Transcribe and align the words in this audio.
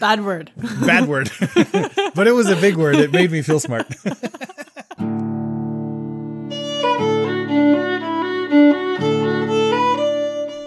Bad 0.00 0.24
word. 0.24 0.50
Bad 0.86 1.06
word. 1.06 1.30
but 2.14 2.26
it 2.26 2.32
was 2.32 2.48
a 2.48 2.56
big 2.56 2.76
word. 2.76 2.96
It 2.96 3.12
made 3.12 3.30
me 3.30 3.42
feel 3.42 3.60
smart. 3.60 3.86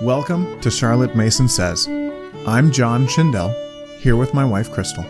Welcome 0.04 0.62
to 0.62 0.70
Charlotte 0.70 1.16
Mason 1.16 1.50
Says. 1.50 1.88
I'm 2.46 2.72
John 2.72 3.08
Schindel, 3.08 3.52
here 3.98 4.16
with 4.16 4.36
my 4.36 4.46
wife 4.46 4.72
Crystal. 4.72 5.04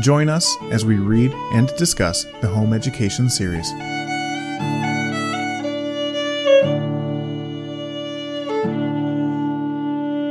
Join 0.00 0.30
us 0.30 0.56
as 0.70 0.86
we 0.86 0.96
read 0.96 1.34
and 1.52 1.68
discuss 1.76 2.24
the 2.40 2.48
home 2.48 2.72
education 2.72 3.28
series. 3.28 3.70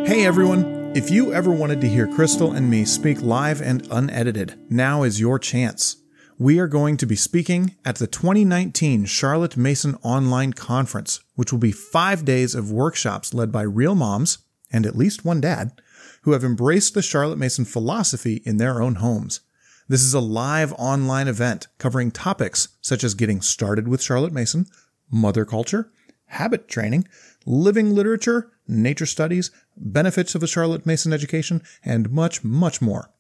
Hey 0.10 0.26
everyone! 0.26 0.79
If 0.96 1.12
you 1.12 1.32
ever 1.34 1.52
wanted 1.52 1.82
to 1.82 1.88
hear 1.88 2.08
Crystal 2.08 2.52
and 2.52 2.68
me 2.68 2.84
speak 2.84 3.22
live 3.22 3.62
and 3.62 3.88
unedited, 3.92 4.60
now 4.72 5.04
is 5.04 5.20
your 5.20 5.38
chance. 5.38 5.98
We 6.40 6.58
are 6.58 6.68
going 6.68 6.98
to 6.98 7.06
be 7.06 7.16
speaking 7.16 7.76
at 7.86 7.98
the 7.98 8.08
2019 8.08 9.06
Charlotte 9.06 9.56
Mason 9.56 9.96
Online 10.02 10.52
Conference, 10.52 11.20
which 11.36 11.52
will 11.52 11.60
be 11.60 11.72
five 11.72 12.26
days 12.26 12.56
of 12.56 12.72
workshops 12.72 13.36
led 13.36 13.52
by 13.52 13.62
real 13.62 13.94
moms 13.94 14.40
and 14.72 14.84
at 14.88 14.96
least 14.96 15.24
one 15.24 15.40
dad 15.40 15.80
who 16.24 16.32
have 16.32 16.44
embraced 16.44 16.96
the 16.96 17.04
Charlotte 17.04 17.38
Mason 17.38 17.66
philosophy 17.66 18.42
in 18.44 18.58
their 18.58 18.82
own 18.82 18.96
homes. 18.96 19.42
This 19.88 20.02
is 20.02 20.16
a 20.16 20.20
live 20.20 20.74
online 20.74 21.28
event 21.28 21.68
covering 21.78 22.10
topics 22.10 22.70
such 22.82 23.04
as 23.04 23.14
getting 23.14 23.42
started 23.42 23.88
with 23.88 24.02
Charlotte 24.02 24.34
Mason, 24.34 24.66
mother 25.12 25.46
culture, 25.46 25.92
habit 26.26 26.68
training, 26.68 27.08
living 27.46 27.94
literature, 27.94 28.52
nature 28.68 29.06
studies, 29.06 29.52
benefits 29.80 30.36
of 30.36 30.44
a 30.44 30.48
Charlotte 30.48 30.86
Mason 30.86 31.14
education, 31.14 31.62
and 31.84 32.12
much, 32.12 32.44
much 32.44 32.82
more. 32.82 33.12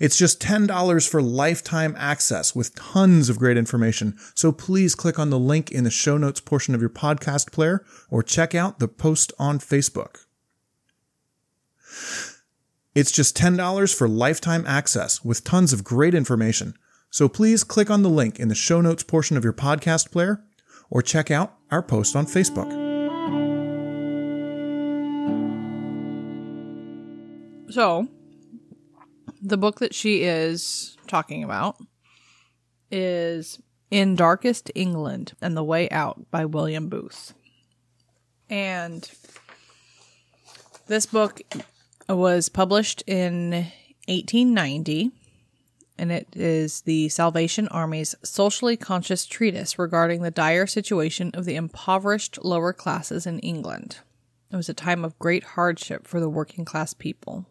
It's 0.00 0.18
just 0.18 0.40
$10 0.40 1.08
for 1.08 1.22
lifetime 1.22 1.94
access 1.98 2.54
with 2.54 2.74
tons 2.74 3.28
of 3.28 3.38
great 3.38 3.56
information. 3.56 4.18
So 4.34 4.52
please 4.52 4.94
click 4.94 5.18
on 5.18 5.30
the 5.30 5.38
link 5.38 5.70
in 5.70 5.84
the 5.84 5.90
show 5.90 6.18
notes 6.18 6.40
portion 6.40 6.74
of 6.74 6.80
your 6.80 6.90
podcast 6.90 7.52
player 7.52 7.84
or 8.10 8.22
check 8.22 8.54
out 8.54 8.78
the 8.78 8.88
post 8.88 9.32
on 9.38 9.58
Facebook. 9.58 10.26
It's 12.94 13.12
just 13.12 13.36
$10 13.36 13.94
for 13.94 14.08
lifetime 14.08 14.64
access 14.66 15.24
with 15.24 15.44
tons 15.44 15.72
of 15.72 15.84
great 15.84 16.14
information. 16.14 16.74
So 17.10 17.28
please 17.28 17.64
click 17.64 17.90
on 17.90 18.02
the 18.02 18.10
link 18.10 18.38
in 18.38 18.48
the 18.48 18.54
show 18.54 18.80
notes 18.80 19.02
portion 19.02 19.36
of 19.36 19.44
your 19.44 19.52
podcast 19.54 20.10
player 20.10 20.44
or 20.90 21.00
check 21.00 21.30
out 21.30 21.54
our 21.70 21.82
post 21.82 22.14
on 22.14 22.26
Facebook. 22.26 22.81
So, 27.72 28.06
the 29.40 29.56
book 29.56 29.78
that 29.78 29.94
she 29.94 30.24
is 30.24 30.98
talking 31.06 31.42
about 31.42 31.78
is 32.90 33.62
In 33.90 34.14
Darkest 34.14 34.70
England 34.74 35.32
and 35.40 35.56
the 35.56 35.64
Way 35.64 35.88
Out 35.88 36.30
by 36.30 36.44
William 36.44 36.90
Booth. 36.90 37.32
And 38.50 39.10
this 40.86 41.06
book 41.06 41.40
was 42.10 42.50
published 42.50 43.04
in 43.06 43.52
1890 44.06 45.10
and 45.96 46.12
it 46.12 46.28
is 46.34 46.82
the 46.82 47.08
Salvation 47.08 47.68
Army's 47.68 48.14
socially 48.22 48.76
conscious 48.76 49.24
treatise 49.24 49.78
regarding 49.78 50.20
the 50.20 50.30
dire 50.30 50.66
situation 50.66 51.30
of 51.32 51.46
the 51.46 51.56
impoverished 51.56 52.44
lower 52.44 52.74
classes 52.74 53.26
in 53.26 53.38
England. 53.38 54.00
It 54.50 54.56
was 54.56 54.68
a 54.68 54.74
time 54.74 55.06
of 55.06 55.18
great 55.18 55.44
hardship 55.44 56.06
for 56.06 56.20
the 56.20 56.28
working 56.28 56.66
class 56.66 56.92
people. 56.92 57.46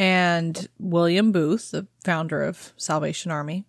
And 0.00 0.66
William 0.78 1.30
Booth, 1.30 1.72
the 1.72 1.86
founder 2.02 2.42
of 2.42 2.72
Salvation 2.78 3.30
Army, 3.30 3.66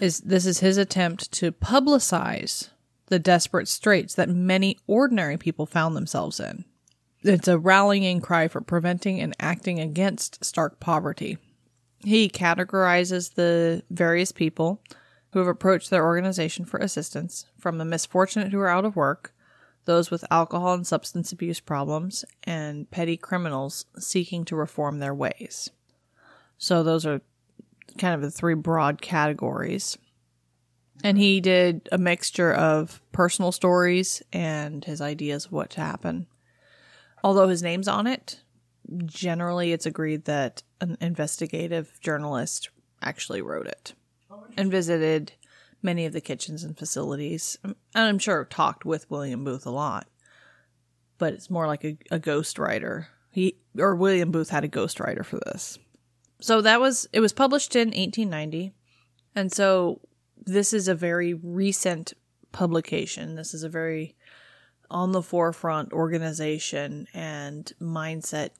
is 0.00 0.20
this 0.20 0.46
is 0.46 0.60
his 0.60 0.78
attempt 0.78 1.30
to 1.32 1.52
publicize 1.52 2.70
the 3.08 3.18
desperate 3.18 3.68
straits 3.68 4.14
that 4.14 4.30
many 4.30 4.78
ordinary 4.86 5.36
people 5.36 5.66
found 5.66 5.94
themselves 5.94 6.40
in. 6.40 6.64
It's 7.22 7.46
a 7.46 7.58
rallying 7.58 8.22
cry 8.22 8.48
for 8.48 8.62
preventing 8.62 9.20
and 9.20 9.36
acting 9.38 9.78
against 9.78 10.42
stark 10.42 10.80
poverty. 10.80 11.36
He 11.98 12.30
categorizes 12.30 13.34
the 13.34 13.82
various 13.90 14.32
people 14.32 14.80
who 15.32 15.40
have 15.40 15.48
approached 15.48 15.90
their 15.90 16.06
organization 16.06 16.64
for 16.64 16.80
assistance, 16.80 17.44
from 17.58 17.76
the 17.76 17.84
misfortunate 17.84 18.50
who 18.50 18.60
are 18.60 18.68
out 18.68 18.86
of 18.86 18.96
work 18.96 19.34
those 19.84 20.10
with 20.10 20.24
alcohol 20.30 20.74
and 20.74 20.86
substance 20.86 21.32
abuse 21.32 21.60
problems, 21.60 22.24
and 22.44 22.90
petty 22.90 23.16
criminals 23.16 23.86
seeking 23.98 24.44
to 24.46 24.56
reform 24.56 24.98
their 24.98 25.14
ways. 25.14 25.70
So, 26.58 26.82
those 26.82 27.06
are 27.06 27.22
kind 27.98 28.14
of 28.14 28.20
the 28.22 28.30
three 28.30 28.54
broad 28.54 29.00
categories. 29.00 29.98
And 31.02 31.16
he 31.16 31.40
did 31.40 31.88
a 31.90 31.98
mixture 31.98 32.52
of 32.52 33.00
personal 33.12 33.52
stories 33.52 34.22
and 34.32 34.84
his 34.84 35.00
ideas 35.00 35.46
of 35.46 35.52
what 35.52 35.70
to 35.70 35.80
happen. 35.80 36.26
Although 37.24 37.48
his 37.48 37.62
name's 37.62 37.88
on 37.88 38.06
it, 38.06 38.40
generally 39.04 39.72
it's 39.72 39.86
agreed 39.86 40.24
that 40.26 40.62
an 40.80 40.96
investigative 41.00 41.98
journalist 42.00 42.70
actually 43.02 43.40
wrote 43.40 43.66
it 43.66 43.94
and 44.56 44.70
visited 44.70 45.32
many 45.82 46.06
of 46.06 46.12
the 46.12 46.20
kitchens 46.20 46.64
and 46.64 46.76
facilities. 46.76 47.58
And 47.62 47.74
I'm 47.94 48.18
sure 48.18 48.44
talked 48.44 48.84
with 48.84 49.10
William 49.10 49.44
Booth 49.44 49.66
a 49.66 49.70
lot, 49.70 50.08
but 51.18 51.32
it's 51.32 51.50
more 51.50 51.66
like 51.66 51.84
a, 51.84 51.96
a 52.10 52.18
ghostwriter. 52.18 53.06
He 53.30 53.56
or 53.78 53.94
William 53.94 54.30
Booth 54.30 54.50
had 54.50 54.64
a 54.64 54.68
ghostwriter 54.68 55.24
for 55.24 55.38
this. 55.46 55.78
So 56.40 56.60
that 56.62 56.80
was 56.80 57.08
it 57.12 57.20
was 57.20 57.32
published 57.32 57.76
in 57.76 57.88
1890, 57.88 58.72
and 59.34 59.52
so 59.52 60.00
this 60.44 60.72
is 60.72 60.88
a 60.88 60.94
very 60.94 61.34
recent 61.34 62.14
publication. 62.52 63.36
This 63.36 63.54
is 63.54 63.62
a 63.62 63.68
very 63.68 64.16
on 64.90 65.12
the 65.12 65.22
forefront 65.22 65.92
organization 65.92 67.06
and 67.14 67.72
mindset 67.80 68.50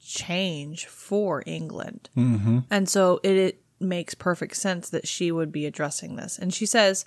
change 0.00 0.86
for 0.86 1.42
England. 1.46 2.10
Mm-hmm. 2.16 2.60
And 2.70 2.88
so 2.88 3.20
it, 3.22 3.36
it 3.36 3.62
makes 3.80 4.14
perfect 4.14 4.56
sense 4.56 4.88
that 4.90 5.06
she 5.06 5.30
would 5.30 5.52
be 5.52 5.66
addressing 5.66 6.16
this. 6.16 6.38
And 6.38 6.52
she 6.52 6.66
says 6.66 7.04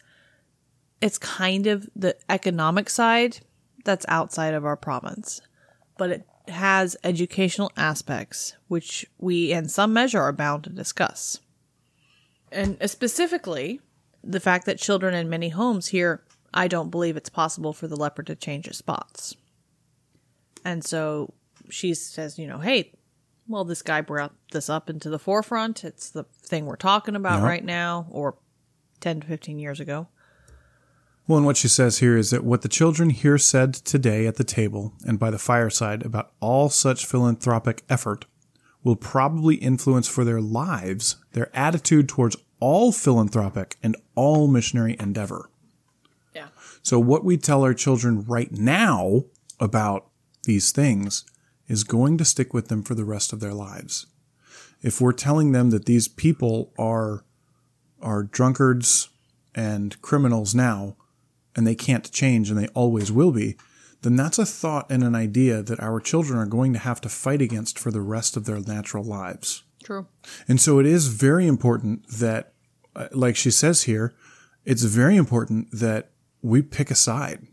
it's 1.02 1.18
kind 1.18 1.68
of 1.68 1.90
the 1.96 2.16
economic 2.30 2.90
side 2.90 3.40
that's 3.86 4.06
outside 4.08 4.54
of 4.54 4.66
our 4.66 4.78
province, 4.78 5.42
but 5.98 6.10
it 6.10 6.26
has 6.50 6.98
educational 7.04 7.72
aspects 7.78 8.56
which 8.68 9.06
we, 9.18 9.52
in 9.52 9.70
some 9.70 9.94
measure, 9.94 10.22
are 10.22 10.34
bound 10.34 10.64
to 10.66 10.70
discuss. 10.70 11.40
And 12.52 12.78
specifically, 12.90 13.80
the 14.24 14.40
fact 14.40 14.66
that 14.66 14.80
children 14.80 15.14
in 15.14 15.30
many 15.30 15.50
homes 15.50 15.88
here, 15.88 16.24
I 16.54 16.68
don't 16.68 16.90
believe 16.90 17.16
it's 17.16 17.30
possible 17.30 17.74
for 17.74 17.88
the 17.88 17.96
leopard 17.96 18.28
to 18.28 18.36
change 18.36 18.68
its 18.68 18.80
spots. 18.80 19.36
And 20.66 20.84
so 20.84 21.34
she 21.70 21.94
says, 21.94 22.38
you 22.38 22.48
know, 22.48 22.58
hey, 22.58 22.92
well, 23.50 23.66
this 23.66 23.82
guy 23.82 24.00
brought 24.02 24.34
this 24.52 24.70
up 24.70 24.90
into 24.90 25.10
the 25.10 25.20
forefront. 25.20 25.84
It's 25.84 26.10
the 26.10 26.24
thing 26.44 26.66
we're 26.66 26.76
talking 26.76 27.16
about 27.16 27.40
Yep. 27.40 27.44
right 27.44 27.66
now, 27.66 28.08
or 28.12 28.36
10 29.02 29.22
to 29.22 29.28
15 29.28 29.60
years 29.60 29.80
ago. 29.80 30.08
Well, 31.28 31.38
and 31.38 31.46
what 31.46 31.58
she 31.58 31.68
says 31.68 31.98
here 32.00 32.16
is 32.18 32.30
that 32.30 32.44
what 32.44 32.62
the 32.62 32.68
children 32.70 33.10
here 33.10 33.38
said 33.38 33.74
today 33.74 34.26
at 34.26 34.36
the 34.38 34.44
table 34.44 34.94
and 35.06 35.20
by 35.20 35.30
the 35.30 35.38
fireside 35.38 36.04
about 36.06 36.32
all 36.40 36.70
such 36.70 37.06
philanthropic 37.06 37.84
effort 37.90 38.26
will 38.84 38.96
probably 38.96 39.56
influence 39.56 40.08
for 40.08 40.24
their 40.24 40.42
lives 40.42 41.18
their 41.34 41.50
attitude 41.56 42.08
towards 42.08 42.36
all 42.60 42.92
philanthropic 42.92 43.78
and 43.84 43.96
all 44.16 44.48
missionary 44.48 44.96
endeavor. 45.00 45.50
Yeah. 46.34 46.48
So, 46.82 47.00
what 47.00 47.24
we 47.24 47.38
tell 47.38 47.64
our 47.64 47.74
children 47.74 48.24
right 48.26 48.52
now 48.52 49.24
about 49.60 50.08
these 50.46 50.72
things 50.72 51.26
is 51.70 51.86
going 51.86 52.18
to 52.18 52.26
stick 52.26 52.54
with 52.54 52.68
them 52.68 52.84
for 52.84 52.96
the 52.96 53.06
rest 53.06 53.32
of 53.32 53.40
their 53.40 53.54
lives. 53.54 54.08
If 54.82 55.00
we're 55.00 55.14
telling 55.14 55.54
them 55.54 55.70
that 55.70 55.86
these 55.86 56.10
people 56.10 56.74
are 56.78 57.24
are 58.02 58.24
drunkards 58.24 59.10
and 59.54 60.02
criminals 60.02 60.56
now, 60.56 60.96
and 61.56 61.68
they 61.68 61.76
can't 61.76 62.12
change 62.12 62.50
and 62.50 62.58
they 62.58 62.68
always 62.70 63.12
will 63.12 63.32
be, 63.32 63.58
then 64.02 64.16
that's 64.16 64.40
a 64.40 64.46
thought 64.46 64.90
and 64.90 65.04
an 65.04 65.16
idea 65.16 65.62
that 65.62 65.82
our 65.82 66.00
children 66.00 66.40
are 66.40 66.46
going 66.46 66.72
to 66.74 66.80
have 66.80 67.02
to 67.02 67.10
fight 67.10 67.42
against 67.42 67.78
for 67.78 67.92
the 67.92 68.02
rest 68.02 68.38
of 68.38 68.46
their 68.46 68.60
natural 68.62 69.04
lives. 69.04 69.64
True. 69.84 70.08
And 70.48 70.62
so 70.62 70.80
it 70.80 70.86
is 70.86 71.08
very 71.08 71.48
important 71.48 72.08
that, 72.08 72.54
uh, 72.96 73.08
like 73.12 73.36
she 73.36 73.52
says 73.52 73.84
here, 73.84 74.14
it's 74.64 74.84
very 74.84 75.18
important 75.18 75.70
that 75.72 76.12
we 76.42 76.62
pick 76.62 76.90
a 76.92 76.96
side. 76.96 77.46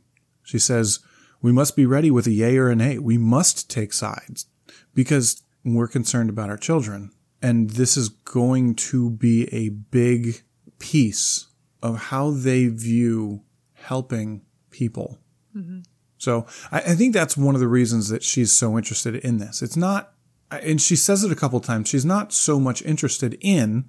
She 0.45 0.59
says, 0.59 1.01
we 1.43 1.53
must 1.53 1.77
be 1.77 1.87
ready 1.87 2.11
with 2.11 2.27
a 2.27 2.33
yay 2.33 2.57
or 2.57 2.69
a 2.69 2.77
nay. 2.77 2.99
We 2.99 3.19
must 3.19 3.71
take 3.71 3.93
sides 3.93 4.47
because 4.95 5.43
we're 5.65 5.89
concerned 5.89 6.31
about 6.31 6.51
our 6.51 6.57
children. 6.57 7.11
And 7.43 7.71
this 7.71 7.97
is 7.97 8.09
going 8.09 8.75
to 8.77 9.11
be 9.11 9.53
a 9.53 9.69
big 9.69 10.43
piece 10.79 11.47
of 11.83 11.97
how 11.97 12.31
they 12.31 12.67
view 12.69 13.43
helping 13.75 14.43
people. 14.71 15.19
Mm-hmm. 15.57 15.81
So 16.19 16.47
I, 16.73 16.79
I 16.79 16.95
think 16.95 17.13
that's 17.13 17.37
one 17.37 17.55
of 17.55 17.61
the 17.61 17.69
reasons 17.69 18.09
that 18.09 18.23
she's 18.23 18.53
so 18.53 18.77
interested 18.77 19.17
in 19.17 19.39
this. 19.39 19.63
It's 19.63 19.77
not 19.77 20.13
and 20.51 20.81
she 20.81 20.95
says 20.95 21.25
it 21.25 21.33
a 21.33 21.37
couple 21.37 21.59
times. 21.61 21.89
She's 21.89 22.05
not 22.05 22.33
so 22.33 22.61
much 22.61 22.83
interested 22.83 23.37
in 23.41 23.89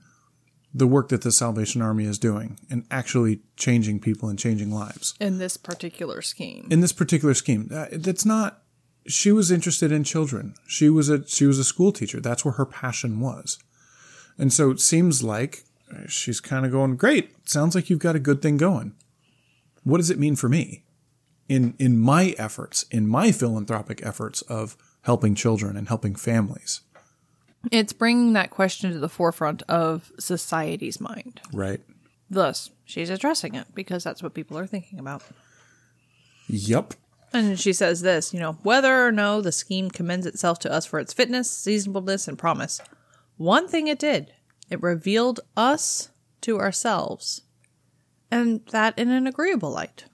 the 0.74 0.88
work 0.88 1.10
that 1.10 1.22
the 1.22 1.32
Salvation 1.32 1.82
Army 1.82 2.06
is 2.06 2.20
doing 2.20 2.60
and 2.70 2.86
actually 2.92 3.40
changing 3.56 4.00
people 4.00 4.30
and 4.30 4.38
changing 4.38 4.72
lives 4.72 5.14
In 5.20 5.38
this 5.38 5.58
particular 5.58 6.22
scheme. 6.22 6.68
in 6.70 6.82
this 6.82 6.94
particular 6.94 7.34
scheme. 7.34 7.70
Uh, 7.74 7.86
that's 7.92 8.26
not. 8.26 8.62
She 9.08 9.32
was 9.32 9.50
interested 9.52 9.92
in 9.92 10.04
children. 10.04 10.56
She 10.68 10.90
was 10.90 11.08
a 11.10 11.26
she 11.28 11.46
was 11.46 11.58
a 11.60 11.64
school 11.64 11.92
teacher. 11.94 12.20
That's 12.20 12.44
where 12.44 12.56
her 12.56 12.66
passion 12.66 13.20
was, 13.22 13.58
and 14.38 14.52
so 14.52 14.70
it 14.72 14.82
seems 14.82 15.24
like 15.24 15.64
she's 16.08 16.42
kind 16.42 16.66
of 16.66 16.72
going, 16.74 16.98
"Great, 16.98 17.32
sounds 17.48 17.74
like 17.74 17.90
you've 17.90 18.00
got 18.00 18.18
a 18.18 18.20
good 18.20 18.42
thing 18.42 18.58
going. 18.58 18.94
What 19.84 19.98
does 19.98 20.10
it 20.10 20.20
mean 20.20 20.36
for 20.36 20.50
me 20.50 20.84
in 21.48 21.74
in 21.80 21.98
my 21.98 22.36
efforts, 22.38 22.84
in 22.92 23.08
my 23.08 23.32
philanthropic 23.32 24.06
efforts 24.06 24.42
of 24.44 24.76
helping 25.04 25.34
children 25.36 25.78
and 25.78 25.88
helping 25.88 26.14
families?" 26.16 26.82
It's 27.72 27.94
bringing 27.94 28.34
that 28.34 28.50
question 28.50 28.92
to 28.92 29.00
the 29.00 29.10
forefront 29.10 29.64
of 29.64 30.12
society's 30.20 31.02
mind. 31.02 31.42
Right. 31.52 31.82
Thus, 32.30 32.72
she's 32.86 33.10
addressing 33.10 33.56
it 33.56 33.68
because 33.74 34.04
that's 34.04 34.22
what 34.22 34.34
people 34.34 34.58
are 34.58 34.68
thinking 34.68 35.00
about. 35.00 35.24
Yep. 36.48 36.94
And 37.34 37.60
she 37.60 37.74
says 37.74 38.02
this, 38.02 38.34
you 38.34 38.40
know, 38.40 38.54
whether 38.64 39.06
or 39.06 39.12
no 39.12 39.42
the 39.42 39.52
scheme 39.52 39.90
commends 39.90 40.26
itself 40.26 40.60
to 40.60 40.72
us 40.72 40.86
for 40.86 41.00
its 41.00 41.14
fitness, 41.14 41.52
seasonableness, 41.52 42.28
and 42.28 42.38
promise, 42.38 42.80
one 43.36 43.68
thing 43.68 43.88
it 43.88 44.00
did, 44.00 44.34
it 44.70 44.82
revealed 44.82 45.42
us 45.56 46.10
to 46.42 46.58
ourselves, 46.58 47.42
and 48.32 48.66
that 48.72 48.98
in 48.98 49.10
an 49.10 49.28
agreeable 49.28 49.72
light. 49.72 50.06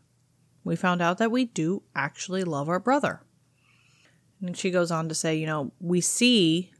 We 0.63 0.75
found 0.75 1.01
out 1.01 1.17
that 1.19 1.31
we 1.31 1.45
do 1.45 1.83
actually 1.95 2.43
love 2.43 2.69
our 2.69 2.79
brother. 2.79 3.21
And 4.41 4.57
she 4.57 4.71
goes 4.71 4.91
on 4.91 5.07
to 5.09 5.15
say, 5.15 5.35
you 5.35 5.45
know, 5.45 5.71
we 5.79 6.01
see 6.01 6.72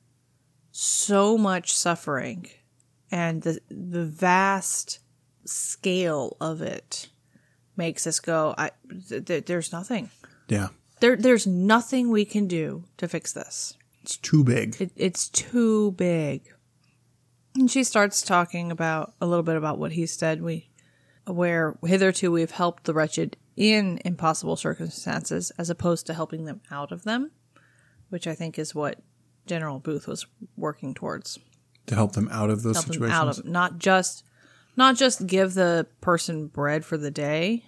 so 0.76 1.38
much 1.38 1.72
suffering 1.72 2.48
and 3.12 3.44
the 3.44 3.60
the 3.70 4.04
vast 4.04 4.98
scale 5.46 6.36
of 6.42 6.62
it 6.64 7.10
makes 7.78 8.08
us 8.08 8.20
go 8.20 8.56
I 8.58 8.72
th- 9.08 9.26
th- 9.26 9.46
there's 9.46 9.72
nothing 9.72 10.10
Yeah. 10.48 10.70
there 11.00 11.16
there's 11.16 11.46
nothing 11.46 12.10
we 12.10 12.26
can 12.26 12.48
do 12.48 12.86
to 12.98 13.08
fix 13.08 13.32
this 13.34 13.78
It's 14.02 14.18
too 14.18 14.44
big. 14.44 14.76
it, 14.82 14.92
it's 14.96 15.30
too 15.30 15.92
big 15.92 16.42
and 17.56 17.70
she 17.70 17.84
starts 17.84 18.24
talking 18.24 18.72
about 18.72 19.14
a 19.22 19.28
little 19.28 19.44
bit 19.44 19.56
about 19.58 19.78
what 19.78 19.92
he 19.92 20.08
said 20.08 20.42
we 20.42 20.72
where 21.28 21.78
hitherto 21.86 22.32
we've 22.32 22.50
helped 22.52 22.86
the 22.86 22.96
wretched 22.96 23.38
in 23.56 24.00
impossible 24.04 24.56
circumstances 24.56 25.52
as 25.60 25.70
opposed 25.70 26.08
to 26.08 26.16
helping 26.16 26.46
them 26.46 26.62
out 26.72 26.92
of 26.92 27.04
them 27.04 27.30
which 28.10 28.26
i 28.26 28.34
think 28.34 28.58
is 28.58 28.74
what 28.74 29.00
general 29.46 29.80
booth 29.80 30.08
was 30.08 30.26
working 30.58 30.94
towards 30.94 31.40
to 31.88 31.96
help 31.96 32.14
them 32.14 32.30
out 32.32 32.50
of 32.50 32.64
those 32.64 32.76
help 32.76 32.86
them 32.88 32.94
situations. 32.94 33.18
out 33.20 33.28
of 33.40 33.46
not 33.46 33.78
just 33.80 34.24
not 34.76 34.96
just 34.96 35.28
give 35.28 35.54
the 35.54 35.86
person 36.02 36.48
bread 36.48 36.86
for 36.86 36.98
the 36.98 37.12
day 37.12 37.64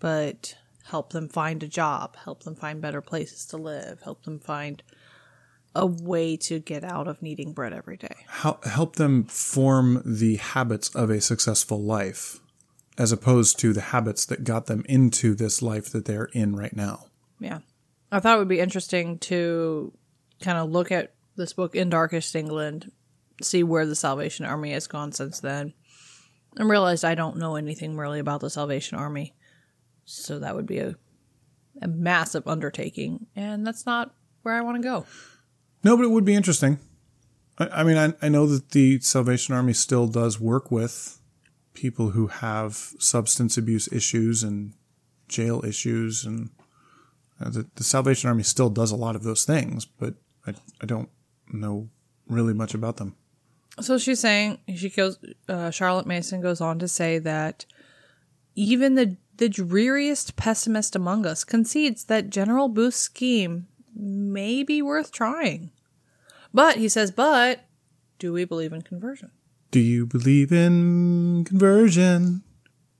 but 0.00 0.56
help 0.86 1.12
them 1.12 1.28
find 1.28 1.62
a 1.62 1.68
job 1.68 2.14
help 2.24 2.42
them 2.42 2.54
find 2.54 2.80
better 2.80 3.00
places 3.00 3.46
to 3.46 3.56
live 3.56 4.02
help 4.02 4.22
them 4.24 4.38
find 4.38 4.82
a 5.74 5.86
way 5.86 6.36
to 6.36 6.58
get 6.60 6.84
out 6.84 7.08
of 7.08 7.20
needing 7.22 7.52
bread 7.52 7.72
every 7.72 7.96
day 7.96 8.14
Hel- 8.28 8.60
help 8.64 8.96
them 8.96 9.24
form 9.24 10.02
the 10.04 10.36
habits 10.36 10.94
of 10.94 11.10
a 11.10 11.20
successful 11.20 11.82
life 11.82 12.38
as 12.96 13.10
opposed 13.10 13.58
to 13.58 13.72
the 13.72 13.80
habits 13.80 14.24
that 14.26 14.44
got 14.44 14.66
them 14.66 14.84
into 14.88 15.34
this 15.34 15.62
life 15.62 15.90
that 15.90 16.04
they're 16.04 16.26
in 16.26 16.54
right 16.54 16.76
now. 16.76 17.06
yeah 17.40 17.58
i 18.12 18.20
thought 18.20 18.36
it 18.36 18.38
would 18.38 18.46
be 18.48 18.60
interesting 18.60 19.18
to 19.18 19.92
kind 20.40 20.58
of 20.58 20.70
look 20.70 20.92
at 20.92 21.13
this 21.36 21.52
book 21.52 21.74
in 21.74 21.88
darkest 21.88 22.34
england 22.34 22.90
see 23.42 23.62
where 23.62 23.86
the 23.86 23.96
salvation 23.96 24.44
army 24.44 24.72
has 24.72 24.86
gone 24.86 25.12
since 25.12 25.40
then. 25.40 25.74
And 26.56 26.68
realized 26.68 27.04
i 27.04 27.14
don't 27.14 27.36
know 27.36 27.56
anything 27.56 27.96
really 27.96 28.20
about 28.20 28.40
the 28.40 28.50
salvation 28.50 28.98
army. 28.98 29.34
So 30.04 30.38
that 30.38 30.54
would 30.54 30.66
be 30.66 30.78
a, 30.78 30.94
a 31.82 31.88
massive 31.88 32.46
undertaking. 32.46 33.26
And 33.34 33.66
that's 33.66 33.86
not 33.86 34.14
where 34.42 34.54
i 34.54 34.60
want 34.60 34.76
to 34.76 34.82
go. 34.82 35.06
No, 35.82 35.96
but 35.96 36.04
it 36.04 36.10
would 36.10 36.24
be 36.24 36.34
interesting. 36.34 36.78
I, 37.58 37.68
I 37.68 37.84
mean, 37.84 37.96
I, 37.96 38.14
I 38.24 38.28
know 38.28 38.46
that 38.46 38.70
the 38.70 39.00
Salvation 39.00 39.54
Army 39.54 39.72
still 39.72 40.06
does 40.06 40.40
work 40.40 40.70
with 40.70 41.20
people 41.74 42.10
who 42.10 42.28
have 42.28 42.74
substance 42.98 43.58
abuse 43.58 43.88
issues 43.92 44.42
and 44.42 44.72
jail 45.28 45.64
issues, 45.64 46.24
and 46.24 46.50
the, 47.38 47.66
the 47.74 47.84
Salvation 47.84 48.28
Army 48.28 48.44
still 48.44 48.70
does 48.70 48.90
a 48.90 48.96
lot 48.96 49.16
of 49.16 49.24
those 49.24 49.44
things, 49.44 49.84
but 49.84 50.14
I, 50.46 50.54
I 50.80 50.86
don't 50.86 51.10
know 51.60 51.88
really 52.28 52.54
much 52.54 52.74
about 52.74 52.96
them. 52.96 53.16
So 53.80 53.98
she's 53.98 54.20
saying 54.20 54.58
she 54.74 54.90
goes. 54.90 55.18
Uh, 55.48 55.70
Charlotte 55.70 56.06
Mason 56.06 56.40
goes 56.40 56.60
on 56.60 56.78
to 56.78 56.88
say 56.88 57.18
that 57.18 57.66
even 58.54 58.94
the 58.94 59.16
the 59.36 59.48
dreariest 59.48 60.36
pessimist 60.36 60.94
among 60.94 61.26
us 61.26 61.42
concedes 61.44 62.04
that 62.04 62.30
General 62.30 62.68
Booth's 62.68 62.96
scheme 62.96 63.66
may 63.94 64.62
be 64.62 64.80
worth 64.80 65.10
trying. 65.10 65.70
But 66.52 66.76
he 66.76 66.88
says, 66.88 67.10
but 67.10 67.64
do 68.18 68.32
we 68.32 68.44
believe 68.44 68.72
in 68.72 68.82
conversion? 68.82 69.32
Do 69.72 69.80
you 69.80 70.06
believe 70.06 70.52
in 70.52 71.44
conversion? 71.44 72.44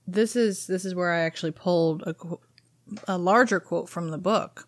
This 0.05 0.35
is 0.35 0.67
this 0.67 0.83
is 0.83 0.93
where 0.93 1.13
I 1.13 1.21
actually 1.21 1.51
pulled 1.51 2.03
a 2.03 2.15
a 3.07 3.17
larger 3.17 3.59
quote 3.59 3.89
from 3.89 4.09
the 4.09 4.17
book. 4.17 4.67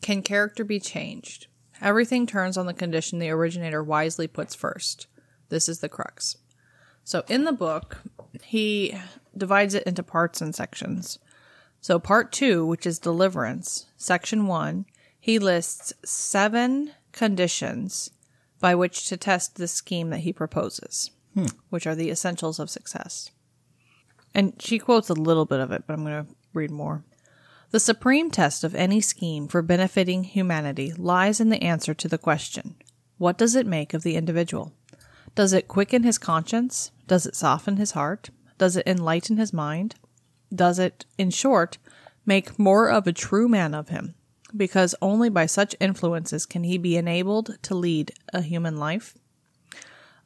Can 0.00 0.22
character 0.22 0.64
be 0.64 0.80
changed? 0.80 1.48
Everything 1.80 2.26
turns 2.26 2.56
on 2.56 2.66
the 2.66 2.74
condition 2.74 3.18
the 3.18 3.30
originator 3.30 3.82
wisely 3.82 4.26
puts 4.26 4.54
first. 4.54 5.06
This 5.48 5.68
is 5.68 5.80
the 5.80 5.88
crux. 5.88 6.36
So 7.04 7.24
in 7.28 7.44
the 7.44 7.52
book, 7.52 8.02
he 8.42 8.94
divides 9.36 9.74
it 9.74 9.84
into 9.84 10.02
parts 10.02 10.40
and 10.40 10.54
sections. 10.54 11.18
So 11.80 11.98
part 11.98 12.32
two, 12.32 12.66
which 12.66 12.86
is 12.86 12.98
deliverance, 12.98 13.86
section 13.96 14.46
one, 14.46 14.84
he 15.18 15.38
lists 15.38 15.92
seven 16.04 16.92
conditions 17.12 18.10
by 18.60 18.74
which 18.74 19.06
to 19.06 19.16
test 19.16 19.56
the 19.56 19.68
scheme 19.68 20.10
that 20.10 20.20
he 20.20 20.32
proposes, 20.32 21.12
hmm. 21.34 21.46
which 21.70 21.86
are 21.86 21.94
the 21.94 22.10
essentials 22.10 22.58
of 22.58 22.70
success. 22.70 23.30
And 24.34 24.60
she 24.60 24.78
quotes 24.78 25.08
a 25.08 25.14
little 25.14 25.44
bit 25.44 25.60
of 25.60 25.72
it, 25.72 25.84
but 25.86 25.94
I'm 25.94 26.04
going 26.04 26.26
to 26.26 26.34
read 26.52 26.70
more. 26.70 27.04
The 27.70 27.80
supreme 27.80 28.30
test 28.30 28.64
of 28.64 28.74
any 28.74 29.02
scheme 29.02 29.46
for 29.46 29.60
benefiting 29.60 30.24
humanity 30.24 30.94
lies 30.96 31.38
in 31.38 31.50
the 31.50 31.62
answer 31.62 31.92
to 31.92 32.08
the 32.08 32.16
question 32.16 32.76
what 33.18 33.36
does 33.36 33.54
it 33.56 33.66
make 33.66 33.92
of 33.94 34.04
the 34.04 34.14
individual? 34.14 34.72
Does 35.34 35.52
it 35.52 35.68
quicken 35.68 36.02
his 36.02 36.18
conscience? 36.18 36.92
Does 37.06 37.26
it 37.26 37.34
soften 37.34 37.76
his 37.76 37.90
heart? 37.90 38.30
Does 38.56 38.76
it 38.76 38.86
enlighten 38.86 39.36
his 39.36 39.52
mind? 39.52 39.96
Does 40.54 40.78
it, 40.78 41.04
in 41.18 41.30
short, 41.30 41.78
make 42.24 42.58
more 42.58 42.88
of 42.88 43.06
a 43.06 43.12
true 43.12 43.48
man 43.48 43.74
of 43.74 43.88
him? 43.88 44.14
Because 44.56 44.94
only 45.02 45.28
by 45.28 45.46
such 45.46 45.76
influences 45.80 46.46
can 46.46 46.64
he 46.64 46.78
be 46.78 46.96
enabled 46.96 47.58
to 47.62 47.74
lead 47.74 48.12
a 48.32 48.40
human 48.40 48.78
life. 48.78 49.18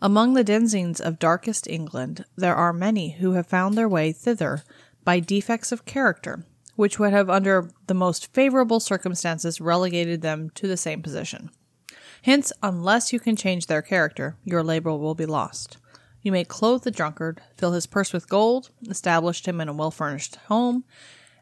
Among 0.01 0.35
the 0.35 0.45
denizens 0.45 1.01
of 1.01 1.19
darkest 1.19 1.67
England, 1.67 2.25
there 2.37 2.55
are 2.55 2.73
many 2.73 3.13
who 3.13 3.33
have 3.33 3.47
found 3.47 3.77
their 3.77 3.89
way 3.89 4.13
thither 4.13 4.63
by 5.03 5.19
defects 5.19 5.73
of 5.73 5.85
character, 5.85 6.45
which 6.77 6.99
would 6.99 7.13
have, 7.13 7.29
under 7.29 7.71
the 7.87 7.95
most 7.95 8.33
favorable 8.33 8.81
circumstances, 8.81 9.61
relegated 9.61 10.23
them 10.23 10.51
to 10.55 10.67
the 10.67 10.77
same 10.77 11.03
position. 11.03 11.51
Hence, 12.23 12.53
unless 12.63 13.13
you 13.13 13.21
can 13.21 13.37
change 13.37 13.67
their 13.67 13.83
character, 13.83 14.37
your 14.45 14.63
labor 14.63 14.97
will 14.97 15.15
be 15.15 15.27
lost. 15.27 15.77
You 16.23 16.31
may 16.31 16.45
clothe 16.45 16.85
the 16.85 16.91
drunkard, 16.91 17.43
fill 17.57 17.73
his 17.73 17.87
purse 17.87 18.13
with 18.13 18.29
gold, 18.29 18.71
establish 18.89 19.47
him 19.47 19.61
in 19.61 19.69
a 19.69 19.73
well 19.73 19.91
furnished 19.91 20.37
home, 20.47 20.85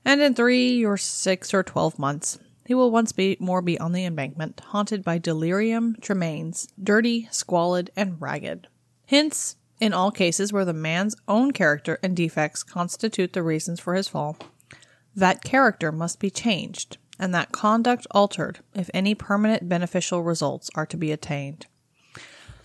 and 0.04 0.20
in 0.22 0.34
three 0.34 0.84
or 0.84 0.96
six 0.96 1.52
or 1.52 1.62
twelve 1.62 1.98
months 1.98 2.38
he 2.70 2.74
will 2.74 2.92
once 2.92 3.10
be 3.10 3.36
more 3.40 3.60
be 3.60 3.78
on 3.80 3.90
the 3.90 4.04
embankment, 4.04 4.60
haunted 4.68 5.02
by 5.02 5.18
delirium 5.18 5.96
tremens, 6.00 6.68
dirty, 6.80 7.28
squalid, 7.32 7.90
and 7.96 8.20
ragged. 8.20 8.68
Hence, 9.06 9.56
in 9.80 9.92
all 9.92 10.12
cases 10.12 10.52
where 10.52 10.64
the 10.64 10.72
man's 10.72 11.16
own 11.26 11.50
character 11.50 11.98
and 12.00 12.16
defects 12.16 12.62
constitute 12.62 13.32
the 13.32 13.42
reasons 13.42 13.80
for 13.80 13.94
his 13.94 14.06
fall, 14.06 14.36
that 15.14 15.42
character 15.42 15.90
must 15.90 16.20
be 16.20 16.30
changed, 16.30 16.98
and 17.18 17.34
that 17.34 17.52
conduct 17.52 18.06
altered 18.10 18.60
if 18.74 18.90
any 18.94 19.14
permanent 19.14 19.68
beneficial 19.68 20.22
results 20.22 20.70
are 20.74 20.86
to 20.86 20.96
be 20.96 21.12
attained. 21.12 21.66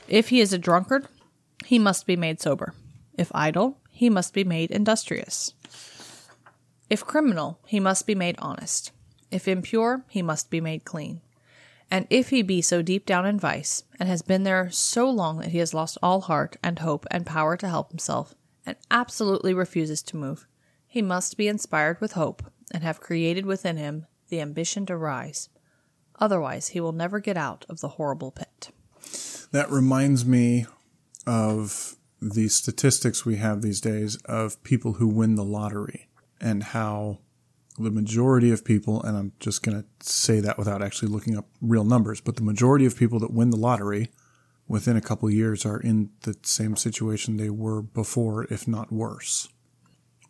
If 0.07 0.29
he 0.29 0.39
is 0.39 0.53
a 0.53 0.57
drunkard, 0.57 1.07
he 1.65 1.79
must 1.79 2.05
be 2.05 2.15
made 2.15 2.39
sober. 2.39 2.73
If 3.17 3.31
idle, 3.33 3.79
he 3.89 4.09
must 4.09 4.33
be 4.33 4.43
made 4.43 4.71
industrious. 4.71 5.53
If 6.89 7.05
criminal, 7.05 7.59
he 7.65 7.79
must 7.79 8.05
be 8.05 8.13
made 8.13 8.35
honest. 8.39 8.91
If 9.31 9.47
impure, 9.47 10.03
he 10.07 10.21
must 10.21 10.51
be 10.51 10.61
made 10.61 10.85
clean. 10.85 11.21
And 11.89 12.07
if 12.09 12.29
he 12.29 12.41
be 12.41 12.61
so 12.61 12.81
deep 12.81 13.05
down 13.05 13.25
in 13.25 13.39
vice, 13.39 13.83
and 13.99 14.09
has 14.09 14.21
been 14.21 14.43
there 14.43 14.69
so 14.71 15.09
long 15.09 15.39
that 15.39 15.49
he 15.49 15.59
has 15.59 15.73
lost 15.73 15.97
all 16.01 16.21
heart 16.21 16.57
and 16.63 16.79
hope 16.79 17.05
and 17.09 17.25
power 17.25 17.57
to 17.57 17.67
help 17.67 17.89
himself, 17.89 18.35
and 18.65 18.75
absolutely 18.89 19.53
refuses 19.53 20.01
to 20.03 20.17
move, 20.17 20.47
he 20.95 21.01
must 21.01 21.35
be 21.35 21.49
inspired 21.49 21.99
with 21.99 22.13
hope, 22.13 22.41
and 22.71 22.81
have 22.81 23.01
created 23.01 23.45
within 23.45 23.75
him 23.75 24.05
the 24.29 24.39
ambition 24.39 24.85
to 24.85 24.95
rise. 24.95 25.49
Otherwise, 26.19 26.69
he 26.69 26.79
will 26.79 26.93
never 26.93 27.19
get 27.19 27.35
out 27.35 27.65
of 27.67 27.81
the 27.81 27.89
horrible 27.89 28.31
pit. 28.31 28.69
That 29.51 29.69
reminds 29.69 30.25
me 30.25 30.67
of 31.27 31.97
the 32.21 32.47
statistics 32.47 33.25
we 33.25 33.35
have 33.35 33.61
these 33.61 33.81
days 33.81 34.15
of 34.23 34.63
people 34.63 34.93
who 34.93 35.09
win 35.09 35.35
the 35.35 35.43
lottery 35.43 36.07
and 36.39 36.63
how 36.63 37.19
the 37.77 37.91
majority 37.91 38.49
of 38.49 38.63
people, 38.63 39.03
and 39.03 39.17
I'm 39.17 39.33
just 39.41 39.63
going 39.63 39.83
to 39.83 39.85
say 39.99 40.39
that 40.39 40.57
without 40.57 40.81
actually 40.81 41.09
looking 41.09 41.37
up 41.37 41.49
real 41.59 41.83
numbers, 41.83 42.21
but 42.21 42.37
the 42.37 42.41
majority 42.41 42.85
of 42.85 42.95
people 42.95 43.19
that 43.19 43.33
win 43.33 43.49
the 43.49 43.57
lottery 43.57 44.11
within 44.65 44.95
a 44.95 45.01
couple 45.01 45.29
years 45.29 45.65
are 45.65 45.77
in 45.77 46.11
the 46.21 46.37
same 46.43 46.77
situation 46.77 47.35
they 47.35 47.49
were 47.49 47.81
before, 47.81 48.45
if 48.45 48.65
not 48.65 48.93
worse. 48.93 49.49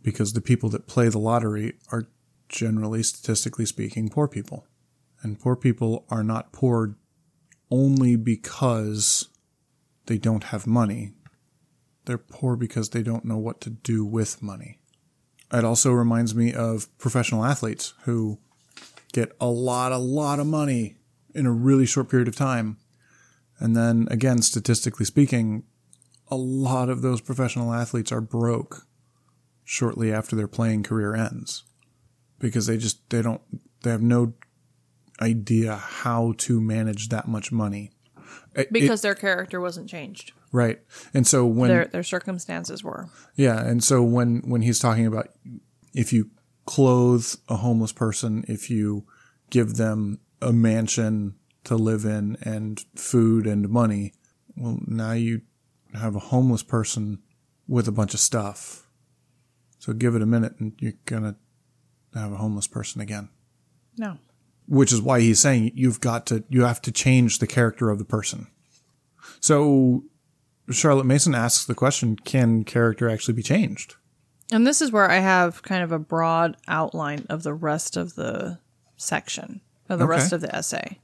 Because 0.05 0.33
the 0.33 0.41
people 0.41 0.69
that 0.69 0.85
play 0.85 1.09
the 1.09 1.17
lottery 1.17 1.73
are 1.91 2.03
generally, 2.47 3.01
statistically 3.01 3.65
speaking, 3.65 4.07
poor 4.07 4.27
people. 4.27 4.67
And 5.23 5.39
poor 5.39 5.55
people 5.55 6.05
are 6.09 6.23
not 6.23 6.53
poor 6.53 6.95
only 7.71 8.15
because 8.15 9.29
they 10.05 10.19
don't 10.19 10.45
have 10.45 10.67
money. 10.67 11.13
They're 12.05 12.19
poor 12.19 12.55
because 12.55 12.91
they 12.91 13.01
don't 13.01 13.25
know 13.25 13.39
what 13.39 13.59
to 13.61 13.71
do 13.71 14.05
with 14.05 14.43
money. 14.43 14.77
It 15.51 15.65
also 15.65 15.91
reminds 15.91 16.35
me 16.35 16.53
of 16.53 16.95
professional 16.99 17.43
athletes 17.43 17.95
who 18.03 18.37
get 19.11 19.35
a 19.41 19.47
lot, 19.47 19.91
a 19.91 19.97
lot 19.97 20.39
of 20.39 20.45
money 20.45 20.97
in 21.33 21.47
a 21.47 21.51
really 21.51 21.87
short 21.87 22.09
period 22.09 22.27
of 22.27 22.35
time. 22.35 22.77
And 23.57 23.75
then 23.75 24.07
again, 24.11 24.43
statistically 24.43 25.05
speaking, 25.07 25.63
a 26.29 26.35
lot 26.35 26.89
of 26.89 27.01
those 27.01 27.21
professional 27.21 27.73
athletes 27.73 28.11
are 28.11 28.21
broke 28.21 28.85
shortly 29.65 30.13
after 30.13 30.35
their 30.35 30.47
playing 30.47 30.83
career 30.83 31.13
ends 31.15 31.63
because 32.39 32.67
they 32.67 32.77
just, 32.77 33.09
they 33.09 33.21
don't, 33.21 33.41
they 33.83 33.89
have 33.91 34.01
no 34.01 34.33
idea 35.21 35.75
how 35.75 36.33
to 36.37 36.61
manage 36.61 37.09
that 37.09 37.27
much 37.27 37.51
money. 37.51 37.91
It- 38.55 38.71
Because 38.71 39.01
their 39.01 39.15
character 39.15 39.59
wasn't 39.59 39.89
changed. 39.89 40.31
Right. 40.51 40.79
And 41.13 41.27
so 41.27 41.45
when 41.45 41.69
Their 41.69 41.85
their 41.87 42.03
circumstances 42.03 42.81
were. 42.83 43.09
yeah, 43.35 43.59
and 43.65 43.83
so 43.83 44.01
when 44.01 44.39
when 44.45 44.61
he's 44.61 44.79
talking 44.79 45.05
about 45.05 45.27
if 45.93 46.13
you 46.13 46.29
clothe 46.65 47.25
a 47.49 47.57
homeless 47.57 47.91
person, 47.91 48.45
if 48.47 48.69
you 48.69 49.05
give 49.49 49.75
them 49.75 50.19
a 50.41 50.53
mansion 50.53 51.35
to 51.65 51.75
live 51.75 52.05
in 52.05 52.37
and 52.41 52.85
food 52.95 53.45
and 53.47 53.67
money, 53.67 54.13
well 54.55 54.79
now 54.87 55.11
you 55.11 55.41
have 55.93 56.15
a 56.15 56.19
homeless 56.19 56.63
person 56.63 57.19
with 57.67 57.87
a 57.89 57.91
bunch 57.91 58.13
of 58.13 58.19
stuff. 58.21 58.84
So 59.85 59.93
give 59.93 60.15
it 60.15 60.23
a 60.23 60.25
minute 60.25 60.55
and 60.57 60.73
you're 60.79 60.93
going 61.05 61.21
to 61.21 61.35
have 62.19 62.31
a 62.31 62.37
homeless 62.37 62.65
person 62.65 63.01
again. 63.01 63.29
No. 63.99 64.17
Which 64.67 64.91
is 64.91 64.99
why 64.99 65.19
he's 65.19 65.39
saying 65.39 65.73
you've 65.75 66.01
got 66.01 66.25
to 66.25 66.43
you 66.49 66.63
have 66.63 66.81
to 66.83 66.91
change 66.91 67.37
the 67.37 67.45
character 67.45 67.91
of 67.91 67.99
the 67.99 68.05
person. 68.05 68.47
So 69.39 70.03
Charlotte 70.71 71.05
Mason 71.05 71.35
asks 71.35 71.65
the 71.65 71.75
question, 71.75 72.15
can 72.15 72.63
character 72.63 73.07
actually 73.07 73.35
be 73.35 73.43
changed? 73.43 73.93
And 74.51 74.65
this 74.65 74.81
is 74.81 74.91
where 74.91 75.07
I 75.07 75.19
have 75.19 75.61
kind 75.61 75.83
of 75.83 75.91
a 75.91 75.99
broad 75.99 76.57
outline 76.67 77.27
of 77.29 77.43
the 77.43 77.53
rest 77.53 77.95
of 77.95 78.15
the 78.15 78.57
section, 78.97 79.61
of 79.87 79.99
the 79.99 80.07
rest 80.07 80.33
of 80.33 80.41
the 80.41 80.55
essay. 80.55 80.99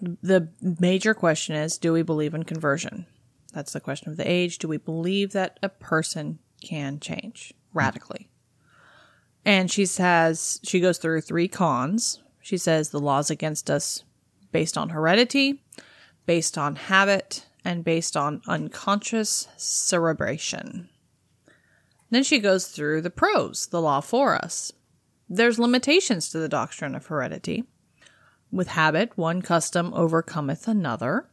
The 0.00 0.48
major 0.80 1.12
question 1.12 1.54
is 1.54 1.76
do 1.76 1.92
we 1.92 2.00
believe 2.00 2.32
in 2.32 2.44
conversion? 2.44 3.04
That's 3.52 3.74
the 3.74 3.80
question 3.80 4.10
of 4.10 4.16
the 4.16 4.30
age. 4.30 4.56
Do 4.56 4.68
we 4.68 4.78
believe 4.78 5.32
that 5.32 5.58
a 5.62 5.68
person 5.68 6.38
can 6.62 6.98
change 6.98 7.52
radically? 7.72 8.28
And 9.44 9.70
she 9.70 9.86
says, 9.86 10.60
she 10.64 10.80
goes 10.80 10.98
through 10.98 11.20
three 11.20 11.48
cons. 11.48 12.20
She 12.40 12.56
says 12.56 12.90
the 12.90 13.00
laws 13.00 13.30
against 13.30 13.70
us 13.70 14.02
based 14.50 14.76
on 14.76 14.90
heredity, 14.90 15.62
based 16.26 16.56
on 16.58 16.76
habit, 16.76 17.46
and 17.64 17.84
based 17.84 18.16
on 18.16 18.42
unconscious 18.46 19.48
cerebration. 19.56 20.88
Then 22.10 22.22
she 22.22 22.38
goes 22.38 22.68
through 22.68 23.02
the 23.02 23.10
pros, 23.10 23.66
the 23.66 23.80
law 23.80 24.00
for 24.00 24.34
us. 24.34 24.72
There's 25.28 25.58
limitations 25.58 26.28
to 26.30 26.38
the 26.38 26.48
doctrine 26.48 26.94
of 26.94 27.06
heredity. 27.06 27.64
With 28.52 28.68
habit, 28.68 29.16
one 29.16 29.42
custom 29.42 29.92
overcometh 29.92 30.68
another. 30.68 31.28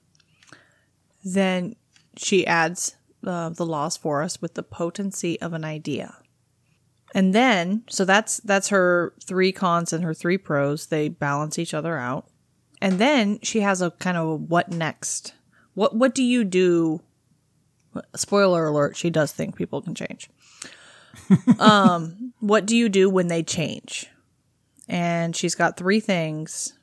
Then 1.24 1.76
she 2.18 2.46
adds 2.46 2.96
uh, 3.26 3.50
the 3.50 3.66
laws 3.66 3.98
for 3.98 4.24
us 4.24 4.42
with 4.42 4.56
the 4.56 4.64
potency 4.64 5.40
of 5.40 5.54
an 5.54 5.64
idea. 5.64 6.18
And 7.14 7.34
then, 7.34 7.84
so 7.88 8.06
that's 8.06 8.38
that's 8.38 8.70
her 8.70 9.14
three 9.24 9.52
cons 9.52 9.94
and 9.94 10.04
her 10.04 10.14
three 10.14 10.38
pros. 10.38 10.88
They 10.88 11.10
balance 11.10 11.60
each 11.60 11.74
other 11.74 11.98
out. 11.98 12.28
And 12.82 13.00
then 13.00 13.40
she 13.44 13.62
has 13.62 13.82
a 13.82 13.92
kind 13.92 14.18
of 14.18 14.28
a 14.28 14.36
what 14.36 14.72
next? 14.72 15.34
What 15.76 15.96
what 15.96 16.16
do 16.16 16.24
you 16.24 16.44
do? 16.44 17.02
Spoiler 18.16 18.66
alert: 18.66 18.98
she 18.98 19.12
does 19.12 19.32
think 19.32 19.56
people 19.56 19.82
can 19.82 19.94
change. 19.94 20.30
um, 21.60 22.34
what 22.40 22.66
do 22.66 22.76
you 22.76 22.90
do 22.90 23.10
when 23.10 23.28
they 23.28 23.44
change? 23.44 24.08
And 24.90 25.36
she's 25.36 25.56
got 25.56 25.78
three 25.78 26.00
things 26.00 26.74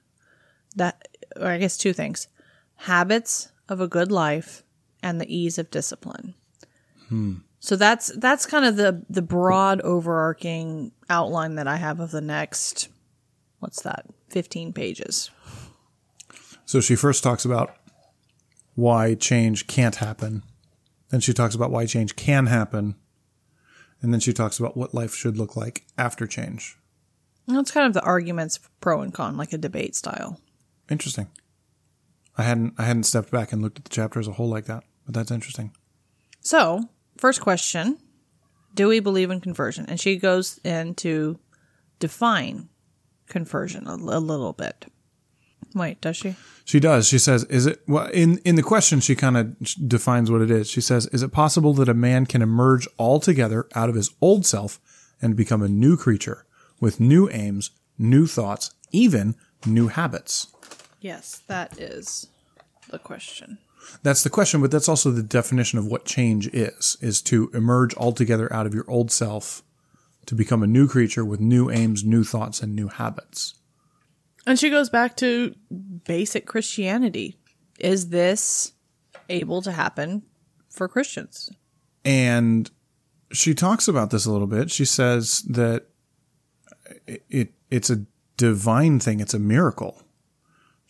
that, 0.76 1.08
or 1.36 1.48
I 1.48 1.58
guess 1.58 1.76
two 1.76 1.92
things: 1.92 2.28
habits 2.76 3.50
of 3.68 3.80
a 3.80 3.88
good 3.88 4.12
life 4.12 4.62
and 5.02 5.20
the 5.20 5.34
ease 5.34 5.58
of 5.58 5.72
discipline. 5.72 6.34
So 7.60 7.76
that's 7.76 8.10
that's 8.16 8.46
kind 8.46 8.64
of 8.64 8.76
the 8.76 9.04
the 9.08 9.22
broad 9.22 9.80
overarching 9.82 10.92
outline 11.08 11.54
that 11.56 11.68
I 11.68 11.76
have 11.76 12.00
of 12.00 12.10
the 12.10 12.22
next 12.22 12.88
what's 13.60 13.82
that? 13.82 14.06
15 14.30 14.72
pages. 14.72 15.30
So 16.64 16.80
she 16.80 16.96
first 16.96 17.22
talks 17.22 17.44
about 17.44 17.76
why 18.74 19.14
change 19.14 19.66
can't 19.66 19.96
happen. 19.96 20.42
Then 21.10 21.20
she 21.20 21.32
talks 21.32 21.54
about 21.54 21.70
why 21.70 21.86
change 21.86 22.16
can 22.16 22.46
happen. 22.46 22.94
And 24.00 24.12
then 24.12 24.20
she 24.20 24.32
talks 24.32 24.58
about 24.58 24.76
what 24.76 24.94
life 24.94 25.14
should 25.14 25.36
look 25.36 25.56
like 25.56 25.84
after 25.98 26.26
change. 26.26 26.78
That's 27.46 27.70
kind 27.70 27.86
of 27.86 27.92
the 27.92 28.02
arguments 28.02 28.60
pro 28.80 29.02
and 29.02 29.12
con, 29.12 29.36
like 29.36 29.52
a 29.52 29.58
debate 29.58 29.94
style. 29.94 30.40
Interesting. 30.88 31.28
I 32.38 32.44
hadn't 32.44 32.74
I 32.78 32.84
hadn't 32.84 33.02
stepped 33.02 33.30
back 33.30 33.52
and 33.52 33.60
looked 33.60 33.78
at 33.78 33.84
the 33.84 33.90
chapter 33.90 34.18
as 34.18 34.28
a 34.28 34.32
whole 34.32 34.48
like 34.48 34.66
that, 34.66 34.84
but 35.04 35.14
that's 35.14 35.30
interesting. 35.30 35.74
So, 36.40 36.88
first 37.20 37.40
question 37.40 37.98
Do 38.74 38.88
we 38.88 39.00
believe 39.00 39.30
in 39.30 39.40
conversion? 39.40 39.84
And 39.88 40.00
she 40.00 40.16
goes 40.16 40.58
in 40.64 40.94
to 40.96 41.38
define 41.98 42.68
conversion 43.28 43.86
a, 43.86 43.94
a 43.94 44.20
little 44.20 44.52
bit. 44.52 44.86
Wait, 45.74 46.00
does 46.00 46.16
she? 46.16 46.34
She 46.64 46.80
does. 46.80 47.06
She 47.06 47.18
says, 47.18 47.44
"Is 47.44 47.66
it 47.66 47.82
well 47.86 48.08
in 48.08 48.38
in 48.38 48.56
the 48.56 48.62
question 48.62 49.00
she 49.00 49.14
kind 49.14 49.36
of 49.36 49.56
defines 49.86 50.30
what 50.30 50.40
it 50.40 50.50
is. 50.50 50.68
She 50.68 50.80
says, 50.80 51.06
"Is 51.08 51.22
it 51.22 51.32
possible 51.32 51.74
that 51.74 51.88
a 51.88 51.94
man 51.94 52.26
can 52.26 52.42
emerge 52.42 52.88
altogether 52.98 53.68
out 53.74 53.88
of 53.88 53.94
his 53.94 54.10
old 54.20 54.46
self 54.46 54.80
and 55.22 55.36
become 55.36 55.62
a 55.62 55.68
new 55.68 55.96
creature 55.96 56.44
with 56.80 56.98
new 56.98 57.28
aims, 57.30 57.70
new 57.98 58.26
thoughts, 58.26 58.74
even 58.90 59.36
new 59.64 59.88
habits?" 59.88 60.48
Yes, 61.00 61.42
that 61.46 61.78
is 61.78 62.26
the 62.88 62.98
question. 62.98 63.58
That's 64.02 64.22
the 64.22 64.30
question, 64.30 64.60
but 64.60 64.70
that's 64.70 64.88
also 64.88 65.10
the 65.10 65.22
definition 65.22 65.78
of 65.78 65.86
what 65.86 66.04
change 66.04 66.48
is, 66.48 66.96
is 67.00 67.22
to 67.22 67.50
emerge 67.54 67.94
altogether 67.96 68.52
out 68.52 68.66
of 68.66 68.74
your 68.74 68.88
old 68.88 69.10
self 69.10 69.62
to 70.26 70.34
become 70.34 70.62
a 70.62 70.66
new 70.66 70.86
creature 70.86 71.24
with 71.24 71.40
new 71.40 71.70
aims, 71.70 72.04
new 72.04 72.24
thoughts, 72.24 72.62
and 72.62 72.74
new 72.74 72.88
habits. 72.88 73.54
And 74.46 74.58
she 74.58 74.70
goes 74.70 74.88
back 74.88 75.16
to 75.18 75.54
basic 76.04 76.46
Christianity. 76.46 77.36
Is 77.78 78.08
this 78.08 78.72
able 79.28 79.62
to 79.62 79.72
happen 79.72 80.22
for 80.68 80.88
Christians? 80.88 81.50
And 82.04 82.70
she 83.32 83.54
talks 83.54 83.88
about 83.88 84.10
this 84.10 84.26
a 84.26 84.32
little 84.32 84.46
bit. 84.46 84.70
She 84.70 84.84
says 84.84 85.42
that 85.42 85.86
it, 87.06 87.24
it 87.28 87.52
it's 87.70 87.90
a 87.90 88.04
divine 88.36 88.98
thing, 89.00 89.20
it's 89.20 89.34
a 89.34 89.38
miracle. 89.38 90.02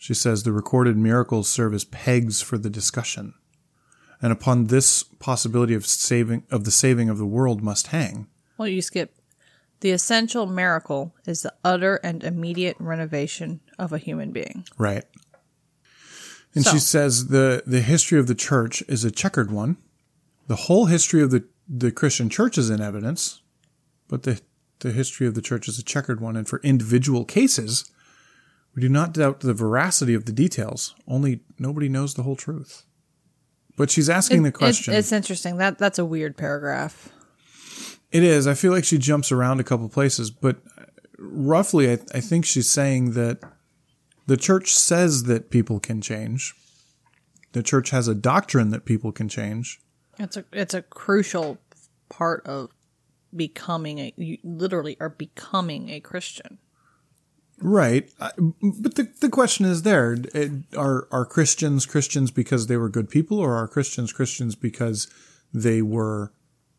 She 0.01 0.15
says 0.15 0.41
the 0.41 0.51
recorded 0.51 0.97
miracles 0.97 1.47
serve 1.47 1.75
as 1.75 1.83
pegs 1.83 2.41
for 2.41 2.57
the 2.57 2.71
discussion. 2.71 3.35
And 4.19 4.33
upon 4.33 4.65
this 4.65 5.03
possibility 5.03 5.75
of 5.75 5.85
saving 5.85 6.41
of 6.49 6.63
the 6.63 6.71
saving 6.71 7.07
of 7.07 7.19
the 7.19 7.25
world 7.27 7.61
must 7.61 7.87
hang. 7.87 8.25
Well, 8.57 8.67
you 8.67 8.81
skip. 8.81 9.13
The 9.81 9.91
essential 9.91 10.47
miracle 10.47 11.13
is 11.27 11.43
the 11.43 11.53
utter 11.63 11.97
and 11.97 12.23
immediate 12.23 12.77
renovation 12.79 13.59
of 13.77 13.93
a 13.93 13.99
human 13.99 14.31
being. 14.31 14.65
Right. 14.75 15.03
And 16.55 16.63
So- 16.63 16.71
she 16.71 16.79
says 16.79 17.27
the 17.27 17.61
the 17.67 17.81
history 17.81 18.17
of 18.17 18.25
the 18.25 18.33
church 18.33 18.81
is 18.87 19.05
a 19.05 19.11
checkered 19.11 19.51
one. 19.51 19.77
The 20.47 20.65
whole 20.65 20.87
history 20.87 21.21
of 21.21 21.29
the, 21.29 21.43
the 21.69 21.91
Christian 21.91 22.27
church 22.27 22.57
is 22.57 22.71
in 22.71 22.81
evidence, 22.81 23.43
but 24.07 24.23
the 24.23 24.41
the 24.79 24.91
history 24.91 25.27
of 25.27 25.35
the 25.35 25.43
church 25.43 25.67
is 25.67 25.77
a 25.77 25.83
checkered 25.83 26.19
one, 26.19 26.35
and 26.35 26.49
for 26.49 26.59
individual 26.63 27.23
cases, 27.23 27.85
we 28.75 28.81
do 28.81 28.89
not 28.89 29.13
doubt 29.13 29.41
the 29.41 29.53
veracity 29.53 30.13
of 30.13 30.25
the 30.25 30.31
details. 30.31 30.95
Only 31.07 31.41
nobody 31.59 31.89
knows 31.89 32.13
the 32.13 32.23
whole 32.23 32.35
truth. 32.35 32.85
But 33.77 33.89
she's 33.89 34.09
asking 34.09 34.43
the 34.43 34.49
It- 34.49 34.53
question. 34.55 34.93
it's 34.93 35.11
interesting. 35.11 35.57
That 35.57 35.77
that's 35.77 35.99
a 35.99 36.05
weird 36.05 36.37
paragraph. 36.37 37.09
It 38.11 38.23
is. 38.23 38.45
I 38.47 38.53
feel 38.53 38.71
like 38.73 38.83
she 38.83 38.97
jumps 38.97 39.31
around 39.31 39.59
a 39.59 39.63
couple 39.63 39.87
places, 39.89 40.29
but 40.31 40.57
uh, 40.77 40.83
roughly, 41.17 41.89
I, 41.91 41.99
I 42.13 42.19
think 42.19 42.45
she's 42.45 42.69
saying 42.69 43.11
that 43.11 43.39
The 44.27 44.37
church 44.37 44.73
says 44.75 45.23
that 45.23 45.49
people 45.49 45.79
can 45.79 45.99
change. 45.99 46.53
The 47.53 47.63
church 47.63 47.89
has 47.89 48.07
a 48.07 48.15
doctrine 48.15 48.69
that 48.69 48.85
people 48.85 49.11
can 49.11 49.27
change. 49.27 49.79
It's 50.19 50.37
a 50.37 50.45
it's 50.53 50.73
a 50.73 50.81
crucial 50.83 51.57
part 52.09 52.45
of 52.45 52.69
becoming 53.35 53.99
a 53.99 54.13
you 54.17 54.37
literally 54.43 54.95
are 54.99 55.09
becoming 55.09 55.89
a 55.89 55.99
Christian. 55.99 56.59
Right. 57.61 58.09
But 58.19 58.95
the, 58.95 59.11
the 59.19 59.29
question 59.29 59.65
is 59.65 59.83
there 59.83 60.17
eh, 60.33 60.49
are, 60.75 61.07
are 61.11 61.25
Christians 61.25 61.85
Christians 61.85 62.31
because 62.31 62.67
they 62.67 62.77
were 62.77 62.89
good 62.89 63.09
people 63.09 63.39
or 63.39 63.55
are 63.55 63.67
Christians 63.67 64.11
Christians 64.11 64.55
because 64.55 65.07
they 65.53 65.81
were 65.81 66.33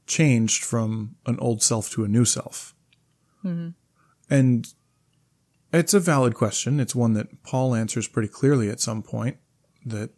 changed 0.06 0.64
from 0.64 1.16
an 1.26 1.38
old 1.38 1.62
self 1.62 1.90
to 1.90 2.04
a 2.04 2.08
new 2.08 2.24
self? 2.24 2.74
Mm-hmm. 3.44 3.70
And 4.28 4.72
it's 5.72 5.94
a 5.94 6.00
valid 6.00 6.34
question. 6.34 6.80
It's 6.80 6.94
one 6.94 7.14
that 7.14 7.42
Paul 7.42 7.74
answers 7.74 8.08
pretty 8.08 8.28
clearly 8.28 8.68
at 8.68 8.80
some 8.80 9.02
point 9.02 9.36
that 9.86 10.10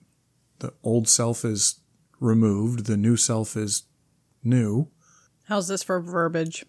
the 0.59 0.73
old 0.83 1.09
self 1.09 1.45
is 1.45 1.81
removed, 2.21 2.87
the 2.87 2.97
new 2.97 3.17
self 3.17 3.57
is 3.57 3.85
new. 4.43 4.89
How's 5.45 5.69
this 5.69 5.83
for 5.83 6.01
verbiage? 6.01 6.65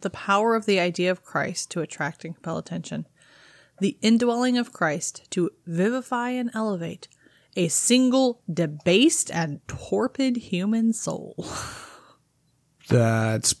The 0.00 0.10
power 0.10 0.54
of 0.54 0.66
the 0.66 0.78
idea 0.78 1.10
of 1.10 1.24
Christ 1.24 1.70
to 1.72 1.80
attract 1.80 2.24
and 2.24 2.34
compel 2.34 2.58
attention. 2.58 3.06
The 3.80 3.98
indwelling 4.00 4.56
of 4.56 4.72
Christ 4.72 5.22
to 5.30 5.50
vivify 5.66 6.30
and 6.30 6.50
elevate 6.54 7.08
a 7.56 7.68
single 7.68 8.40
debased 8.52 9.30
and 9.30 9.60
torpid 9.68 10.36
human 10.36 10.92
soul. 10.92 11.46
That's 12.88 13.54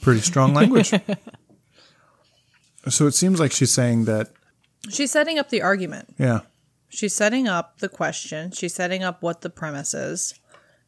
pretty 0.00 0.20
strong 0.20 0.54
language. 0.54 0.90
so 2.88 3.06
it 3.06 3.12
seems 3.12 3.40
like 3.40 3.52
she's 3.52 3.72
saying 3.72 4.04
that, 4.04 4.30
She's 4.88 5.10
setting 5.10 5.38
up 5.38 5.48
the 5.50 5.62
argument. 5.62 6.14
yeah, 6.18 6.40
She's 6.88 7.14
setting 7.14 7.48
up 7.48 7.78
the 7.80 7.88
question. 7.88 8.52
She's 8.52 8.74
setting 8.74 9.02
up 9.02 9.20
what 9.20 9.40
the 9.40 9.50
premise 9.50 9.94
is. 9.94 10.34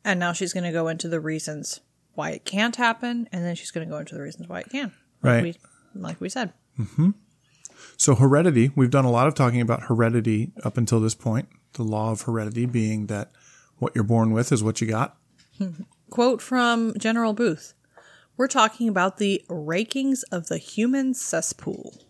And 0.05 0.21
now 0.21 0.33
she's 0.33 0.53
going 0.53 0.65
to 0.65 0.73
go 0.73 0.87
into 0.87 1.09
the 1.09 1.19
reasons 1.21 1.81
why 2.15 2.31
it 2.31 2.45
can't 2.45 2.77
happen. 2.77 3.29
And 3.33 3.45
then 3.45 3.57
she's 3.57 3.73
going 3.73 3.87
to 3.87 3.91
go 3.91 3.99
into 3.99 4.15
the 4.15 4.23
reasons 4.23 4.49
why 4.49 4.61
it 4.61 4.71
can. 4.71 4.93
Right. 5.21 5.35
Like 5.35 5.43
we, 5.43 6.01
like 6.01 6.21
we 6.21 6.29
said. 6.29 6.53
Mm-hmm. 6.79 7.11
So 7.97 8.15
heredity, 8.15 8.71
we've 8.75 8.91
done 8.91 9.05
a 9.05 9.11
lot 9.11 9.27
of 9.27 9.35
talking 9.35 9.61
about 9.61 9.85
heredity 9.85 10.53
up 10.65 10.77
until 10.77 11.01
this 11.01 11.15
point. 11.15 11.49
The 11.75 11.83
law 11.83 12.11
of 12.11 12.23
heredity 12.23 12.67
being 12.67 13.07
that 13.07 13.33
what 13.79 13.95
you're 13.95 14.05
born 14.05 14.33
with 14.33 14.53
is 14.53 14.63
what 14.63 14.81
you 14.81 14.87
got. 14.87 15.17
Quote 16.11 16.41
from 16.41 16.95
General 16.99 17.33
Booth 17.33 17.75
We're 18.37 18.49
talking 18.49 18.89
about 18.89 19.19
the 19.19 19.45
rakings 19.49 20.23
of 20.25 20.49
the 20.49 20.59
human 20.59 21.15
cesspool. 21.15 22.03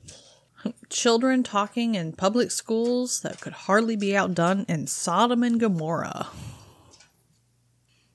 Children 0.91 1.43
talking 1.43 1.95
in 1.95 2.13
public 2.13 2.51
schools 2.51 3.21
that 3.23 3.41
could 3.41 3.53
hardly 3.53 3.97
be 3.97 4.17
outdone 4.17 4.65
in 4.69 4.87
Sodom 4.87 5.43
and 5.43 5.59
Gomorrah. 5.59 6.29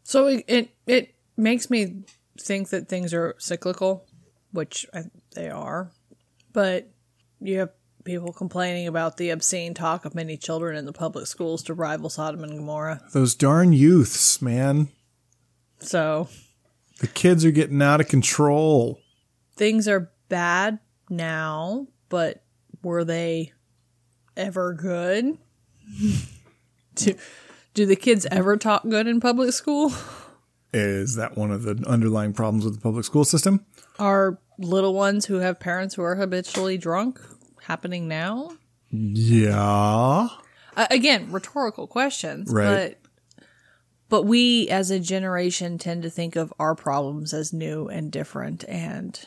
So 0.03 0.27
it, 0.27 0.45
it, 0.47 0.69
it 0.85 1.15
makes 1.37 1.69
me 1.69 2.03
think 2.39 2.69
that 2.69 2.89
things 2.89 3.13
are 3.13 3.35
cyclical, 3.37 4.05
which 4.51 4.85
I, 4.93 5.03
they 5.35 5.49
are. 5.49 5.91
But 6.51 6.92
you 7.43 7.59
have 7.59 7.69
people 8.03 8.33
complaining 8.33 8.87
about 8.87 9.17
the 9.17 9.29
obscene 9.29 9.73
talk 9.73 10.05
of 10.05 10.15
many 10.15 10.35
children 10.37 10.75
in 10.75 10.85
the 10.85 10.93
public 10.93 11.27
schools 11.27 11.63
to 11.63 11.73
rival 11.73 12.09
Sodom 12.09 12.43
and 12.43 12.57
Gomorrah. 12.57 13.01
Those 13.13 13.35
darn 13.35 13.73
youths, 13.73 14.41
man. 14.41 14.89
So 15.79 16.27
The 16.99 17.07
kids 17.07 17.45
are 17.45 17.51
getting 17.51 17.81
out 17.81 18.01
of 18.01 18.07
control. 18.07 18.99
things 19.55 19.87
are 19.87 20.11
bad 20.29 20.79
now, 21.09 21.87
but 22.09 22.43
were 22.81 23.03
they 23.03 23.53
ever 24.35 24.73
good? 24.73 25.37
do, 26.95 27.15
do 27.73 27.85
the 27.85 27.95
kids 27.95 28.25
ever 28.31 28.57
talk 28.57 28.83
good 28.83 29.07
in 29.07 29.19
public 29.19 29.53
school? 29.53 29.91
Is 30.73 31.15
that 31.15 31.37
one 31.37 31.51
of 31.51 31.63
the 31.63 31.83
underlying 31.87 32.33
problems 32.33 32.65
with 32.65 32.73
the 32.75 32.81
public 32.81 33.05
school 33.05 33.25
system? 33.25 33.65
Are 33.99 34.39
little 34.57 34.93
ones 34.93 35.25
who 35.25 35.35
have 35.35 35.59
parents 35.59 35.95
who 35.95 36.01
are 36.03 36.15
habitually 36.15 36.77
drunk 36.77 37.19
happening 37.61 38.07
now? 38.07 38.51
Yeah. 38.91 40.29
Uh, 40.75 40.87
again, 40.89 41.31
rhetorical 41.31 41.87
questions, 41.87 42.51
Right. 42.51 42.97
but 42.97 42.99
but 44.09 44.23
we 44.23 44.69
as 44.69 44.91
a 44.91 44.99
generation 44.99 45.77
tend 45.79 46.03
to 46.03 46.09
think 46.09 46.35
of 46.35 46.53
our 46.59 46.75
problems 46.75 47.33
as 47.33 47.51
new 47.51 47.87
and 47.87 48.11
different 48.11 48.63
and 48.67 49.19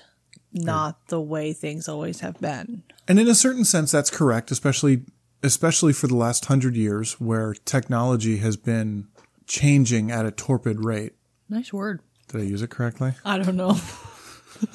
not 0.53 1.09
the 1.09 1.21
way 1.21 1.53
things 1.53 1.89
always 1.89 2.21
have 2.21 2.41
been. 2.41 2.85
And 3.09 3.19
in 3.19 3.27
a 3.27 3.35
certain 3.35 3.65
sense, 3.65 3.91
that's 3.91 4.11
correct, 4.11 4.51
especially 4.51 5.03
especially 5.43 5.93
for 5.93 6.07
the 6.07 6.17
last 6.17 6.45
hundred 6.47 6.77
years, 6.77 7.21
where 7.21 7.55
technology 7.55 8.39
has 8.39 8.57
been 8.57 9.09
changing 9.47 10.11
at 10.11 10.25
a 10.27 10.31
torpid 10.31 10.85
rate. 10.85 11.15
Nice 11.49 11.73
word. 11.73 12.01
Did 12.29 12.41
I 12.41 12.45
use 12.45 12.63
it 12.63 12.71
correctly? 12.71 13.13
I 13.25 13.39
don't 13.39 13.57
know. 13.57 13.79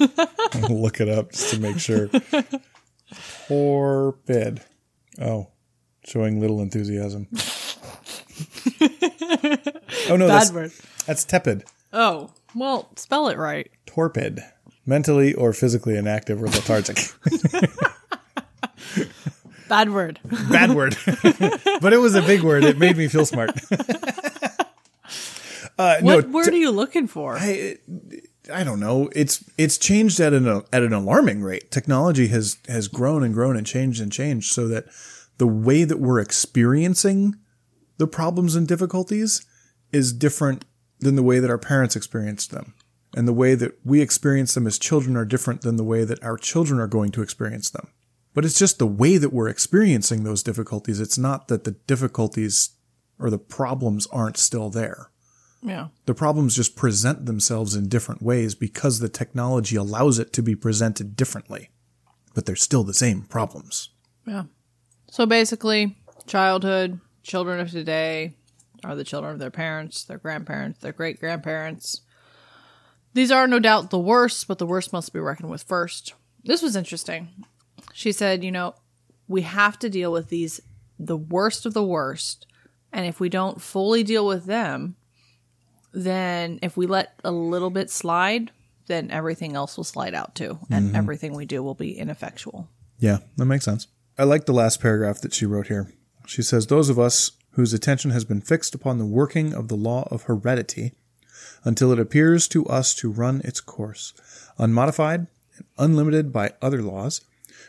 I'll 0.54 0.80
look 0.80 1.00
it 1.00 1.08
up 1.08 1.32
just 1.32 1.52
to 1.54 1.60
make 1.60 1.78
sure. 1.78 2.08
Torpid. 3.48 4.62
Oh, 5.20 5.48
showing 6.04 6.40
little 6.40 6.60
enthusiasm. 6.62 7.28
oh 10.08 10.16
no, 10.16 10.26
that's, 10.28 10.50
Bad 10.50 10.54
word. 10.54 10.72
that's 11.06 11.24
tepid. 11.24 11.64
Oh, 11.92 12.30
well, 12.54 12.90
spell 12.96 13.28
it 13.28 13.36
right. 13.36 13.70
Torpid. 13.86 14.42
Mentally 14.86 15.34
or 15.34 15.52
physically 15.52 15.96
inactive 15.96 16.42
or 16.42 16.46
lethargic. 16.46 16.98
Bad 19.68 19.90
word. 19.90 20.18
Bad 20.50 20.72
word. 20.72 20.96
but 21.80 21.92
it 21.92 21.98
was 22.00 22.14
a 22.14 22.22
big 22.22 22.42
word. 22.42 22.64
It 22.64 22.78
made 22.78 22.96
me 22.96 23.08
feel 23.08 23.24
smart. 23.26 23.50
Uh, 25.82 26.00
no, 26.02 26.16
What 26.16 26.28
word 26.30 26.48
are 26.48 26.56
you 26.56 26.70
looking 26.70 27.06
for? 27.06 27.36
I, 27.38 27.76
I 28.52 28.64
don't 28.64 28.80
know. 28.80 29.10
It's 29.14 29.44
it's 29.56 29.78
changed 29.78 30.20
at 30.20 30.32
an 30.32 30.46
at 30.72 30.82
an 30.82 30.92
alarming 30.92 31.42
rate. 31.42 31.70
Technology 31.70 32.28
has 32.28 32.58
has 32.68 32.88
grown 32.88 33.22
and 33.22 33.34
grown 33.34 33.56
and 33.56 33.66
changed 33.66 34.00
and 34.00 34.12
changed 34.12 34.52
so 34.52 34.68
that 34.68 34.86
the 35.38 35.46
way 35.46 35.84
that 35.84 35.98
we're 35.98 36.20
experiencing 36.20 37.36
the 37.98 38.06
problems 38.06 38.54
and 38.54 38.66
difficulties 38.66 39.44
is 39.92 40.12
different 40.12 40.64
than 41.00 41.16
the 41.16 41.22
way 41.22 41.38
that 41.38 41.50
our 41.50 41.58
parents 41.58 41.96
experienced 41.96 42.50
them. 42.50 42.74
And 43.14 43.28
the 43.28 43.32
way 43.32 43.54
that 43.54 43.78
we 43.84 44.00
experience 44.00 44.54
them 44.54 44.66
as 44.66 44.78
children 44.78 45.16
are 45.16 45.26
different 45.26 45.60
than 45.60 45.76
the 45.76 45.84
way 45.84 46.04
that 46.04 46.22
our 46.24 46.38
children 46.38 46.80
are 46.80 46.86
going 46.86 47.10
to 47.12 47.22
experience 47.22 47.68
them. 47.68 47.88
But 48.34 48.46
it's 48.46 48.58
just 48.58 48.78
the 48.78 48.86
way 48.86 49.18
that 49.18 49.32
we're 49.32 49.48
experiencing 49.48 50.24
those 50.24 50.42
difficulties. 50.42 51.00
It's 51.00 51.18
not 51.18 51.48
that 51.48 51.64
the 51.64 51.72
difficulties 51.72 52.70
or 53.18 53.28
the 53.28 53.38
problems 53.38 54.06
aren't 54.06 54.38
still 54.38 54.70
there. 54.70 55.11
Yeah. 55.62 55.88
The 56.06 56.14
problems 56.14 56.56
just 56.56 56.74
present 56.74 57.26
themselves 57.26 57.76
in 57.76 57.88
different 57.88 58.20
ways 58.20 58.54
because 58.54 58.98
the 58.98 59.08
technology 59.08 59.76
allows 59.76 60.18
it 60.18 60.32
to 60.32 60.42
be 60.42 60.56
presented 60.56 61.16
differently. 61.16 61.70
But 62.34 62.46
they're 62.46 62.56
still 62.56 62.82
the 62.82 62.94
same 62.94 63.22
problems. 63.22 63.90
Yeah. 64.26 64.44
So 65.10 65.24
basically, 65.26 65.96
childhood, 66.26 67.00
children 67.22 67.60
of 67.60 67.70
today 67.70 68.34
are 68.84 68.96
the 68.96 69.04
children 69.04 69.34
of 69.34 69.38
their 69.38 69.50
parents, 69.50 70.04
their 70.04 70.18
grandparents, 70.18 70.80
their 70.80 70.92
great 70.92 71.20
grandparents. 71.20 72.00
These 73.14 73.30
are 73.30 73.46
no 73.46 73.58
doubt 73.58 73.90
the 73.90 73.98
worst, 73.98 74.48
but 74.48 74.58
the 74.58 74.66
worst 74.66 74.92
must 74.92 75.12
be 75.12 75.20
reckoned 75.20 75.50
with 75.50 75.62
first. 75.62 76.14
This 76.42 76.62
was 76.62 76.74
interesting. 76.74 77.28
She 77.92 78.10
said, 78.10 78.42
you 78.42 78.50
know, 78.50 78.74
we 79.28 79.42
have 79.42 79.78
to 79.80 79.90
deal 79.90 80.10
with 80.10 80.28
these, 80.28 80.60
the 80.98 81.16
worst 81.16 81.66
of 81.66 81.74
the 81.74 81.84
worst. 81.84 82.46
And 82.92 83.06
if 83.06 83.20
we 83.20 83.28
don't 83.28 83.60
fully 83.60 84.02
deal 84.02 84.26
with 84.26 84.46
them, 84.46 84.96
then 85.92 86.58
if 86.62 86.76
we 86.76 86.86
let 86.86 87.18
a 87.24 87.30
little 87.30 87.70
bit 87.70 87.90
slide, 87.90 88.50
then 88.86 89.10
everything 89.10 89.54
else 89.54 89.76
will 89.76 89.84
slide 89.84 90.14
out 90.14 90.34
too. 90.34 90.58
And 90.70 90.88
mm-hmm. 90.88 90.96
everything 90.96 91.34
we 91.34 91.44
do 91.44 91.62
will 91.62 91.74
be 91.74 91.98
ineffectual. 91.98 92.68
Yeah, 92.98 93.18
that 93.36 93.46
makes 93.46 93.64
sense. 93.64 93.88
I 94.18 94.24
like 94.24 94.46
the 94.46 94.52
last 94.52 94.80
paragraph 94.80 95.20
that 95.20 95.34
she 95.34 95.46
wrote 95.46 95.68
here. 95.68 95.92
She 96.26 96.42
says, 96.42 96.66
Those 96.66 96.88
of 96.88 96.98
us 96.98 97.32
whose 97.52 97.72
attention 97.72 98.10
has 98.10 98.24
been 98.24 98.40
fixed 98.40 98.74
upon 98.74 98.98
the 98.98 99.06
working 99.06 99.54
of 99.54 99.68
the 99.68 99.76
law 99.76 100.08
of 100.10 100.24
heredity 100.24 100.92
until 101.64 101.92
it 101.92 101.98
appears 101.98 102.48
to 102.48 102.66
us 102.66 102.94
to 102.94 103.10
run 103.10 103.40
its 103.44 103.60
course, 103.60 104.14
unmodified 104.58 105.26
and 105.56 105.66
unlimited 105.78 106.32
by 106.32 106.52
other 106.60 106.82
laws, 106.82 107.20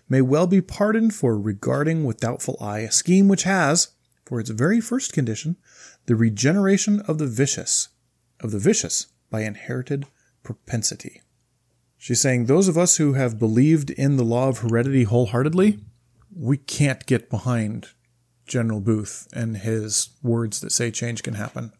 may 0.09 0.21
well 0.21 0.47
be 0.47 0.61
pardoned 0.61 1.13
for 1.13 1.37
regarding 1.37 2.03
with 2.03 2.19
doubtful 2.19 2.57
eye 2.59 2.79
a 2.79 2.91
scheme 2.91 3.27
which 3.27 3.43
has, 3.43 3.89
for 4.25 4.39
its 4.39 4.49
very 4.49 4.79
first 4.79 5.13
condition, 5.13 5.57
the 6.05 6.15
regeneration 6.15 7.01
of 7.01 7.17
the 7.17 7.27
vicious, 7.27 7.89
of 8.43 8.51
the 8.51 8.59
vicious 8.59 9.07
by 9.29 9.41
inherited 9.41 10.05
propensity. 10.43 11.21
She's 11.97 12.21
saying 12.21 12.45
those 12.45 12.67
of 12.67 12.77
us 12.77 12.97
who 12.97 13.13
have 13.13 13.39
believed 13.39 13.89
in 13.89 14.17
the 14.17 14.25
law 14.25 14.49
of 14.49 14.59
heredity 14.59 15.03
wholeheartedly, 15.03 15.79
we 16.35 16.57
can't 16.57 17.05
get 17.05 17.29
behind 17.29 17.87
General 18.45 18.81
Booth 18.81 19.27
and 19.33 19.57
his 19.57 20.09
words 20.21 20.59
that 20.61 20.71
say 20.71 20.91
change 20.91 21.23
can 21.23 21.35
happen. 21.35 21.71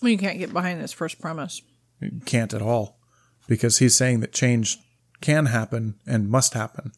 Well, 0.00 0.10
you 0.10 0.18
can't 0.18 0.38
get 0.38 0.52
behind 0.52 0.80
this 0.80 0.92
first 0.92 1.20
premise. 1.20 1.62
You 2.00 2.20
Can't 2.24 2.54
at 2.54 2.62
all. 2.62 2.98
Because 3.46 3.78
he's 3.78 3.94
saying 3.94 4.20
that 4.20 4.32
change 4.32 4.78
can 5.20 5.46
happen 5.46 5.96
and 6.06 6.30
must 6.30 6.54
happen. 6.54 6.92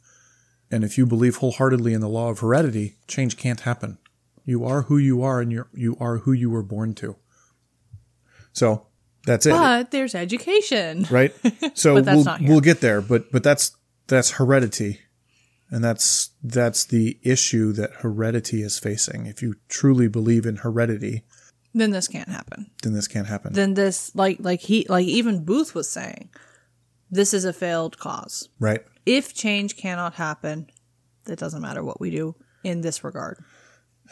And 0.71 0.85
if 0.85 0.99
you 0.99 1.07
believe 1.07 1.37
wholeheartedly 1.37 1.95
in 1.95 2.01
the 2.01 2.09
law 2.09 2.31
of 2.31 2.41
heredity, 2.41 2.97
change 3.07 3.37
can't 3.37 3.61
happen. 3.61 3.99
You 4.45 4.65
are 4.65 4.83
who 4.83 4.99
you 4.99 5.23
are 5.23 5.41
and 5.41 5.53
you're, 5.53 5.69
you 5.75 5.97
are 6.01 6.19
who 6.19 6.33
you 6.33 6.51
were 6.51 6.63
born 6.63 6.95
to. 6.95 7.17
So 8.53 8.88
that's 9.29 9.47
it. 9.47 9.51
But 9.51 9.91
there's 9.91 10.15
education. 10.15 11.07
right? 11.11 11.35
So 11.75 12.01
we'll 12.03 12.27
we'll 12.41 12.61
get 12.61 12.81
there, 12.81 13.01
but 13.01 13.31
but 13.31 13.43
that's 13.43 13.77
that's 14.09 14.33
heredity, 14.33 15.01
and 15.71 15.85
that's 15.85 16.31
that's 16.43 16.85
the 16.85 17.19
issue 17.23 17.73
that 17.75 17.91
heredity 18.01 18.63
is 18.63 18.79
facing. 18.79 19.27
If 19.27 19.43
you 19.43 19.55
truly 19.69 20.09
believe 20.09 20.47
in 20.47 20.57
heredity, 20.57 21.23
Then 21.75 21.91
this 21.91 22.09
can't 22.09 22.29
happen. 22.29 22.71
then 22.83 22.93
this 22.95 23.07
can't 23.09 23.27
happen. 23.29 23.53
Then 23.53 23.75
this, 23.75 24.15
like, 24.15 24.39
like 24.41 24.61
he, 24.61 24.87
like 24.89 25.07
even 25.07 25.45
Booth 25.45 25.75
was 25.75 25.89
saying, 25.89 26.31
this 27.11 27.33
is 27.35 27.45
a 27.45 27.53
failed 27.53 27.99
cause. 27.99 28.49
right? 28.59 28.81
If 29.07 29.33
change 29.35 29.77
cannot 29.77 30.15
happen, 30.15 30.69
it 31.27 31.39
doesn't 31.39 31.63
matter 31.63 31.83
what 31.85 32.01
we 32.01 32.11
do 32.11 32.35
in 32.65 32.81
this 32.81 33.05
regard. 33.05 33.39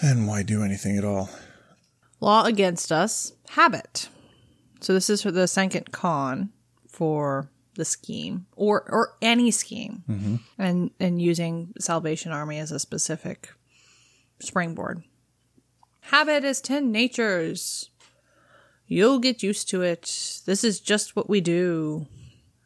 And 0.00 0.28
why 0.28 0.42
do 0.42 0.62
anything 0.62 0.98
at 0.98 1.04
all? 1.04 1.30
Law 2.20 2.44
against 2.44 2.92
us, 2.92 3.32
habit. 3.50 4.08
So 4.80 4.92
this 4.92 5.10
is 5.10 5.22
for 5.22 5.30
the 5.30 5.48
second 5.48 5.92
con 5.92 6.50
for 6.88 7.50
the 7.74 7.84
scheme 7.84 8.46
or 8.56 8.82
or 8.90 9.16
any 9.20 9.50
scheme, 9.50 10.02
mm-hmm. 10.08 10.36
and 10.58 10.90
and 10.98 11.20
using 11.20 11.72
Salvation 11.78 12.32
Army 12.32 12.58
as 12.58 12.72
a 12.72 12.78
specific 12.78 13.52
springboard. 14.38 15.02
Habit 16.00 16.44
is 16.44 16.60
ten 16.60 16.92
natures. 16.92 17.90
You'll 18.86 19.18
get 19.18 19.42
used 19.42 19.68
to 19.70 19.82
it. 19.82 20.40
This 20.46 20.62
is 20.62 20.80
just 20.80 21.16
what 21.16 21.28
we 21.28 21.40
do. 21.40 22.06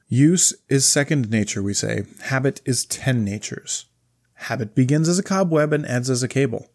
Use 0.08 0.52
is 0.68 0.84
second 0.84 1.30
nature, 1.30 1.62
we 1.62 1.72
say. 1.72 2.04
Habit 2.24 2.60
is 2.64 2.84
ten 2.84 3.24
natures. 3.24 3.86
Habit 4.34 4.74
begins 4.74 5.08
as 5.08 5.18
a 5.18 5.22
cobweb 5.22 5.72
and 5.72 5.86
ends 5.86 6.10
as 6.10 6.22
a 6.22 6.28
cable. 6.28 6.66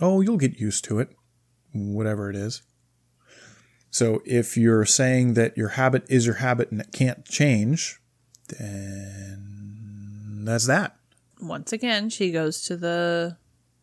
Oh, 0.00 0.20
you'll 0.20 0.36
get 0.36 0.60
used 0.60 0.84
to 0.84 0.98
it, 0.98 1.08
whatever 1.72 2.28
it 2.28 2.36
is. 2.36 2.62
So 3.94 4.22
if 4.24 4.56
you're 4.56 4.84
saying 4.84 5.34
that 5.34 5.56
your 5.56 5.68
habit 5.68 6.04
is 6.08 6.26
your 6.26 6.34
habit 6.34 6.72
and 6.72 6.80
it 6.80 6.90
can't 6.90 7.24
change, 7.24 8.00
then 8.48 10.40
that's 10.44 10.66
that. 10.66 10.96
Once 11.40 11.72
again, 11.72 12.10
she 12.10 12.32
goes 12.32 12.62
to 12.62 12.76
the 12.76 13.36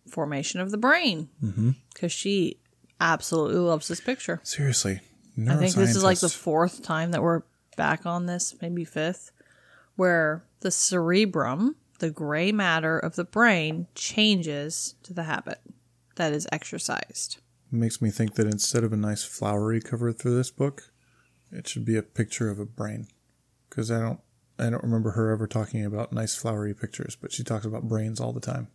formation 0.10 0.60
of 0.60 0.70
the 0.70 0.78
brain 0.78 1.30
mm-hmm. 1.42 1.70
because 1.94 2.12
she 2.12 2.58
absolutely 3.00 3.60
loves 3.60 3.88
this 3.88 4.02
picture. 4.02 4.42
Seriously. 4.44 5.00
I 5.48 5.56
think 5.56 5.76
this 5.76 5.96
is 5.96 6.04
like 6.04 6.20
the 6.20 6.28
fourth 6.28 6.84
time 6.84 7.12
that 7.12 7.24
we're 7.24 7.44
back 7.78 8.06
on 8.06 8.26
this, 8.26 8.54
maybe 8.62 8.84
fifth, 8.84 9.32
where 9.96 10.44
the 10.60 10.72
cerebrum, 10.72 11.78
the 12.00 12.10
gray 12.10 12.52
matter 12.52 13.00
of 13.00 13.16
the 13.16 13.24
brain, 13.24 13.88
changes 13.96 14.96
to 15.04 15.14
the 15.14 15.24
habit 15.24 15.62
that 16.18 16.34
is 16.34 16.50
exercised. 16.52 17.38
Makes 17.72 18.02
me 18.02 18.10
think 18.10 18.36
that 18.36 18.48
instead 18.48 18.84
of 18.84 18.94
a 18.94 18.98
nice 18.98 19.24
flowery 19.24 19.82
cover 19.82 20.12
for 20.14 20.30
this 20.30 20.52
book, 20.52 20.92
it 21.52 21.68
should 21.68 21.86
be 21.86 21.98
a 21.98 22.04
picture 22.04 22.50
of 22.50 22.60
a 22.60 22.66
brain. 22.66 23.08
Because 23.70 23.92
I 23.92 24.00
don't, 24.00 24.20
I 24.60 24.70
don't 24.70 24.84
remember 24.84 25.12
her 25.12 25.32
ever 25.32 25.48
talking 25.48 25.86
about 25.86 26.12
nice 26.12 26.36
flowery 26.36 26.74
pictures, 26.74 27.16
but 27.20 27.32
she 27.32 27.44
talks 27.44 27.66
about 27.66 27.88
brains 27.88 28.20
all 28.20 28.34
the 28.34 28.40
time. 28.40 28.68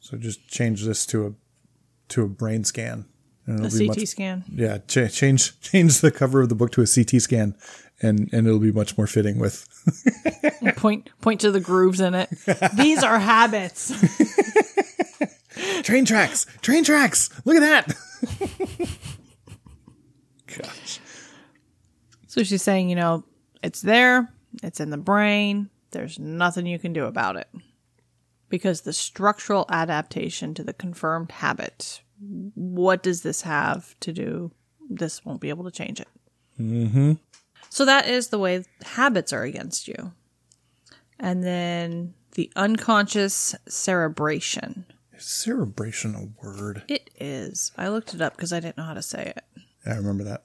so 0.00 0.16
just 0.16 0.48
change 0.48 0.84
this 0.84 1.04
to 1.06 1.26
a, 1.26 1.32
to 2.08 2.22
a 2.22 2.28
brain 2.28 2.64
scan, 2.64 3.06
and 3.46 3.62
be 3.62 3.86
CT 3.86 3.98
much, 3.98 4.06
scan. 4.06 4.44
yeah, 4.52 4.78
ch- 4.78 5.12
change 5.12 5.60
change 5.60 6.00
the 6.00 6.10
cover 6.10 6.42
of 6.42 6.48
the 6.48 6.54
book 6.54 6.72
to 6.72 6.82
a 6.82 6.86
CT 6.86 7.20
scan, 7.22 7.56
and 8.02 8.28
and 8.32 8.46
it'll 8.46 8.58
be 8.58 8.72
much 8.72 8.96
more 8.98 9.06
fitting 9.06 9.38
with. 9.38 9.66
Point 10.76 11.10
point 11.20 11.40
to 11.42 11.50
the 11.50 11.60
grooves 11.60 12.00
in 12.00 12.14
it. 12.14 12.28
These 12.76 13.02
are 13.02 13.18
habits. 13.18 13.92
train 15.86 16.04
tracks, 16.04 16.46
train 16.62 16.82
tracks. 16.82 17.30
Look 17.44 17.56
at 17.56 17.60
that. 17.60 18.88
Gosh. 20.58 21.00
So 22.26 22.42
she's 22.42 22.62
saying, 22.62 22.90
you 22.90 22.96
know, 22.96 23.24
it's 23.62 23.82
there, 23.82 24.28
it's 24.62 24.80
in 24.80 24.90
the 24.90 24.96
brain, 24.96 25.70
there's 25.92 26.18
nothing 26.18 26.66
you 26.66 26.80
can 26.80 26.92
do 26.92 27.04
about 27.04 27.36
it. 27.36 27.48
Because 28.48 28.82
the 28.82 28.92
structural 28.92 29.64
adaptation 29.70 30.54
to 30.54 30.64
the 30.64 30.72
confirmed 30.72 31.30
habit, 31.30 32.02
what 32.54 33.02
does 33.02 33.22
this 33.22 33.42
have 33.42 33.98
to 34.00 34.12
do? 34.12 34.50
This 34.90 35.24
won't 35.24 35.40
be 35.40 35.50
able 35.50 35.64
to 35.64 35.70
change 35.70 36.00
it. 36.00 36.08
Mm-hmm. 36.60 37.12
So 37.70 37.84
that 37.84 38.08
is 38.08 38.28
the 38.28 38.38
way 38.38 38.64
habits 38.84 39.32
are 39.32 39.42
against 39.42 39.88
you. 39.88 40.12
And 41.18 41.42
then 41.42 42.14
the 42.32 42.50
unconscious 42.56 43.54
cerebration. 43.68 44.84
Is 45.16 45.24
cerebration 45.24 46.14
a 46.14 46.44
word? 46.44 46.82
It 46.88 47.10
is. 47.18 47.72
I 47.78 47.88
looked 47.88 48.12
it 48.12 48.20
up 48.20 48.36
because 48.36 48.52
I 48.52 48.60
didn't 48.60 48.76
know 48.76 48.84
how 48.84 48.94
to 48.94 49.02
say 49.02 49.32
it. 49.36 49.44
I 49.86 49.94
remember 49.94 50.24
that. 50.24 50.42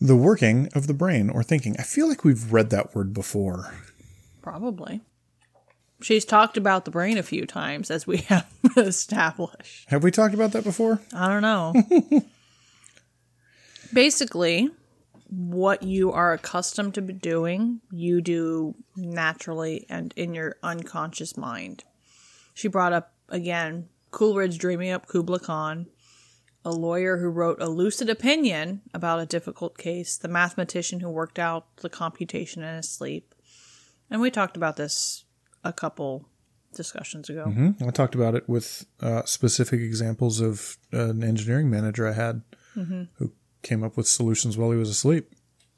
The 0.00 0.16
working 0.16 0.68
of 0.74 0.86
the 0.86 0.94
brain 0.94 1.28
or 1.28 1.42
thinking. 1.42 1.76
I 1.78 1.82
feel 1.82 2.08
like 2.08 2.24
we've 2.24 2.52
read 2.52 2.70
that 2.70 2.94
word 2.94 3.12
before. 3.12 3.74
Probably. 4.40 5.02
She's 6.00 6.24
talked 6.24 6.56
about 6.56 6.84
the 6.84 6.90
brain 6.90 7.18
a 7.18 7.22
few 7.22 7.44
times, 7.44 7.90
as 7.90 8.06
we 8.06 8.16
have 8.28 8.46
established. 8.76 9.88
Have 9.88 10.02
we 10.04 10.10
talked 10.10 10.34
about 10.34 10.52
that 10.52 10.64
before? 10.64 11.00
I 11.12 11.28
don't 11.28 11.42
know. 11.42 12.22
Basically, 13.92 14.70
what 15.28 15.82
you 15.82 16.12
are 16.12 16.32
accustomed 16.32 16.94
to 16.94 17.02
be 17.02 17.12
doing, 17.12 17.80
you 17.90 18.20
do 18.20 18.74
naturally 18.96 19.84
and 19.90 20.14
in 20.16 20.34
your 20.34 20.56
unconscious 20.62 21.36
mind. 21.36 21.84
She 22.54 22.68
brought 22.68 22.92
up 22.92 23.12
again 23.28 23.88
Coleridge 24.10 24.58
dreaming 24.58 24.90
up 24.90 25.06
Kubla 25.06 25.38
Khan, 25.38 25.86
a 26.64 26.70
lawyer 26.70 27.18
who 27.18 27.28
wrote 27.28 27.60
a 27.60 27.68
lucid 27.68 28.10
opinion 28.10 28.82
about 28.92 29.20
a 29.20 29.26
difficult 29.26 29.78
case, 29.78 30.16
the 30.16 30.28
mathematician 30.28 31.00
who 31.00 31.10
worked 31.10 31.38
out 31.38 31.76
the 31.78 31.88
computation 31.88 32.62
in 32.62 32.76
his 32.76 32.88
sleep. 32.88 33.34
And 34.10 34.20
we 34.20 34.30
talked 34.30 34.56
about 34.56 34.76
this 34.76 35.24
a 35.64 35.72
couple 35.72 36.28
discussions 36.74 37.28
ago. 37.28 37.44
Hmm? 37.44 37.70
I 37.86 37.90
talked 37.90 38.14
about 38.14 38.34
it 38.34 38.48
with 38.48 38.86
uh, 39.00 39.22
specific 39.24 39.80
examples 39.80 40.40
of 40.40 40.76
an 40.92 41.22
engineering 41.22 41.70
manager 41.70 42.06
I 42.06 42.12
had 42.12 42.42
who 42.74 43.32
came 43.62 43.82
up 43.82 43.96
with 43.96 44.06
solutions 44.06 44.56
while 44.56 44.70
he 44.70 44.78
was 44.78 44.88
asleep. 44.88 45.32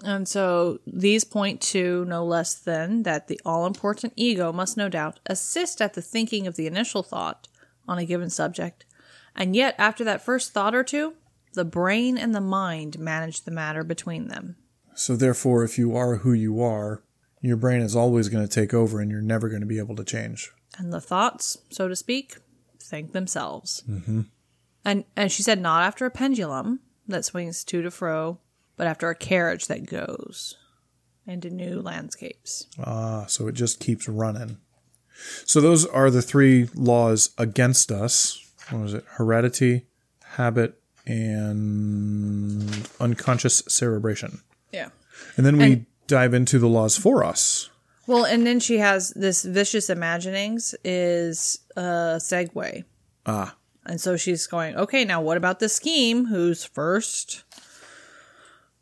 And 0.05 0.29
so 0.29 0.81
these 0.87 1.25
point 1.25 1.61
to 1.63 2.05
no 2.07 2.25
less 2.25 2.55
than 2.55 3.03
that 3.05 3.29
the 3.29 3.41
all 3.45 3.67
important 3.67 4.13
ego 4.17 4.53
must 4.53 4.77
no 4.77 4.89
doubt 4.89 5.21
assist 5.27 5.81
at 5.81 5.95
the 5.95 6.03
thinking 6.03 6.47
of 6.47 6.57
the 6.57 6.67
initial 6.67 7.03
thought 7.03 7.49
on 7.91 7.99
a 7.99 8.07
given 8.07 8.31
subject. 8.31 8.87
And 9.35 9.55
yet, 9.55 9.75
after 9.77 10.05
that 10.05 10.23
first 10.23 10.53
thought 10.53 10.75
or 10.75 10.85
two, 10.85 11.15
the 11.53 11.65
brain 11.65 12.17
and 12.17 12.35
the 12.35 12.41
mind 12.41 12.99
manage 12.99 13.43
the 13.43 13.51
matter 13.51 13.83
between 13.83 14.29
them. 14.29 14.57
So, 14.95 15.17
therefore, 15.17 15.65
if 15.65 15.77
you 15.77 15.97
are 15.97 16.17
who 16.17 16.33
you 16.33 16.63
are, 16.63 17.03
your 17.41 17.57
brain 17.57 17.81
is 17.81 17.97
always 17.97 18.29
going 18.29 18.47
to 18.47 18.53
take 18.53 18.73
over 18.73 19.01
and 19.01 19.11
you're 19.11 19.21
never 19.21 19.49
going 19.49 19.61
to 19.61 19.67
be 19.67 19.79
able 19.79 19.97
to 19.97 20.05
change. 20.05 20.53
And 20.79 20.93
the 20.93 21.01
thoughts, 21.01 21.59
so 21.71 21.89
to 21.89 21.97
speak, 21.97 22.37
think 22.81 23.13
themselves. 23.13 23.83
Mm-hmm. 23.89 24.23
And, 24.85 25.05
and 25.17 25.33
she 25.33 25.43
said, 25.43 25.61
not 25.61 25.83
after 25.83 26.07
a 26.07 26.11
pendulum 26.11 26.81
that 27.09 27.25
swings 27.25 27.65
to 27.65 27.81
and 27.81 27.93
fro, 27.93 28.39
but 28.77 28.87
after 28.87 29.11
a 29.11 29.15
carriage 29.15 29.67
that 29.67 29.87
goes 29.87 30.57
into 31.27 31.51
new 31.51 31.81
landscapes. 31.81 32.67
Ah, 32.79 33.25
so 33.27 33.49
it 33.49 33.53
just 33.53 33.81
keeps 33.81 34.09
running. 34.09 34.59
So 35.45 35.61
those 35.61 35.85
are 35.87 36.11
the 36.11 36.23
three 36.23 36.69
laws 36.75 37.31
against 37.39 37.91
us. 37.93 38.39
What 38.71 38.83
was 38.83 38.95
it? 38.95 39.05
Heredity, 39.17 39.87
habit, 40.25 40.81
and 41.07 42.89
unconscious 43.01 43.63
cerebration. 43.69 44.41
Yeah. 44.73 44.89
And 45.37 45.45
then 45.45 45.57
we 45.59 45.65
And- 45.65 45.87
dive 46.07 46.35
into 46.35 46.59
the 46.59 46.69
laws 46.69 46.97
for 46.97 47.25
us. 47.25 47.69
Well, 48.07 48.25
and 48.25 48.47
then 48.47 48.59
she 48.61 48.79
has 48.79 49.11
this 49.11 49.45
vicious 49.45 49.89
imaginings 49.91 50.75
is 50.85 51.61
a 51.77 52.17
segue. 52.19 52.85
Ah, 53.27 53.57
And 53.87 54.01
so 54.01 54.17
she's 54.17 54.47
going, 54.47 54.77
okay, 54.77 55.05
now 55.05 55.21
what 55.21 55.37
about 55.37 55.59
the 55.61 55.69
scheme 55.69 56.27
whose 56.27 56.65
first 56.65 57.45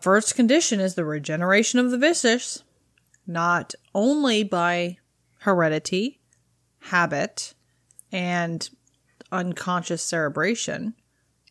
first 0.00 0.34
condition 0.34 0.80
is 0.80 0.94
the 0.94 1.04
regeneration 1.04 1.78
of 1.80 1.90
the 1.90 1.98
vicious, 1.98 2.62
not 3.26 3.74
only 3.94 4.42
by 4.44 4.96
heredity, 5.40 6.17
habit, 6.80 7.54
and 8.12 8.68
unconscious 9.32 10.02
cerebration. 10.02 10.94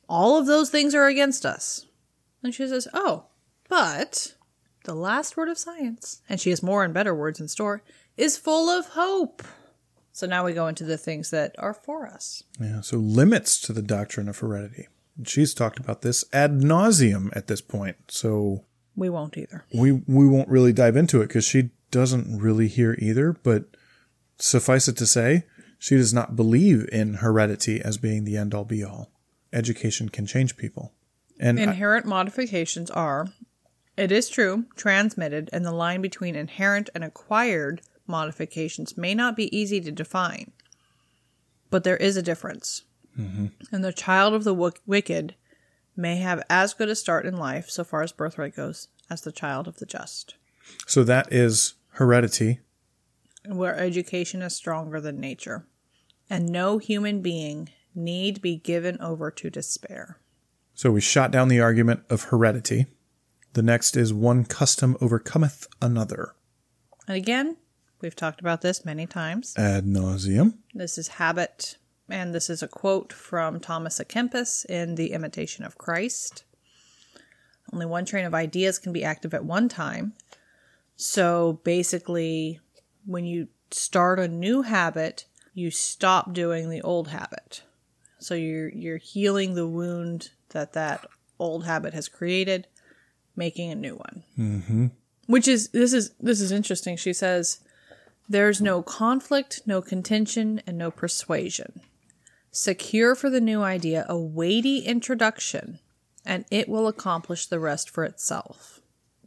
All 0.09 0.37
of 0.37 0.45
those 0.47 0.69
things 0.69 0.95
are 0.95 1.07
against 1.07 1.45
us. 1.45 1.85
And 2.43 2.53
she 2.53 2.67
says, 2.67 2.87
Oh, 2.93 3.25
but 3.69 4.35
the 4.85 4.95
last 4.95 5.35
word 5.35 5.49
of 5.49 5.57
science, 5.57 6.21
and 6.29 6.39
she 6.39 6.49
has 6.49 6.63
more 6.63 6.83
and 6.83 6.93
better 6.93 7.13
words 7.13 7.39
in 7.39 7.47
store, 7.47 7.83
is 8.15 8.37
full 8.37 8.69
of 8.69 8.87
hope. 8.89 9.43
So 10.13 10.25
now 10.25 10.45
we 10.45 10.53
go 10.53 10.67
into 10.67 10.83
the 10.85 10.97
things 10.97 11.29
that 11.31 11.53
are 11.59 11.73
for 11.73 12.07
us. 12.07 12.41
yeah. 12.59 12.81
So 12.81 12.97
limits 12.97 13.59
to 13.61 13.73
the 13.73 13.83
doctrine 13.83 14.27
of 14.29 14.39
heredity. 14.39 14.87
And 15.17 15.27
she's 15.27 15.53
talked 15.53 15.77
about 15.79 16.01
this 16.01 16.23
ad 16.33 16.59
nauseum 16.61 17.29
at 17.35 17.47
this 17.47 17.61
point. 17.61 17.97
So 18.07 18.63
We 18.95 19.09
won't 19.09 19.37
either. 19.37 19.65
we 19.73 19.91
we 19.91 20.27
won't 20.27 20.49
really 20.49 20.73
dive 20.73 20.95
into 20.95 21.21
it 21.21 21.27
because 21.27 21.45
she 21.45 21.69
doesn't 21.91 22.39
really 22.39 22.67
hear 22.67 22.95
either. 22.99 23.33
But 23.33 23.65
suffice 24.39 24.88
it 24.88 24.97
to 24.97 25.06
say, 25.06 25.45
she 25.80 25.95
does 25.95 26.13
not 26.13 26.36
believe 26.36 26.88
in 26.91 27.15
heredity 27.15 27.82
as 27.82 27.97
being 27.97 28.23
the 28.23 28.38
end 28.38 28.54
all 28.54 28.65
be 28.65 28.84
all. 28.84 29.12
Education 29.54 30.10
can 30.10 30.26
change 30.26 30.58
people. 30.58 30.93
And 31.39 31.60
I- 31.60 31.63
Inherent 31.63 32.06
modifications 32.06 32.89
are, 32.91 33.28
it 33.95 34.12
is 34.12 34.30
true, 34.30 34.65
transmitted, 34.76 35.50
and 35.54 35.65
the 35.65 35.71
line 35.71 36.02
between 36.02 36.36
inherent 36.36 36.89
and 36.95 37.04
acquired 37.04 37.82
modifications 38.08 38.97
may 38.97 39.13
not 39.13 39.36
be 39.36 39.56
easy 39.56 39.82
to 39.82 39.91
define. 39.91 40.52
But 41.69 41.84
there 41.84 41.97
is 41.97 42.15
a 42.17 42.21
difference. 42.21 42.84
Mm-hmm. 43.19 43.47
And 43.71 43.84
the 43.84 43.93
child 43.93 44.34
of 44.34 44.43
the 44.43 44.54
wick- 44.54 44.82
wicked 44.86 45.36
may 45.95 46.17
have 46.17 46.43
as 46.50 46.73
good 46.73 46.89
a 46.89 46.95
start 46.95 47.26
in 47.26 47.36
life, 47.36 47.69
so 47.69 47.84
far 47.84 48.04
as 48.04 48.12
birthright 48.12 48.56
goes, 48.56 48.88
as 49.10 49.21
the 49.21 49.32
child 49.32 49.67
of 49.67 49.78
the 49.78 49.86
just, 49.86 50.36
so 50.86 51.04
that 51.04 51.32
is 51.34 51.73
heredity. 51.93 52.60
Where 53.47 53.77
education 53.77 54.41
is 54.41 54.55
stronger 54.55 54.99
than 54.99 55.19
nature. 55.19 55.65
And 56.29 56.49
no 56.49 56.77
human 56.77 57.21
being 57.21 57.69
need 57.95 58.41
be 58.41 58.57
given 58.57 58.99
over 59.01 59.31
to 59.31 59.49
despair. 59.49 60.19
So 60.73 60.91
we 60.91 61.01
shot 61.01 61.31
down 61.31 61.47
the 61.47 61.62
argument 61.62 62.03
of 62.10 62.25
heredity. 62.25 62.86
The 63.53 63.63
next 63.63 63.97
is 63.97 64.13
one 64.13 64.45
custom 64.45 64.95
overcometh 65.01 65.67
another. 65.81 66.36
And 67.07 67.17
again, 67.17 67.57
we've 68.01 68.15
talked 68.15 68.39
about 68.39 68.62
this 68.62 68.86
many 68.86 69.07
times. 69.07 69.55
Ad 69.57 69.86
nauseum. 69.86 70.55
This 70.73 70.97
is 70.97 71.07
habit, 71.07 71.77
and 72.10 72.36
this 72.36 72.49
is 72.49 72.62
a 72.62 72.67
quote 72.67 73.12
from 73.12 73.60
Thomas 73.60 73.99
à 73.99 74.05
Kempis 74.05 74.65
in 74.65 74.95
The 74.95 75.13
Imitation 75.13 75.65
of 75.65 75.77
Christ. 75.77 76.43
Only 77.73 77.86
one 77.86 78.05
train 78.05 78.25
of 78.25 78.36
ideas 78.36 78.77
can 78.77 78.93
be 78.93 79.03
active 79.03 79.33
at 79.33 79.45
one 79.45 79.69
time. 79.69 80.13
So 80.95 81.60
basically, 81.63 82.60
when 83.08 83.26
you 83.26 83.48
start 83.72 84.20
a 84.20 84.28
new 84.28 84.62
habit, 84.62 85.26
you 85.54 85.72
stop 85.72 86.34
doing 86.34 86.70
the 86.70 86.82
old 86.82 87.08
habit. 87.08 87.63
So 88.20 88.36
you're 88.36 88.70
you're 88.70 88.98
healing 88.98 89.56
the 89.56 89.67
wound 89.67 90.30
that 90.50 90.74
that 90.74 91.06
old 91.39 91.65
habit 91.65 91.93
has 91.93 92.08
created, 92.08 92.67
making 93.36 93.72
a 93.72 93.76
new 93.76 93.96
one. 93.96 94.24
Mm-hmm. 94.38 94.88
Which 95.28 95.48
is 95.48 95.70
this 95.70 95.93
is 95.93 96.12
this 96.20 96.41
is 96.41 96.52
interesting. 96.52 96.98
She 96.98 97.13
says, 97.13 97.60
"There's 98.28 98.62
no 98.62 98.82
conflict, 98.82 99.62
no 99.65 99.82
contention, 99.82 100.62
and 100.67 100.78
no 100.78 100.91
persuasion. 100.91 101.82
Secure 102.52 103.15
for 103.15 103.30
the 103.30 103.41
new 103.41 103.62
idea 103.62 104.06
a 104.10 104.17
weighty 104.17 104.80
introduction, 104.80 105.80
and 106.26 106.46
it 106.50 106.67
will 106.70 106.88
accomplish 106.88 107.46
the 107.46 107.60
rest 107.60 107.89
for 107.89 108.04
itself." 108.04 108.80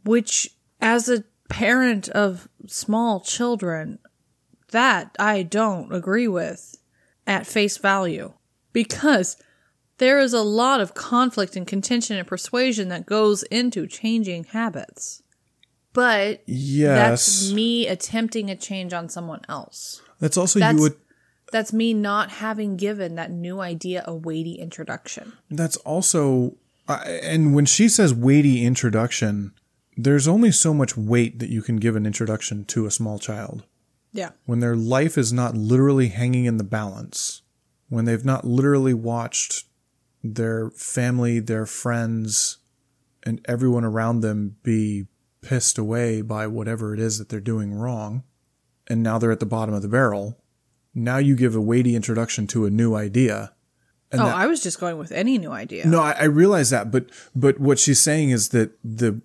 Which, 0.03 0.55
as 0.79 1.07
a 1.07 1.23
parent 1.51 2.09
of 2.09 2.47
small 2.67 3.19
children, 3.21 3.99
that 4.71 5.15
I 5.19 5.43
don't 5.43 5.93
agree 5.93 6.27
with 6.27 6.77
at 7.27 7.45
face 7.47 7.77
value 7.77 8.33
because 8.73 9.37
there 9.97 10.19
is 10.19 10.33
a 10.33 10.41
lot 10.41 10.81
of 10.81 10.93
conflict 10.93 11.55
and 11.55 11.67
contention 11.67 12.17
and 12.17 12.27
persuasion 12.27 12.89
that 12.89 13.05
goes 13.05 13.43
into 13.43 13.85
changing 13.85 14.45
habits. 14.45 15.21
But 15.93 16.41
Yes. 16.47 17.27
that's 17.27 17.51
me 17.51 17.87
attempting 17.87 18.49
a 18.49 18.55
change 18.55 18.93
on 18.93 19.09
someone 19.09 19.41
else. 19.49 20.01
That's 20.19 20.37
also 20.37 20.59
That's 20.59 20.75
you 20.75 20.81
would 20.81 20.95
that's 21.51 21.73
me 21.73 21.93
not 21.93 22.31
having 22.31 22.77
given 22.77 23.15
that 23.15 23.29
new 23.29 23.59
idea 23.59 24.03
a 24.07 24.15
weighty 24.15 24.53
introduction. 24.53 25.33
that's 25.49 25.75
also 25.77 26.55
uh, 26.87 27.03
and 27.05 27.53
when 27.53 27.65
she 27.65 27.89
says 27.89 28.13
weighty 28.13 28.65
introduction, 28.65 29.53
there's 30.03 30.27
only 30.27 30.51
so 30.51 30.73
much 30.73 30.97
weight 30.97 31.39
that 31.39 31.49
you 31.49 31.61
can 31.61 31.77
give 31.77 31.95
an 31.95 32.05
introduction 32.05 32.65
to 32.65 32.85
a 32.85 32.91
small 32.91 33.19
child. 33.19 33.63
Yeah. 34.11 34.31
When 34.45 34.59
their 34.59 34.75
life 34.75 35.17
is 35.17 35.31
not 35.31 35.55
literally 35.55 36.09
hanging 36.09 36.45
in 36.45 36.57
the 36.57 36.63
balance, 36.63 37.43
when 37.89 38.05
they've 38.05 38.25
not 38.25 38.45
literally 38.45 38.93
watched 38.93 39.65
their 40.23 40.69
family, 40.71 41.39
their 41.39 41.65
friends, 41.65 42.57
and 43.23 43.41
everyone 43.45 43.85
around 43.85 44.21
them 44.21 44.57
be 44.63 45.07
pissed 45.41 45.77
away 45.77 46.21
by 46.21 46.47
whatever 46.47 46.93
it 46.93 46.99
is 46.99 47.17
that 47.17 47.29
they're 47.29 47.39
doing 47.39 47.73
wrong, 47.73 48.23
and 48.87 49.01
now 49.01 49.17
they're 49.17 49.31
at 49.31 49.39
the 49.39 49.45
bottom 49.45 49.73
of 49.73 49.81
the 49.81 49.87
barrel. 49.87 50.41
Now 50.93 51.17
you 51.17 51.35
give 51.35 51.55
a 51.55 51.61
weighty 51.61 51.95
introduction 51.95 52.47
to 52.47 52.65
a 52.65 52.69
new 52.69 52.95
idea. 52.95 53.53
oh, 54.13 54.25
I 54.25 54.47
was 54.47 54.61
just 54.61 54.79
going 54.79 54.97
with 54.97 55.11
any 55.11 55.37
new 55.37 55.51
idea. 55.51 55.85
No, 55.87 56.01
I, 56.01 56.11
I 56.11 56.23
realize 56.25 56.69
that, 56.71 56.91
but 56.91 57.09
but 57.33 57.59
what 57.59 57.79
she's 57.79 57.99
saying 57.99 58.31
is 58.31 58.49
that 58.49 58.71
the 58.83 59.21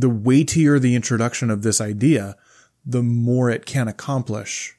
the 0.00 0.08
weightier 0.08 0.78
the 0.78 0.94
introduction 0.94 1.50
of 1.50 1.62
this 1.62 1.80
idea, 1.80 2.36
the 2.84 3.02
more 3.02 3.50
it 3.50 3.66
can 3.66 3.88
accomplish. 3.88 4.76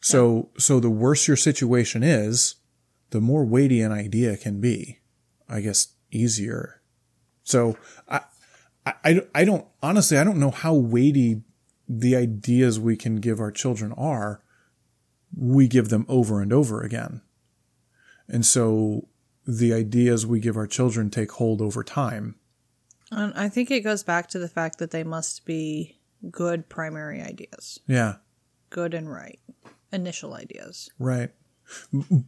So 0.00 0.50
so 0.56 0.80
the 0.80 0.90
worse 0.90 1.28
your 1.28 1.36
situation 1.36 2.02
is, 2.02 2.56
the 3.10 3.20
more 3.20 3.44
weighty 3.44 3.80
an 3.80 3.92
idea 3.92 4.36
can 4.36 4.60
be. 4.60 5.00
I 5.48 5.60
guess 5.60 5.88
easier. 6.10 6.80
So 7.42 7.76
I 8.08 8.20
I, 8.86 8.94
I, 9.04 9.20
I 9.34 9.44
don't 9.44 9.66
honestly 9.82 10.16
I 10.16 10.24
don't 10.24 10.40
know 10.40 10.52
how 10.52 10.74
weighty 10.74 11.42
the 11.88 12.14
ideas 12.14 12.78
we 12.78 12.96
can 12.96 13.16
give 13.16 13.40
our 13.40 13.50
children 13.50 13.92
are. 13.92 14.42
We 15.36 15.68
give 15.68 15.88
them 15.88 16.06
over 16.08 16.40
and 16.40 16.52
over 16.52 16.82
again. 16.82 17.22
And 18.28 18.46
so 18.46 19.08
the 19.46 19.74
ideas 19.74 20.24
we 20.24 20.38
give 20.38 20.56
our 20.56 20.66
children 20.66 21.10
take 21.10 21.32
hold 21.32 21.60
over 21.60 21.82
time. 21.82 22.36
And 23.10 23.32
I 23.34 23.48
think 23.48 23.70
it 23.70 23.80
goes 23.80 24.02
back 24.02 24.28
to 24.30 24.38
the 24.38 24.48
fact 24.48 24.78
that 24.78 24.90
they 24.90 25.04
must 25.04 25.44
be 25.44 25.98
good 26.30 26.68
primary 26.68 27.20
ideas, 27.20 27.80
Yeah, 27.86 28.16
good 28.70 28.94
and 28.94 29.10
right 29.10 29.40
initial 29.92 30.34
ideas. 30.34 30.90
right. 30.98 31.30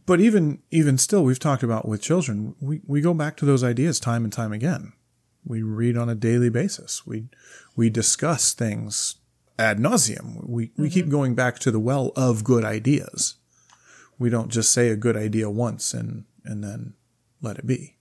But 0.05 0.21
even 0.21 0.61
even 0.71 0.97
still, 0.97 1.23
we've 1.23 1.39
talked 1.39 1.63
about 1.63 1.87
with 1.87 2.01
children, 2.01 2.55
we, 2.61 2.81
we 2.85 3.01
go 3.01 3.13
back 3.13 3.35
to 3.37 3.45
those 3.45 3.63
ideas 3.63 3.99
time 3.99 4.23
and 4.23 4.31
time 4.31 4.53
again. 4.53 4.93
We 5.45 5.61
read 5.61 5.97
on 5.97 6.07
a 6.07 6.15
daily 6.15 6.49
basis. 6.49 7.05
We 7.05 7.27
we 7.75 7.89
discuss 7.89 8.53
things 8.53 9.15
ad 9.59 9.79
nauseum. 9.79 10.47
We 10.47 10.71
we 10.77 10.89
keep 10.89 11.05
mm-hmm. 11.05 11.11
going 11.11 11.35
back 11.35 11.59
to 11.59 11.71
the 11.71 11.79
well 11.79 12.13
of 12.15 12.43
good 12.43 12.63
ideas. 12.63 13.35
We 14.17 14.29
don't 14.29 14.49
just 14.49 14.71
say 14.71 14.89
a 14.89 14.95
good 14.95 15.17
idea 15.17 15.49
once 15.49 15.93
and 15.93 16.25
and 16.45 16.63
then 16.63 16.93
let 17.41 17.57
it 17.57 17.67
be. 17.67 17.97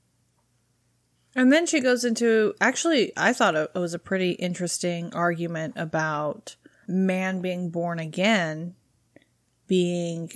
And 1.34 1.52
then 1.52 1.66
she 1.66 1.80
goes 1.80 2.04
into 2.04 2.54
actually, 2.60 3.12
I 3.16 3.32
thought 3.32 3.54
it 3.54 3.70
was 3.74 3.94
a 3.94 3.98
pretty 3.98 4.32
interesting 4.32 5.12
argument 5.14 5.74
about 5.76 6.56
man 6.86 7.40
being 7.40 7.70
born 7.70 7.98
again 7.98 8.74
being, 9.66 10.30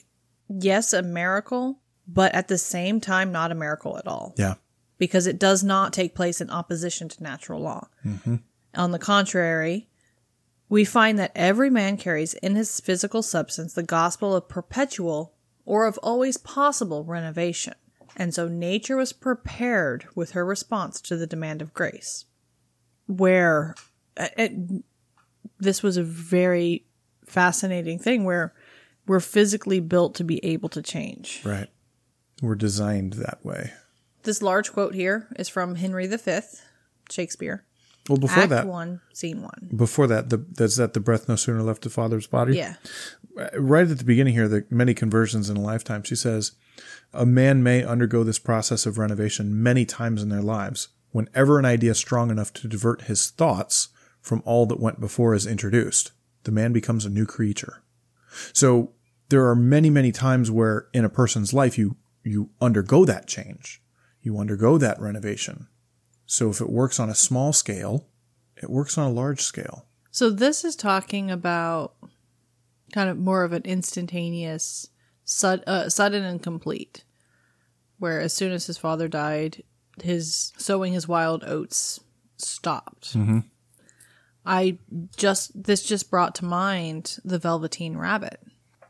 yes, 0.49 0.93
a 0.95 1.03
miracle, 1.03 1.81
but 2.09 2.35
at 2.35 2.49
the 2.49 2.57
same 2.57 3.01
time, 3.01 3.31
not 3.33 3.53
a 3.53 3.55
miracle 3.55 3.99
at 3.99 4.07
all 4.07 4.35
Yeah. 4.39 4.55
because 4.97 5.27
it 5.27 5.39
does 5.39 5.63
not 5.63 5.93
take 5.93 6.15
place 6.15 6.41
in 6.41 6.49
opposition 6.49 7.09
to 7.11 7.23
natural 7.23 7.61
law. 7.61 7.89
Mm-hmm. 8.05 8.37
On 8.75 8.91
the 8.93 8.99
contrary, 8.99 9.89
we 10.71 10.85
find 10.87 11.19
that 11.19 11.33
every 11.35 11.69
man 11.69 11.97
carries 11.99 12.33
in 12.35 12.57
his 12.57 12.81
physical 12.81 13.23
substance 13.23 13.75
the 13.75 13.83
gospel 13.83 14.35
of 14.35 14.49
perpetual 14.49 15.35
or 15.67 15.87
of 15.87 15.99
always 15.99 16.37
possible 16.39 17.05
renovation. 17.05 17.75
And 18.17 18.35
so 18.35 18.49
nature 18.49 18.97
was 18.97 19.13
prepared 19.13 20.07
with 20.15 20.33
her 20.33 20.45
response 20.45 21.01
to 21.03 21.17
the 21.17 21.27
demand 21.27 21.61
of 21.61 21.75
grace. 21.75 22.25
Where 23.07 23.75
uh, 24.17 24.29
it, 24.39 24.83
this 25.59 25.83
was 25.83 25.97
a 25.97 26.03
very 26.03 26.87
fascinating 27.27 27.99
thing 27.99 28.25
where 28.25 28.55
we're 29.07 29.21
physically 29.21 29.81
built 29.81 30.15
to 30.17 30.25
be 30.25 30.45
able 30.45 30.71
to 30.71 30.83
change. 30.83 31.43
Right. 31.45 31.69
We're 32.43 32.55
designed 32.55 33.15
that 33.15 33.45
way. 33.45 33.73
This 34.23 34.43
large 34.43 34.73
quote 34.73 34.95
here 34.95 35.29
is 35.39 35.49
from 35.49 35.77
Henry 35.77 36.07
V, 36.07 36.41
Shakespeare. 37.11 37.65
Well, 38.09 38.19
before 38.19 38.45
Act 38.45 38.51
that, 38.51 38.67
1, 38.67 39.01
Scene 39.13 39.43
1. 39.43 39.71
before 39.77 40.07
that, 40.07 40.31
the, 40.31 40.39
that's 40.39 40.77
that 40.77 40.95
the 40.95 41.01
breath 41.01 41.29
no 41.29 41.37
sooner 41.37 41.63
left 41.63 41.83
the 41.83 41.91
father's 41.91 42.27
body. 42.27 42.57
Yeah. 42.57 42.75
Right 43.55 43.89
at 43.89 43.99
the 43.99 44.05
beginning 44.05 44.35
here, 44.35 44.49
the 44.49 44.65
many 44.71 44.95
conversions 44.95 45.51
in 45.51 45.57
a 45.57 45.61
lifetime, 45.63 46.03
she 46.03 46.17
says, 46.17 46.53
a 47.13 47.27
man 47.27 47.63
may 47.63 47.85
undergo 47.85 48.25
this 48.25 48.39
process 48.39 48.87
of 48.87 48.99
renovation 48.99 49.63
many 49.63 49.85
times 49.85 50.23
in 50.23 50.29
their 50.29 50.43
lives. 50.43 50.89
Whenever 51.11 51.59
an 51.59 51.65
idea 51.65 51.95
strong 51.95 52.31
enough 52.31 52.53
to 52.55 52.69
divert 52.69 53.03
his 53.03 53.31
thoughts 53.31 53.89
from 54.21 54.43
all 54.45 54.67
that 54.67 54.81
went 54.81 55.01
before 55.01 55.35
is 55.35 55.47
introduced, 55.47 56.13
the 56.43 56.53
man 56.53 56.73
becomes 56.73 57.05
a 57.05 57.11
new 57.11 57.27
creature. 57.27 57.83
So 58.53 58.93
there 59.29 59.47
are 59.49 59.57
many, 59.57 59.89
many 59.91 60.13
times 60.13 60.51
where 60.51 60.89
in 60.93 61.05
a 61.05 61.11
person's 61.11 61.55
life 61.55 61.79
you, 61.79 61.97
you 62.23 62.51
undergo 62.61 63.05
that 63.05 63.27
change. 63.27 63.83
You 64.21 64.39
undergo 64.39 64.79
that 64.79 65.01
renovation. 65.01 65.69
So 66.27 66.51
if 66.51 66.61
it 66.61 66.69
works 66.69 66.99
on 66.99 67.09
a 67.09 67.15
small 67.15 67.53
scale, 67.53 68.09
it 68.57 68.69
works 68.69 68.99
on 68.99 69.09
a 69.09 69.15
large 69.15 69.41
scale. 69.41 69.87
So 70.11 70.31
this 70.31 70.65
is 70.65 70.77
talking 70.77 71.31
about 71.31 71.95
kind 72.93 73.09
of 73.09 73.19
more 73.19 73.45
of 73.45 73.53
an 73.53 73.63
instantaneous, 73.65 74.89
sud- 75.25 75.65
uh, 75.67 75.89
sudden 75.89 76.25
and 76.25 76.43
complete, 76.43 77.05
where 77.99 78.21
as 78.21 78.33
soon 78.33 78.53
as 78.53 78.67
his 78.67 78.79
father 78.79 79.09
died, 79.09 79.63
his 80.03 80.53
sowing 80.57 80.93
his 80.93 81.09
wild 81.09 81.45
oats 81.45 82.01
stopped. 82.37 83.17
I 84.45 84.79
just 85.17 85.65
this 85.65 85.83
just 85.83 86.11
brought 86.11 86.35
to 86.37 86.45
mind 86.45 87.19
the 87.25 87.39
Velveteen 87.39 87.97
Rabbit, 87.97 88.41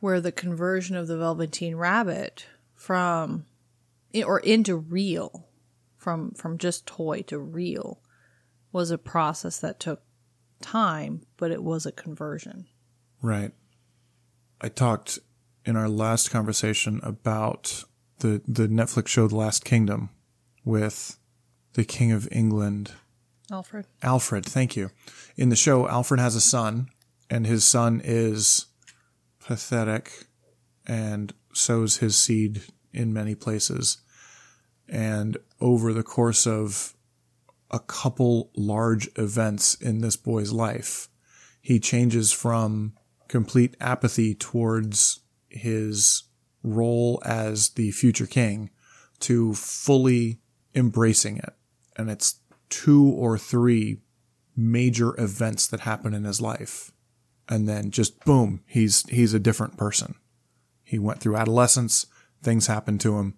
where 0.01 0.21
the 0.21 0.33
conversion 0.33 0.97
of 0.97 1.07
the 1.07 1.17
Velveteen 1.17 1.77
Rabbit 1.77 2.47
from 2.75 3.47
or 4.15 4.41
into 4.41 4.77
real 4.77 5.49
from 5.97 6.33
from 6.33 6.59
just 6.59 6.87
toy 6.87 7.23
to 7.23 7.39
real 7.39 8.01
was 8.73 8.91
a 8.91 8.99
process 8.99 9.59
that 9.61 9.81
took 9.81 10.03
time, 10.61 11.23
but 11.37 11.51
it 11.51 11.63
was 11.63 11.87
a 11.87 11.93
conversion. 11.93 12.67
Right. 13.23 13.53
I 14.61 14.69
talked 14.69 15.19
in 15.65 15.77
our 15.77 15.89
last 15.89 16.31
conversation 16.31 17.01
about 17.03 17.85
the 18.21 18.41
the 18.47 18.69
Netflix 18.69 19.09
show 19.09 19.29
The 19.29 19.37
Last 19.37 19.65
Kingdom 19.65 20.11
with 20.65 21.19
the 21.75 21.85
King 21.85 22.13
of 22.13 22.29
England 22.33 22.93
Alfred. 23.51 23.87
Alfred, 24.03 24.45
thank 24.45 24.77
you. 24.77 24.91
In 25.37 25.51
the 25.51 25.57
show, 25.57 25.89
Alfred 25.89 26.19
has 26.19 26.35
a 26.35 26.41
son, 26.41 26.89
and 27.31 27.47
his 27.47 27.65
son 27.65 28.01
is 28.03 28.67
pathetic 29.39 30.27
and 30.85 31.33
sows 31.53 31.99
his 31.99 32.17
seed 32.17 32.63
in 32.93 33.13
many 33.13 33.35
places. 33.35 33.99
And 34.89 35.37
over 35.61 35.93
the 35.93 36.03
course 36.03 36.47
of 36.47 36.95
a 37.71 37.79
couple 37.79 38.51
large 38.57 39.09
events 39.17 39.75
in 39.75 40.01
this 40.01 40.17
boy's 40.17 40.53
life, 40.53 41.09
he 41.61 41.79
changes 41.79 42.33
from 42.33 42.95
complete 43.29 43.77
apathy 43.81 44.35
towards 44.35 45.21
his 45.49 46.25
role 46.63 47.23
as 47.25 47.71
the 47.71 47.91
future 47.93 48.27
king 48.27 48.71
to 49.21 49.55
fully 49.55 50.41
embracing 50.75 51.39
it. 51.39 51.55
And 51.97 52.11
it's 52.11 52.41
two 52.69 53.05
or 53.05 53.39
three 53.39 53.99
major 54.57 55.19
events 55.21 55.67
that 55.69 55.81
happen 55.81 56.15
in 56.15 56.25
his 56.25 56.41
life. 56.41 56.93
And 57.49 57.69
then 57.69 57.91
just 57.91 58.25
boom, 58.25 58.63
he's 58.67 59.09
he's 59.09 59.33
a 59.33 59.39
different 59.39 59.77
person. 59.77 60.17
He 60.83 60.99
went 60.99 61.21
through 61.21 61.37
adolescence, 61.37 62.07
things 62.43 62.67
happened 62.67 63.01
to 63.03 63.19
him, 63.19 63.35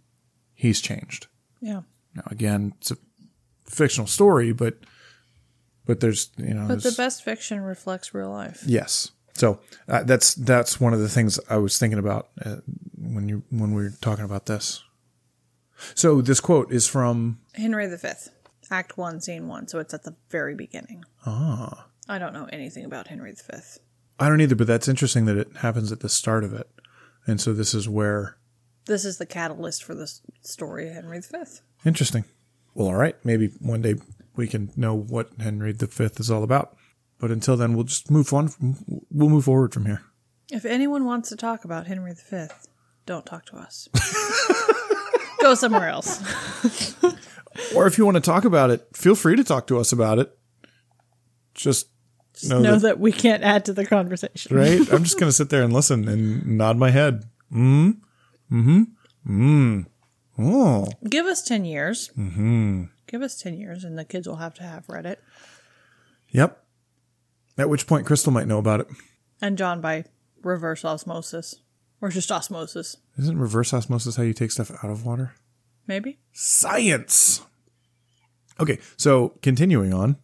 he's 0.55 0.81
changed. 0.81 1.27
Yeah. 1.61 1.83
Now 2.15 2.25
again, 2.31 2.75
it's 2.79 2.91
a 2.91 2.97
fictional 3.67 4.07
story, 4.07 4.53
but 4.53 4.79
but 5.85 6.01
there's 6.01 6.31
you 6.39 6.55
know 6.55 6.67
But 6.69 6.83
the 6.83 6.93
best 6.93 7.23
fiction 7.23 7.61
reflects 7.61 8.15
real 8.15 8.31
life. 8.31 8.63
Yes. 8.67 9.11
So 9.39 9.61
uh, 9.89 10.03
that's 10.03 10.35
that's 10.35 10.81
one 10.81 10.93
of 10.93 11.01
the 11.01 11.09
things 11.09 11.39
I 11.49 11.57
was 11.59 11.79
thinking 11.79 11.99
about 11.99 12.29
uh, 12.45 12.57
when 12.97 13.29
you 13.29 13.43
when 13.51 13.73
we 13.73 13.85
were 13.85 13.93
talking 14.01 14.25
about 14.25 14.47
this. 14.47 14.83
So 15.95 16.21
this 16.21 16.41
quote 16.41 16.73
is 16.73 16.89
from 16.89 17.39
Henry 17.55 17.87
V, 17.87 18.09
Act 18.71 18.99
1, 18.99 19.21
Scene 19.21 19.47
1, 19.47 19.69
so 19.69 19.79
it's 19.79 19.95
at 19.95 20.03
the 20.03 20.17
very 20.29 20.55
beginning. 20.57 21.05
ah 21.25 21.87
I 22.09 22.19
don't 22.19 22.33
know 22.33 22.49
anything 22.53 22.85
about 22.85 23.07
Henry 23.09 23.33
V. 23.33 23.59
I 24.19 24.29
don't 24.29 24.41
either, 24.41 24.57
but 24.57 24.67
that's 24.67 24.89
interesting 24.89 25.27
that 25.27 25.37
it 25.37 25.59
happens 25.59 25.93
at 25.93 26.01
the 26.01 26.09
start 26.09 26.43
of 26.43 26.53
it, 26.53 26.69
and 27.27 27.41
so 27.41 27.53
this 27.53 27.75
is 27.75 27.89
where 27.89 28.39
This 28.87 29.05
is 29.05 29.19
the 29.19 29.27
catalyst 29.27 29.85
for 29.85 29.95
the 29.95 30.13
story 30.43 30.89
of 30.89 30.95
Henry 30.95 31.21
V. 31.21 31.39
interesting. 31.85 32.25
Well, 32.75 32.89
all 32.89 32.97
right, 32.97 33.17
maybe 33.25 33.49
one 33.61 33.83
day 33.83 33.95
we 34.35 34.49
can 34.49 34.71
know 34.77 34.95
what 34.97 35.31
Henry 35.39 35.73
V 35.73 36.05
is 36.19 36.31
all 36.31 36.43
about, 36.43 36.77
but 37.19 37.31
until 37.31 37.57
then, 37.57 37.75
we'll 37.75 37.85
just 37.85 38.11
move 38.11 38.33
on. 38.33 38.49
From, 38.49 38.77
we'll 39.11 39.29
move 39.29 39.45
forward 39.45 39.73
from 39.73 39.87
here. 39.87 40.03
If 40.51 40.65
anyone 40.65 41.05
wants 41.05 41.29
to 41.29 41.37
talk 41.37 41.65
about 41.65 41.87
Henry 41.87 42.15
V, 42.31 42.47
don't 43.07 43.27
talk 43.27 43.45
to 43.47 43.57
us. 43.57 43.89
Go 45.41 45.55
somewhere 45.55 45.89
else. 45.89 46.23
Or 47.75 47.87
if 47.87 47.99
you 47.99 48.05
want 48.05 48.17
to 48.17 48.21
talk 48.21 48.45
about 48.45 48.71
it, 48.71 48.87
feel 48.95 49.15
free 49.15 49.37
to 49.37 49.45
talk 49.45 49.67
to 49.69 49.79
us 49.79 49.93
about 49.93 50.19
it. 50.19 50.37
Just 51.55 51.89
know, 52.45 52.61
know 52.61 52.73
that 52.75 52.81
that 52.83 53.01
we 53.01 53.13
can't 53.13 53.43
add 53.43 53.65
to 53.67 53.73
the 53.73 53.85
conversation. 53.85 54.57
right? 54.57 54.81
I'm 54.93 55.05
just 55.05 55.19
gonna 55.21 55.33
sit 55.33 55.51
there 55.51 55.63
and 55.63 55.73
listen 55.73 56.09
and 56.09 56.47
nod 56.59 56.77
my 56.77 56.91
head. 56.91 57.25
Mm. 57.53 57.99
Hmm. 58.49 58.61
Mm-hmm. 58.61 59.43
Mm. 59.81 59.87
Oh. 60.39 60.87
Give 61.09 61.27
us 61.27 61.43
10 61.43 61.65
years. 61.65 62.11
Mm-hmm. 62.17 62.85
Give 63.09 63.23
us 63.23 63.41
10 63.41 63.55
years, 63.55 63.83
and 63.83 63.99
the 63.99 64.05
kids 64.05 64.29
will 64.29 64.37
have 64.37 64.55
to 64.55 64.63
have 64.63 64.89
read 64.89 65.05
it. 65.05 65.21
Yep. 66.29 66.63
At 67.59 67.69
which 67.69 67.87
point 67.87 68.07
Crystal 68.07 68.33
might 68.33 68.47
know 68.47 68.59
about 68.59 68.81
it. 68.81 68.87
And 69.43 69.59
John 69.59 69.81
by 69.81 70.05
reverse 70.43 70.85
osmosis. 70.85 71.57
Or 72.01 72.11
just 72.11 72.31
osmosis, 72.31 72.97
Isn't 73.19 73.39
reverse 73.39 73.75
osmosis 73.75 74.15
how 74.15 74.23
you 74.23 74.33
take 74.33 74.53
stuff 74.53 74.71
out 74.85 74.91
of 74.91 75.05
water? 75.05 75.35
maybe? 75.89 76.19
Science. 76.33 77.43
Okay, 78.61 78.79
so 78.97 79.31
continuing 79.43 79.93
on. 79.93 80.17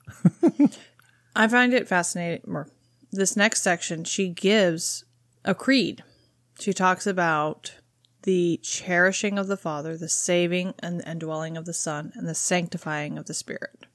I 1.36 1.48
find 1.48 1.74
it 1.74 1.88
fascinating. 1.88 2.42
Or 2.46 2.68
this 3.10 3.36
next 3.36 3.62
section, 3.62 4.04
she 4.04 4.28
gives 4.28 5.04
a 5.44 5.54
creed. 5.54 6.04
She 6.60 6.72
talks 6.72 7.06
about 7.08 7.74
the 8.22 8.60
cherishing 8.62 9.38
of 9.38 9.48
the 9.48 9.56
Father, 9.56 9.96
the 9.96 10.08
saving 10.08 10.74
and, 10.78 11.02
and 11.06 11.18
dwelling 11.18 11.56
of 11.56 11.64
the 11.64 11.74
Son, 11.74 12.12
and 12.14 12.28
the 12.28 12.34
sanctifying 12.34 13.18
of 13.18 13.26
the 13.26 13.34
Spirit. 13.34 13.86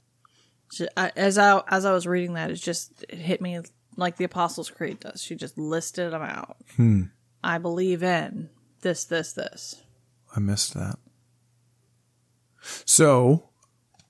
As 0.97 1.37
I 1.37 1.61
as 1.67 1.85
I 1.85 1.93
was 1.93 2.05
reading 2.05 2.33
that, 2.33 2.51
it 2.51 2.55
just 2.55 3.03
it 3.09 3.17
hit 3.17 3.41
me 3.41 3.59
like 3.97 4.17
the 4.17 4.23
Apostles' 4.23 4.69
Creed 4.69 4.99
does. 4.99 5.21
She 5.21 5.35
just 5.35 5.57
listed 5.57 6.13
them 6.13 6.21
out. 6.21 6.57
Hmm. 6.75 7.03
I 7.43 7.57
believe 7.57 8.03
in 8.03 8.49
this, 8.81 9.05
this, 9.05 9.33
this. 9.33 9.81
I 10.35 10.39
missed 10.39 10.73
that. 10.73 10.97
So, 12.85 13.49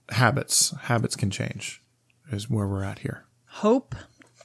habits. 0.10 0.74
Habits 0.82 1.16
can 1.16 1.30
change, 1.30 1.82
is 2.32 2.50
where 2.50 2.68
we're 2.68 2.84
at 2.84 3.00
here. 3.00 3.26
Hope 3.46 3.96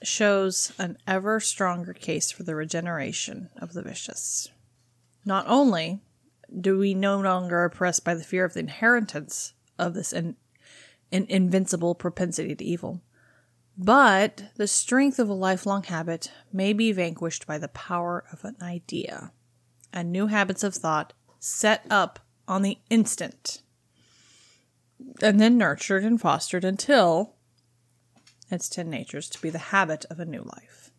shows 0.03 0.73
an 0.79 0.99
ever 1.07 1.41
stronger 1.41 1.95
case 1.95 2.31
for 2.31 2.43
the 2.43 2.55
regeneration 2.55 3.49
of 3.57 3.73
the 3.73 3.83
vicious. 3.83 4.49
Not 5.25 5.47
only 5.49 6.01
do 6.61 6.79
we 6.79 6.95
no 6.95 7.19
longer 7.19 7.65
oppressed 7.65 8.05
by 8.05 8.15
the 8.15 8.25
fear 8.25 8.45
of 8.45 8.53
the 8.53 8.61
inheritance 8.61 9.55
of 9.79 9.95
this 9.95 10.13
in, 10.13 10.37
in 11.15 11.27
invincible 11.29 11.95
propensity 11.95 12.57
to 12.57 12.65
evil, 12.65 13.01
but 13.79 14.47
the 14.57 14.67
strength 14.67 15.21
of 15.21 15.29
a 15.29 15.33
lifelong 15.33 15.85
habit 15.85 16.33
may 16.53 16.73
be 16.73 16.91
vanquished 16.91 17.47
by 17.47 17.57
the 17.57 17.69
power 17.69 18.25
of 18.33 18.45
an 18.45 18.57
idea, 18.61 19.31
and 19.93 20.11
new 20.11 20.27
habits 20.27 20.65
of 20.65 20.75
thought 20.75 21.13
set 21.39 21.87
up 21.89 22.19
on 22.49 22.63
the 22.63 22.79
instant, 22.91 23.63
and 25.23 25.39
then 25.39 25.57
nurtured 25.57 26.03
and 26.03 26.21
fostered 26.21 26.65
until 26.65 27.37
its 28.51 28.69
10 28.69 28.91
natures 28.91 29.31
to 29.31 29.41
be 29.41 29.51
the 29.51 29.59
habit 29.59 30.05
of 30.11 30.19
a 30.19 30.25
new 30.25 30.43
life. 30.43 30.91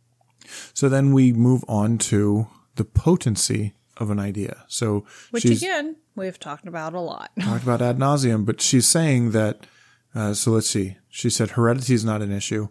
So 0.74 0.88
then 0.88 1.12
we 1.12 1.34
move 1.34 1.66
on 1.68 1.98
to 1.98 2.48
the 2.76 2.86
potency 2.86 3.74
of 3.98 4.10
an 4.10 4.20
idea. 4.20 4.64
So 4.70 5.06
Which 5.32 5.44
again, 5.44 5.98
we've 6.16 6.40
talked 6.40 6.68
about 6.68 6.94
a 6.94 7.02
lot. 7.02 7.32
talked 7.42 7.64
about 7.64 7.82
ad 7.82 7.98
nauseum, 7.98 8.46
but 8.46 8.62
she's 8.62 8.88
saying 8.88 9.32
that. 9.32 9.68
Uh, 10.16 10.34
so 10.34 10.52
let's 10.52 10.70
see. 10.70 10.96
She 11.10 11.30
said 11.30 11.52
heredity 11.52 11.94
is 11.94 12.06
not 12.06 12.22
an 12.22 12.32
issue. 12.32 12.70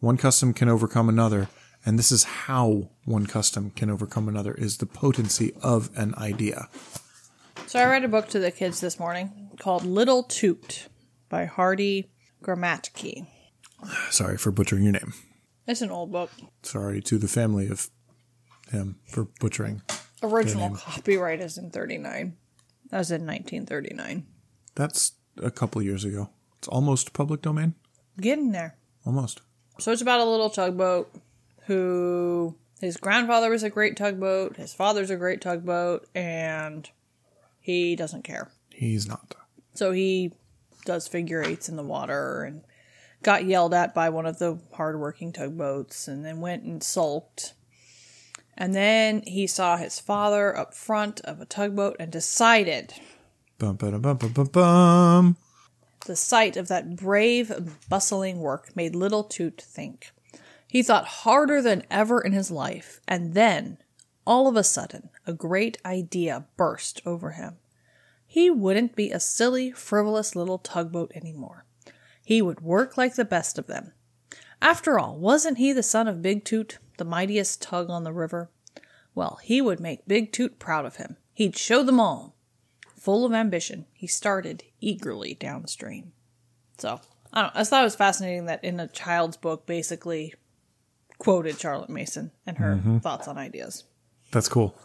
One 0.00 0.16
custom 0.16 0.54
can 0.54 0.68
overcome 0.68 1.08
another, 1.08 1.48
and 1.84 1.98
this 1.98 2.10
is 2.10 2.24
how 2.24 2.90
one 3.04 3.26
custom 3.26 3.70
can 3.70 3.90
overcome 3.90 4.28
another: 4.28 4.54
is 4.54 4.78
the 4.78 4.86
potency 4.86 5.52
of 5.62 5.90
an 5.96 6.14
idea. 6.16 6.68
So 7.66 7.78
I 7.78 7.84
read 7.86 8.04
a 8.04 8.08
book 8.08 8.28
to 8.30 8.38
the 8.38 8.50
kids 8.50 8.80
this 8.80 8.98
morning 8.98 9.50
called 9.60 9.84
Little 9.84 10.22
Toot 10.22 10.88
by 11.28 11.46
Hardie 11.46 12.08
Gramatky. 12.42 13.26
Sorry 14.10 14.36
for 14.36 14.50
butchering 14.50 14.84
your 14.84 14.92
name. 14.92 15.12
It's 15.66 15.82
an 15.82 15.90
old 15.90 16.10
book. 16.10 16.30
Sorry 16.62 17.00
to 17.02 17.18
the 17.18 17.28
family 17.28 17.68
of 17.68 17.88
him 18.70 18.96
for 19.06 19.28
butchering. 19.40 19.82
Original 20.22 20.70
copyright 20.70 21.40
is 21.40 21.58
in 21.58 21.70
39. 21.70 22.36
As 22.90 23.10
in 23.10 23.26
1939. 23.26 24.26
That's 24.74 25.12
a 25.38 25.50
couple 25.50 25.80
years 25.82 26.04
ago. 26.04 26.30
It's 26.62 26.68
almost 26.68 27.12
public 27.12 27.42
domain. 27.42 27.74
Getting 28.20 28.52
there. 28.52 28.76
Almost. 29.04 29.40
So 29.80 29.90
it's 29.90 30.00
about 30.00 30.20
a 30.20 30.24
little 30.24 30.48
tugboat 30.48 31.12
who 31.66 32.54
his 32.80 32.96
grandfather 32.96 33.50
was 33.50 33.64
a 33.64 33.70
great 33.70 33.96
tugboat, 33.96 34.58
his 34.58 34.72
father's 34.72 35.10
a 35.10 35.16
great 35.16 35.40
tugboat, 35.40 36.06
and 36.14 36.88
he 37.58 37.96
doesn't 37.96 38.22
care. 38.22 38.52
He's 38.70 39.08
not. 39.08 39.34
So 39.74 39.90
he 39.90 40.34
does 40.84 41.08
figure 41.08 41.42
eights 41.42 41.68
in 41.68 41.74
the 41.74 41.82
water 41.82 42.44
and 42.44 42.62
got 43.24 43.44
yelled 43.44 43.74
at 43.74 43.92
by 43.92 44.08
one 44.08 44.26
of 44.26 44.38
the 44.38 44.60
hardworking 44.74 45.32
tugboats 45.32 46.06
and 46.06 46.24
then 46.24 46.40
went 46.40 46.62
and 46.62 46.80
sulked. 46.80 47.54
And 48.56 48.72
then 48.72 49.24
he 49.26 49.48
saw 49.48 49.76
his 49.76 49.98
father 49.98 50.56
up 50.56 50.74
front 50.74 51.20
of 51.22 51.40
a 51.40 51.44
tugboat 51.44 51.96
and 51.98 52.12
decided 52.12 52.94
Bum, 53.58 53.74
ba, 53.74 53.98
bum, 53.98 54.16
bum, 54.16 54.32
bum, 54.32 54.46
bum. 54.46 55.36
The 56.06 56.16
sight 56.16 56.56
of 56.56 56.68
that 56.68 56.96
brave, 56.96 57.78
bustling 57.88 58.40
work 58.40 58.74
made 58.74 58.94
little 58.94 59.24
Toot 59.24 59.60
think. 59.60 60.12
He 60.66 60.82
thought 60.82 61.04
harder 61.04 61.60
than 61.60 61.84
ever 61.90 62.20
in 62.20 62.32
his 62.32 62.50
life, 62.50 63.00
and 63.06 63.34
then, 63.34 63.78
all 64.26 64.48
of 64.48 64.56
a 64.56 64.64
sudden, 64.64 65.10
a 65.26 65.32
great 65.32 65.78
idea 65.84 66.46
burst 66.56 67.02
over 67.04 67.32
him. 67.32 67.56
He 68.26 68.48
wouldn't 68.48 68.96
be 68.96 69.10
a 69.10 69.20
silly, 69.20 69.72
frivolous 69.72 70.34
little 70.34 70.58
tugboat 70.58 71.12
anymore. 71.14 71.66
He 72.24 72.40
would 72.40 72.60
work 72.60 72.96
like 72.96 73.14
the 73.14 73.24
best 73.24 73.58
of 73.58 73.66
them. 73.66 73.92
After 74.62 74.98
all, 74.98 75.18
wasn't 75.18 75.58
he 75.58 75.72
the 75.72 75.82
son 75.82 76.08
of 76.08 76.22
Big 76.22 76.44
Toot, 76.44 76.78
the 76.96 77.04
mightiest 77.04 77.60
tug 77.60 77.90
on 77.90 78.04
the 78.04 78.12
river? 78.12 78.48
Well, 79.14 79.38
he 79.42 79.60
would 79.60 79.80
make 79.80 80.08
Big 80.08 80.32
Toot 80.32 80.58
proud 80.58 80.86
of 80.86 80.96
him. 80.96 81.16
He'd 81.34 81.58
show 81.58 81.82
them 81.82 82.00
all. 82.00 82.31
Full 83.02 83.24
of 83.24 83.32
ambition, 83.32 83.86
he 83.92 84.06
started 84.06 84.62
eagerly 84.80 85.34
downstream. 85.34 86.12
So, 86.78 87.00
I 87.32 87.42
don't. 87.42 87.56
I 87.56 87.64
thought 87.64 87.80
it 87.80 87.84
was 87.84 87.96
fascinating 87.96 88.46
that 88.46 88.62
in 88.62 88.78
a 88.78 88.86
child's 88.86 89.36
book, 89.36 89.66
basically 89.66 90.34
quoted 91.18 91.58
Charlotte 91.58 91.90
Mason 91.90 92.30
and 92.46 92.58
her 92.58 92.76
mm-hmm. 92.76 92.98
thoughts 92.98 93.26
on 93.26 93.38
ideas. 93.38 93.82
That's 94.30 94.48
cool. 94.48 94.76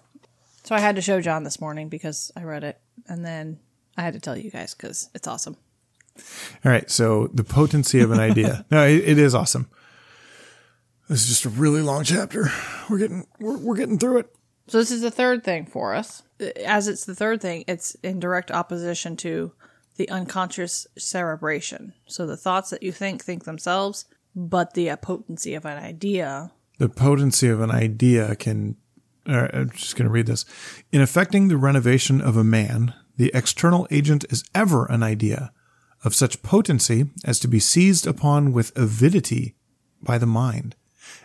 So 0.63 0.74
I 0.74 0.80
had 0.80 0.95
to 0.95 1.01
show 1.03 1.22
John 1.22 1.43
this 1.43 1.61
morning 1.61 1.89
because 1.89 2.32
I 2.36 2.41
read 2.41 2.63
it, 2.63 2.82
and 3.07 3.24
then 3.24 3.59
I 3.95 4.01
had 4.01 4.15
to 4.15 4.20
tell 4.20 4.36
you 4.36 4.49
guys 4.49 4.74
because 4.74 5.11
it's 5.13 5.28
awesome. 5.28 5.55
All 6.65 6.72
right. 6.72 6.89
So 6.89 7.28
the 7.28 7.43
potency 7.43 7.99
of 7.99 8.09
an 8.09 8.20
idea. 8.20 8.65
no, 8.72 8.84
it, 8.84 9.03
it 9.09 9.18
is 9.20 9.36
awesome. 9.36 9.70
This 11.07 11.22
is 11.22 11.28
just 11.28 11.45
a 11.45 11.49
really 11.49 11.84
long 11.84 12.03
chapter. 12.03 12.49
We're 12.89 12.97
getting 12.97 13.28
we're, 13.39 13.57
we're 13.59 13.76
getting 13.76 13.99
through 13.99 14.18
it. 14.18 14.36
So 14.68 14.78
this 14.78 14.91
is 14.91 15.01
the 15.01 15.11
third 15.11 15.43
thing 15.43 15.65
for 15.65 15.95
us. 15.95 16.24
As 16.65 16.88
it's 16.88 17.05
the 17.05 17.15
third 17.15 17.41
thing, 17.41 17.63
it's 17.68 17.95
in 18.03 18.20
direct 18.20 18.51
opposition 18.51 19.15
to 19.18 19.53
the 19.95 20.09
unconscious 20.09 20.86
cerebration. 20.97 21.93
So 22.05 22.28
the 22.28 22.38
thoughts 22.38 22.70
that 22.70 22.84
you 22.84 22.91
think 22.91 23.24
think 23.24 23.45
themselves, 23.45 24.05
but 24.36 24.74
the 24.74 24.95
potency 25.01 25.55
of 25.55 25.65
an 25.65 25.78
idea. 25.78 26.51
The 26.78 26.89
potency 26.89 27.47
of 27.47 27.61
an 27.61 27.72
idea 27.72 28.36
can. 28.36 28.76
Uh, 29.28 29.47
I'm 29.51 29.70
just 29.72 29.95
going 29.95 30.05
to 30.05 30.11
read 30.11 30.28
this. 30.28 30.45
In 30.91 31.01
affecting 31.01 31.47
the 31.47 31.57
renovation 31.57 32.22
of 32.22 32.38
a 32.38 32.45
man, 32.45 32.93
the 33.18 33.32
external 33.34 33.88
agent 33.91 34.24
is 34.30 34.43
ever 34.55 34.86
an 34.86 35.03
idea 35.03 35.51
of 36.05 36.15
such 36.15 36.43
potency 36.43 37.07
as 37.26 37.39
to 37.39 37.47
be 37.47 37.59
seized 37.59 38.07
upon 38.07 38.53
with 38.53 38.78
avidity 38.78 39.55
by 40.01 40.18
the 40.18 40.28
mind, 40.28 40.76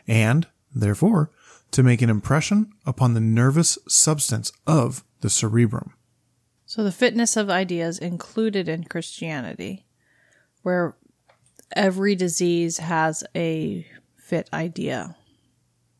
and, 0.08 0.48
therefore, 0.74 1.30
to 1.72 1.82
make 1.82 2.02
an 2.02 2.10
impression 2.10 2.72
upon 2.86 3.14
the 3.14 3.20
nervous 3.20 3.78
substance 3.88 4.52
of 4.66 5.04
the 5.20 5.30
cerebrum. 5.30 5.94
So 6.66 6.84
the 6.84 6.92
fitness 6.92 7.36
of 7.36 7.50
ideas 7.50 7.98
included 7.98 8.68
in 8.68 8.84
Christianity, 8.84 9.84
where 10.62 10.96
every 11.74 12.14
disease 12.14 12.78
has 12.78 13.24
a 13.34 13.86
fit 14.16 14.48
idea 14.52 15.16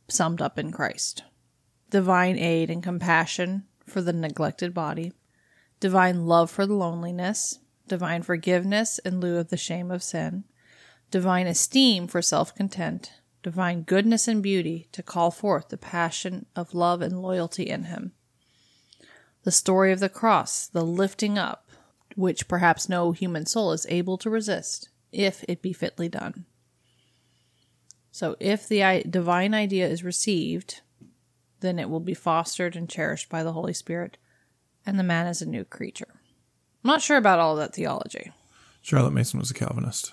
summed 0.09 0.41
up 0.41 0.59
in 0.59 0.73
Christ. 0.73 1.25
Divine 1.91 2.39
aid 2.39 2.71
and 2.71 2.83
compassion 2.83 3.65
for 3.87 4.01
the 4.01 4.13
neglected 4.13 4.73
body, 4.73 5.13
divine 5.81 6.27
love 6.27 6.51
for 6.51 6.67
the 6.67 6.75
loneliness, 6.75 7.59
divine 7.89 8.23
forgiveness 8.23 8.99
in 9.01 9.21
lieu 9.21 9.37
of 9.37 9.49
the 9.49 9.57
shame 9.57 9.91
of 9.91 10.03
sin, 10.03 10.45
divine 11.11 11.47
esteem 11.47 12.07
for 12.07 12.23
self 12.23 12.55
content, 12.55 13.13
divine 13.43 13.83
goodness 13.83 14.29
and 14.29 14.43
beauty 14.43 14.89
to 14.93 15.03
call 15.03 15.31
forth 15.31 15.69
the 15.69 15.77
passion 15.77 16.47
of 16.55 16.75
love 16.75 17.03
and 17.03 17.23
loyalty 17.23 17.69
in 17.69 17.85
him. 17.85 18.13
The 19.45 19.51
story 19.51 19.93
of 19.93 20.01
the 20.01 20.09
cross, 20.09 20.69
the 20.69 20.85
lifting 20.85 21.39
up, 21.39 21.69
which 22.15 22.49
perhaps 22.49 22.89
no 22.89 23.13
human 23.13 23.47
soul 23.47 23.73
is 23.73 23.87
able 23.89 24.17
to 24.19 24.31
resist, 24.31 24.89
if 25.11 25.45
it 25.49 25.63
be 25.63 25.73
fitly 25.73 26.09
done. 26.09 26.47
So, 28.11 28.37
if 28.39 28.69
the 28.69 29.03
divine 29.09 29.55
idea 29.55 29.89
is 29.89 30.05
received, 30.05 30.83
then 31.61 31.79
it 31.79 31.89
will 31.89 32.01
be 32.01 32.15
fostered 32.15 32.77
and 32.77 32.89
cherished 32.89 33.31
by 33.31 33.43
the 33.43 33.53
Holy 33.53 33.73
Spirit, 33.73 34.19
and 34.85 34.99
the 34.99 35.05
man 35.05 35.27
is 35.27 35.41
a 35.41 35.49
new 35.49 35.65
creature. 35.65 36.09
I'm 36.85 36.89
not 36.89 37.03
sure 37.03 37.17
about 37.17 37.39
all 37.39 37.57
that 37.57 37.75
theology. 37.75 38.33
Charlotte 38.83 39.13
Mason 39.13 39.41
was 39.41 39.51
a 39.51 39.55
Calvinist. 39.55 40.13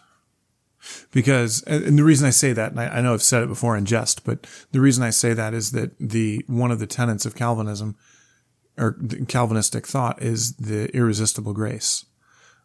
Because, 1.12 1.62
and 1.64 1.98
the 1.98 2.04
reason 2.04 2.28
I 2.28 2.32
say 2.32 2.54
that, 2.54 2.72
and 2.72 2.80
I, 2.80 2.88
I 2.88 3.02
know 3.02 3.14
I've 3.14 3.24
said 3.24 3.44
it 3.44 3.48
before 3.48 3.76
in 3.76 3.86
jest, 3.86 4.24
but 4.24 4.48
the 4.72 4.82
reason 4.82 5.04
I 5.04 5.10
say 5.10 5.34
that 5.34 5.54
is 5.54 5.72
that 5.72 5.92
the 6.00 6.44
one 6.48 6.72
of 6.72 6.80
the 6.80 6.88
tenets 6.88 7.26
of 7.26 7.36
Calvinism 7.36 7.96
or 8.78 8.98
Calvinistic 9.28 9.86
thought 9.86 10.22
is 10.22 10.54
the 10.54 10.88
irresistible 10.96 11.54
grace 11.54 12.06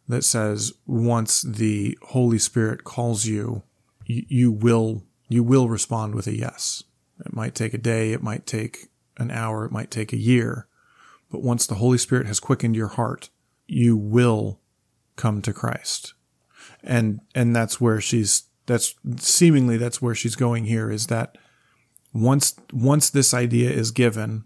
that 0.09 0.23
says 0.23 0.73
once 0.87 1.43
the 1.43 1.99
Holy 2.03 2.39
Spirit 2.39 2.85
calls 2.85 3.27
you, 3.27 3.63
you, 4.07 4.25
you 4.29 4.53
will 4.53 5.03
you 5.29 5.43
will 5.43 5.69
respond 5.69 6.15
with 6.15 6.27
a 6.27 6.37
yes. 6.37 6.85
It 7.25 7.33
might 7.33 7.55
take 7.55 7.75
a 7.75 7.79
day, 7.79 8.13
it 8.13 8.23
might 8.23 8.47
take 8.47 8.89
an 9.17 9.31
hour, 9.31 9.65
it 9.65 9.73
might 9.73 9.91
take 9.91 10.13
a 10.13 10.19
year, 10.19 10.69
but 11.31 11.43
once 11.43 11.67
the 11.67 11.77
Holy 11.77 11.99
Spirit 11.99 12.27
has 12.27 12.41
quickened 12.41 12.77
your 12.77 12.89
heart, 12.89 13.31
you 13.67 13.97
will 13.97 14.61
come 15.17 15.41
to 15.43 15.53
Christ. 15.53 16.15
And 16.85 17.21
and 17.35 17.55
that's 17.55 17.81
where 17.81 18.01
she's 18.01 18.45
that's 18.67 18.95
seemingly 19.17 19.77
that's 19.77 20.01
where 20.01 20.15
she's 20.15 20.37
going 20.37 20.65
here 20.65 20.91
is 20.91 21.07
that 21.07 21.37
once 22.13 22.55
once 22.73 23.11
this 23.11 23.35
idea 23.35 23.71
is 23.71 23.91
given, 23.91 24.45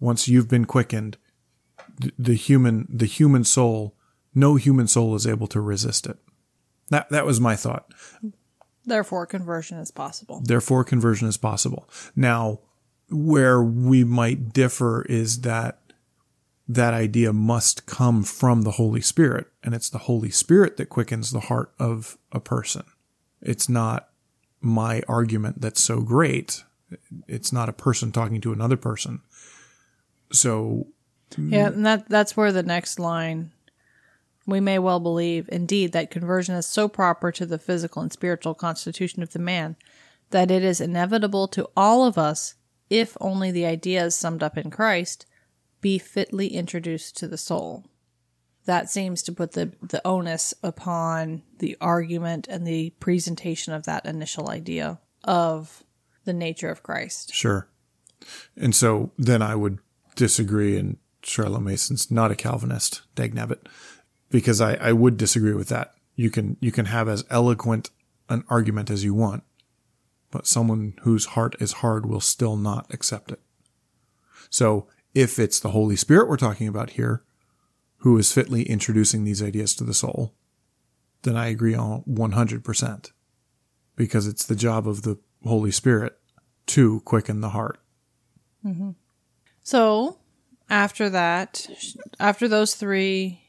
once 0.00 0.28
you've 0.28 0.48
been 0.48 0.64
quickened, 0.64 1.16
the, 1.98 2.12
the 2.18 2.34
human 2.34 2.86
the 2.90 3.06
human 3.06 3.44
soul, 3.44 3.96
no 4.34 4.56
human 4.56 4.86
soul 4.86 5.14
is 5.14 5.26
able 5.26 5.46
to 5.48 5.60
resist 5.60 6.06
it. 6.06 6.18
That 6.90 7.08
that 7.10 7.26
was 7.26 7.40
my 7.40 7.56
thought. 7.56 7.92
Therefore, 8.84 9.26
conversion 9.26 9.78
is 9.78 9.90
possible. 9.90 10.40
Therefore, 10.44 10.82
conversion 10.82 11.28
is 11.28 11.36
possible. 11.36 11.88
Now, 12.16 12.60
where 13.10 13.62
we 13.62 14.02
might 14.02 14.52
differ 14.52 15.02
is 15.02 15.42
that 15.42 15.80
that 16.68 16.92
idea 16.92 17.32
must 17.32 17.86
come 17.86 18.22
from 18.22 18.62
the 18.62 18.72
Holy 18.72 19.00
Spirit, 19.00 19.46
and 19.64 19.74
it's 19.74 19.88
the 19.88 19.98
Holy 19.98 20.30
Spirit 20.30 20.76
that 20.76 20.90
quickens 20.90 21.30
the 21.30 21.40
heart 21.40 21.72
of 21.78 22.18
a 22.30 22.40
person. 22.40 22.84
It's 23.40 23.68
not 23.68 24.10
my 24.60 25.02
argument 25.08 25.60
that's 25.60 25.80
so 25.80 26.00
great. 26.02 26.64
It's 27.26 27.52
not 27.52 27.68
a 27.68 27.72
person 27.72 28.12
talking 28.12 28.40
to 28.42 28.52
another 28.52 28.76
person. 28.76 29.22
So, 30.30 30.88
Yeah, 31.36 31.68
and 31.68 31.86
that 31.86 32.08
that's 32.08 32.36
where 32.36 32.52
the 32.52 32.62
next 32.62 32.98
line 32.98 33.52
we 34.48 34.60
may 34.60 34.78
well 34.78 34.98
believe 34.98 35.46
indeed 35.52 35.92
that 35.92 36.10
conversion 36.10 36.54
is 36.54 36.66
so 36.66 36.88
proper 36.88 37.30
to 37.30 37.44
the 37.44 37.58
physical 37.58 38.00
and 38.00 38.10
spiritual 38.10 38.54
constitution 38.54 39.22
of 39.22 39.32
the 39.32 39.38
man 39.38 39.76
that 40.30 40.50
it 40.50 40.64
is 40.64 40.80
inevitable 40.80 41.46
to 41.48 41.68
all 41.76 42.06
of 42.06 42.16
us 42.16 42.54
if 42.88 43.14
only 43.20 43.50
the 43.50 43.66
ideas 43.66 44.16
summed 44.16 44.42
up 44.42 44.56
in 44.56 44.70
Christ 44.70 45.26
be 45.80 45.98
fitly 45.98 46.48
introduced 46.48 47.16
to 47.18 47.28
the 47.28 47.38
soul. 47.38 47.84
That 48.64 48.90
seems 48.90 49.22
to 49.22 49.32
put 49.32 49.52
the, 49.52 49.72
the 49.82 50.06
onus 50.06 50.52
upon 50.62 51.42
the 51.58 51.76
argument 51.80 52.46
and 52.48 52.66
the 52.66 52.90
presentation 53.00 53.72
of 53.72 53.84
that 53.84 54.04
initial 54.04 54.50
idea 54.50 55.00
of 55.24 55.84
the 56.24 56.32
nature 56.34 56.68
of 56.68 56.82
Christ. 56.82 57.32
sure. 57.32 57.68
And 58.56 58.74
so 58.74 59.12
then 59.16 59.42
I 59.42 59.54
would 59.54 59.78
disagree, 60.16 60.76
and 60.76 60.98
Charlotte 61.22 61.60
Mason's 61.60 62.10
not 62.10 62.30
a 62.30 62.36
Calvinist, 62.36 63.02
dagnabbit, 63.14 63.66
because 64.28 64.60
I, 64.60 64.74
I 64.74 64.92
would 64.92 65.16
disagree 65.16 65.54
with 65.54 65.68
that. 65.68 65.94
You 66.16 66.30
can 66.30 66.56
you 66.60 66.72
can 66.72 66.86
have 66.86 67.08
as 67.08 67.24
eloquent 67.30 67.90
an 68.28 68.44
argument 68.48 68.90
as 68.90 69.04
you 69.04 69.14
want, 69.14 69.44
but 70.30 70.46
someone 70.46 70.94
whose 71.02 71.26
heart 71.26 71.54
is 71.60 71.74
hard 71.74 72.06
will 72.06 72.20
still 72.20 72.56
not 72.56 72.92
accept 72.92 73.30
it. 73.30 73.40
So 74.50 74.88
if 75.18 75.38
it's 75.40 75.58
the 75.58 75.70
Holy 75.70 75.96
Spirit 75.96 76.28
we're 76.28 76.36
talking 76.36 76.68
about 76.68 76.90
here, 76.90 77.24
who 77.98 78.16
is 78.18 78.32
fitly 78.32 78.62
introducing 78.62 79.24
these 79.24 79.42
ideas 79.42 79.74
to 79.74 79.84
the 79.84 79.92
soul, 79.92 80.32
then 81.22 81.36
I 81.36 81.48
agree 81.48 81.74
on 81.74 82.04
100%. 82.08 83.10
Because 83.96 84.28
it's 84.28 84.46
the 84.46 84.54
job 84.54 84.86
of 84.86 85.02
the 85.02 85.18
Holy 85.44 85.72
Spirit 85.72 86.16
to 86.66 87.00
quicken 87.00 87.40
the 87.40 87.48
heart. 87.48 87.80
Mm-hmm. 88.64 88.90
So, 89.64 90.18
after 90.70 91.10
that, 91.10 91.66
after 92.20 92.46
those 92.46 92.74
three 92.76 93.40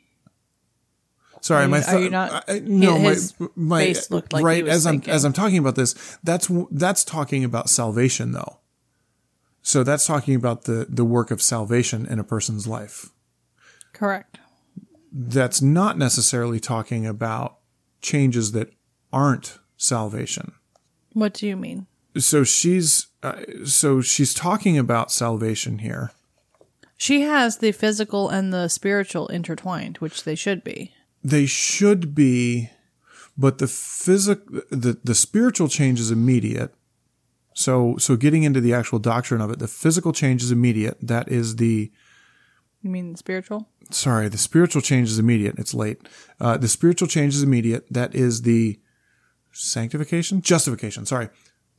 Sorry, 1.41 1.65
Are 1.65 1.67
my 1.70 1.78
you- 1.78 1.84
th- 1.84 1.95
are 1.95 2.01
you 2.01 2.09
not- 2.09 2.43
I- 2.49 2.59
no, 2.59 2.97
his 2.97 3.34
my, 3.39 3.47
my 3.55 3.86
face 3.86 4.11
looked 4.11 4.34
like 4.34 4.43
right 4.43 4.67
as 4.67 4.86
I'm 4.86 5.01
as 5.07 5.24
I'm 5.24 5.32
talking 5.32 5.57
about 5.57 5.76
this. 5.76 6.17
That's 6.22 6.51
that's 6.72 7.05
talking 7.05 7.45
about 7.45 7.70
salvation, 7.70 8.34
though. 8.34 8.59
So 9.70 9.84
that's 9.84 10.07
talking 10.07 10.34
about 10.34 10.63
the 10.63 10.88
the 10.89 11.05
work 11.05 11.30
of 11.30 11.43
salvation 11.43 12.07
in 12.07 12.17
a 12.17 12.24
person's 12.24 12.65
life. 12.65 13.11
Correct. 13.93 14.39
That's 15.11 15.61
not 15.61 15.95
necessarily 15.95 16.59
talking 16.59 17.05
about 17.05 17.59
changes 18.01 18.51
that 18.53 18.74
aren't 19.13 19.59
salvation. 19.78 20.53
What 21.13 21.36
do 21.36 21.45
you 21.45 21.55
mean? 21.55 21.86
So 22.17 22.43
she's 22.43 23.09
uh, 23.22 23.43
so 23.63 24.01
she's 24.01 24.34
talking 24.34 24.76
about 24.76 25.11
salvation 25.11 25.78
here. 25.78 26.13
She 26.97 27.22
has 27.22 27.57
the 27.57 27.72
physical 27.72 28.28
and 28.28 28.51
the 28.51 28.70
spiritual 28.70 29.28
intertwined, 29.28 29.97
which 29.97 30.24
they 30.24 30.34
should 30.34 30.63
be. 30.63 30.93
They 31.24 31.45
should 31.45 32.15
be, 32.15 32.72
but 33.38 33.59
the 33.59 33.67
physic 33.67 34.43
the 34.72 34.97
the 35.03 35.13
spiritual 35.13 35.67
change 35.67 35.99
is 35.99 36.09
immediate. 36.09 36.74
So 37.60 37.97
so 37.97 38.16
getting 38.16 38.43
into 38.43 38.62
the 38.62 38.74
actual 38.74 38.99
doctrine 38.99 39.41
of 39.41 39.51
it, 39.51 39.60
the 39.60 39.68
physical 39.68 40.14
change 40.14 40.41
is 40.41 40.49
immediate. 40.49 40.97
That 41.01 41.28
is 41.28 41.57
the 41.57 41.91
You 42.82 42.89
mean 42.89 43.12
the 43.12 43.18
spiritual? 43.18 43.68
sorry, 43.91 44.30
the 44.30 44.38
spiritual 44.38 44.82
change 44.82 45.10
is 45.10 45.20
immediate. 45.20 45.60
It's 45.60 45.74
late. 45.74 46.07
Uh, 46.39 46.55
the 46.55 46.70
spiritual 46.70 47.10
change 47.10 47.36
is 47.36 47.43
immediate. 47.43 47.86
That 47.91 48.16
is 48.16 48.43
the 48.43 48.80
sanctification, 49.51 50.41
justification. 50.41 51.05
Sorry, 51.05 51.28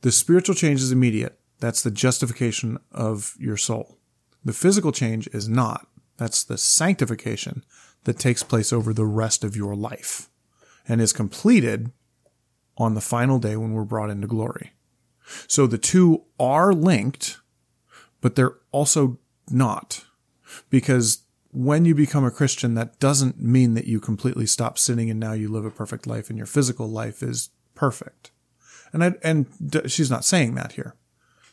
the 0.01 0.11
spiritual 0.11 0.53
change 0.53 0.81
is 0.81 0.91
immediate. 0.91 1.39
That's 1.59 1.81
the 1.81 1.89
justification 1.89 2.77
of 2.91 3.35
your 3.39 3.57
soul. 3.57 3.97
The 4.45 4.53
physical 4.53 4.91
change 4.91 5.27
is 5.33 5.49
not. 5.49 5.87
That's 6.17 6.43
the 6.43 6.59
sanctification 6.59 7.63
that 8.03 8.19
takes 8.19 8.43
place 8.43 8.71
over 8.71 8.93
the 8.93 9.05
rest 9.05 9.43
of 9.43 9.55
your 9.55 9.75
life 9.75 10.29
and 10.87 11.01
is 11.01 11.11
completed 11.11 11.91
on 12.77 12.93
the 12.93 13.01
final 13.01 13.39
day 13.39 13.55
when 13.55 13.73
we're 13.73 13.83
brought 13.83 14.11
into 14.11 14.27
glory. 14.27 14.73
So 15.47 15.67
the 15.67 15.77
two 15.77 16.23
are 16.39 16.73
linked, 16.73 17.39
but 18.19 18.35
they're 18.35 18.57
also 18.71 19.19
not. 19.49 20.05
Because 20.69 21.23
when 21.51 21.85
you 21.85 21.95
become 21.95 22.25
a 22.25 22.31
Christian, 22.31 22.75
that 22.75 22.99
doesn't 22.99 23.41
mean 23.41 23.73
that 23.73 23.87
you 23.87 23.99
completely 23.99 24.45
stop 24.45 24.77
sinning 24.77 25.09
and 25.09 25.19
now 25.19 25.33
you 25.33 25.49
live 25.49 25.65
a 25.65 25.71
perfect 25.71 26.07
life 26.07 26.29
and 26.29 26.37
your 26.37 26.47
physical 26.47 26.87
life 26.87 27.21
is 27.21 27.49
perfect. 27.75 28.31
And 28.93 29.03
I, 29.03 29.13
and 29.23 29.47
she's 29.87 30.11
not 30.11 30.25
saying 30.25 30.55
that 30.55 30.73
here. 30.73 30.95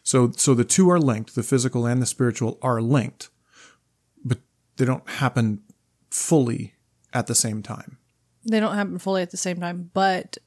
So, 0.03 0.33
so 0.37 0.55
the 0.55 0.65
two 0.65 0.89
are 0.91 0.99
linked. 0.99 1.35
The 1.35 1.43
physical 1.43 1.87
and 1.87 2.01
the 2.01 2.07
spiritual 2.07 2.59
are 2.63 2.81
linked, 2.81 3.29
but 4.25 4.39
they 4.77 4.85
don't 4.85 5.09
happen 5.09 5.63
fully 6.11 6.75
at 7.13 7.27
the 7.27 7.35
same 7.35 7.63
time. 7.63 7.99
They 8.45 8.61
don't 8.61 8.75
happen 8.75 8.99
fully 8.99 9.23
at 9.23 9.31
the 9.31 9.37
same 9.37 9.61
time, 9.61 9.91
but 9.93 10.39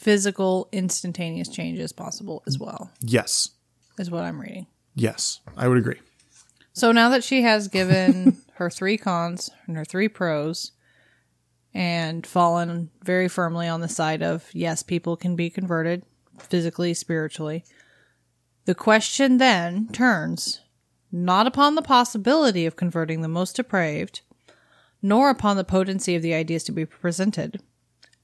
physical 0.00 0.66
instantaneous 0.72 1.46
change 1.48 1.78
is 1.78 1.92
possible 1.92 2.42
as 2.46 2.58
well, 2.58 2.90
Yes. 3.02 3.50
is 3.98 4.10
what 4.10 4.24
I'm 4.24 4.40
reading. 4.40 4.66
Yes. 4.94 5.40
I 5.58 5.68
would 5.68 5.76
agree. 5.76 6.00
So 6.72 6.90
now 6.90 7.10
that 7.10 7.22
she 7.22 7.42
has 7.42 7.68
given 7.68 8.38
her 8.54 8.70
three 8.70 8.96
cons 8.96 9.50
and 9.66 9.76
her 9.76 9.84
three 9.84 10.08
pros 10.08 10.72
and 11.74 12.26
fallen 12.26 12.88
very 13.02 13.28
firmly 13.28 13.68
on 13.68 13.82
the 13.82 13.88
side 13.88 14.22
of 14.22 14.48
yes, 14.54 14.82
people 14.82 15.16
can 15.18 15.36
be 15.36 15.50
converted 15.50 16.02
physically, 16.38 16.94
spiritually, 16.94 17.62
the 18.64 18.74
question 18.74 19.36
then 19.36 19.86
turns 19.92 20.60
not 21.12 21.46
upon 21.46 21.74
the 21.74 21.82
possibility 21.82 22.64
of 22.64 22.74
converting 22.74 23.20
the 23.20 23.28
most 23.28 23.56
depraved, 23.56 24.22
nor 25.02 25.28
upon 25.28 25.58
the 25.58 25.64
potency 25.64 26.16
of 26.16 26.22
the 26.22 26.32
ideas 26.32 26.64
to 26.64 26.72
be 26.72 26.86
presented, 26.86 27.60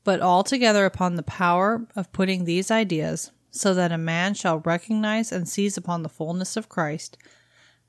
but 0.07 0.23
altogether 0.23 0.87
upon 0.87 1.17
the 1.17 1.23
power 1.25 1.85
of 1.97 2.13
putting 2.13 2.45
these 2.45 2.71
ideas 2.71 3.33
so 3.51 3.75
that 3.75 3.91
a 3.91 3.99
man 3.99 4.35
shall 4.35 4.61
recognize 4.61 5.33
and 5.33 5.49
seize 5.49 5.77
upon 5.77 6.05
the 6.05 6.09
fullness 6.09 6.57
of 6.57 6.69
Christ 6.69 7.19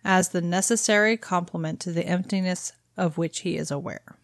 as 0.04 0.30
the 0.30 0.42
necessary 0.42 1.16
complement 1.16 1.80
to 1.82 1.92
the 1.92 2.08
emptiness 2.08 2.74
of 2.98 3.20
which 3.20 3.42
he 3.42 3.56
is 3.56 3.70
aware. 3.70 4.18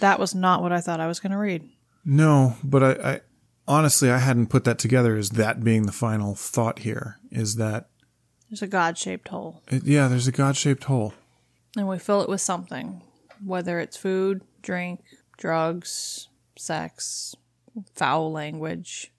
That 0.00 0.20
was 0.20 0.34
not 0.34 0.60
what 0.60 0.72
I 0.72 0.82
thought 0.82 1.00
I 1.00 1.06
was 1.06 1.20
going 1.20 1.32
to 1.32 1.38
read. 1.38 1.66
No, 2.04 2.56
but 2.62 2.82
I, 2.82 3.12
I 3.12 3.20
honestly 3.66 4.10
I 4.10 4.18
hadn't 4.18 4.48
put 4.48 4.64
that 4.64 4.78
together 4.78 5.16
as 5.16 5.30
that 5.30 5.64
being 5.64 5.86
the 5.86 5.92
final 5.92 6.34
thought 6.34 6.80
here 6.80 7.16
is 7.30 7.56
that 7.56 7.88
There's 8.50 8.60
a 8.60 8.66
God 8.66 8.98
shaped 8.98 9.28
hole, 9.28 9.62
it, 9.68 9.84
yeah, 9.84 10.06
there's 10.08 10.28
a 10.28 10.32
God-shaped 10.32 10.84
hole. 10.84 11.14
and 11.78 11.88
we 11.88 11.98
fill 11.98 12.20
it 12.20 12.28
with 12.28 12.42
something, 12.42 13.00
whether 13.42 13.80
it's 13.80 13.96
food, 13.96 14.42
drink, 14.60 15.00
drugs, 15.38 16.28
sex, 16.62 17.34
foul 17.94 18.32
language, 18.32 19.12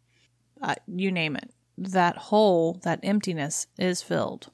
uh, 0.62 0.76
you 0.88 1.12
name 1.12 1.36
it. 1.36 1.54
That 1.78 2.18
hole, 2.18 2.80
that 2.84 3.00
emptiness 3.04 3.68
is 3.78 4.02
filled, 4.02 4.52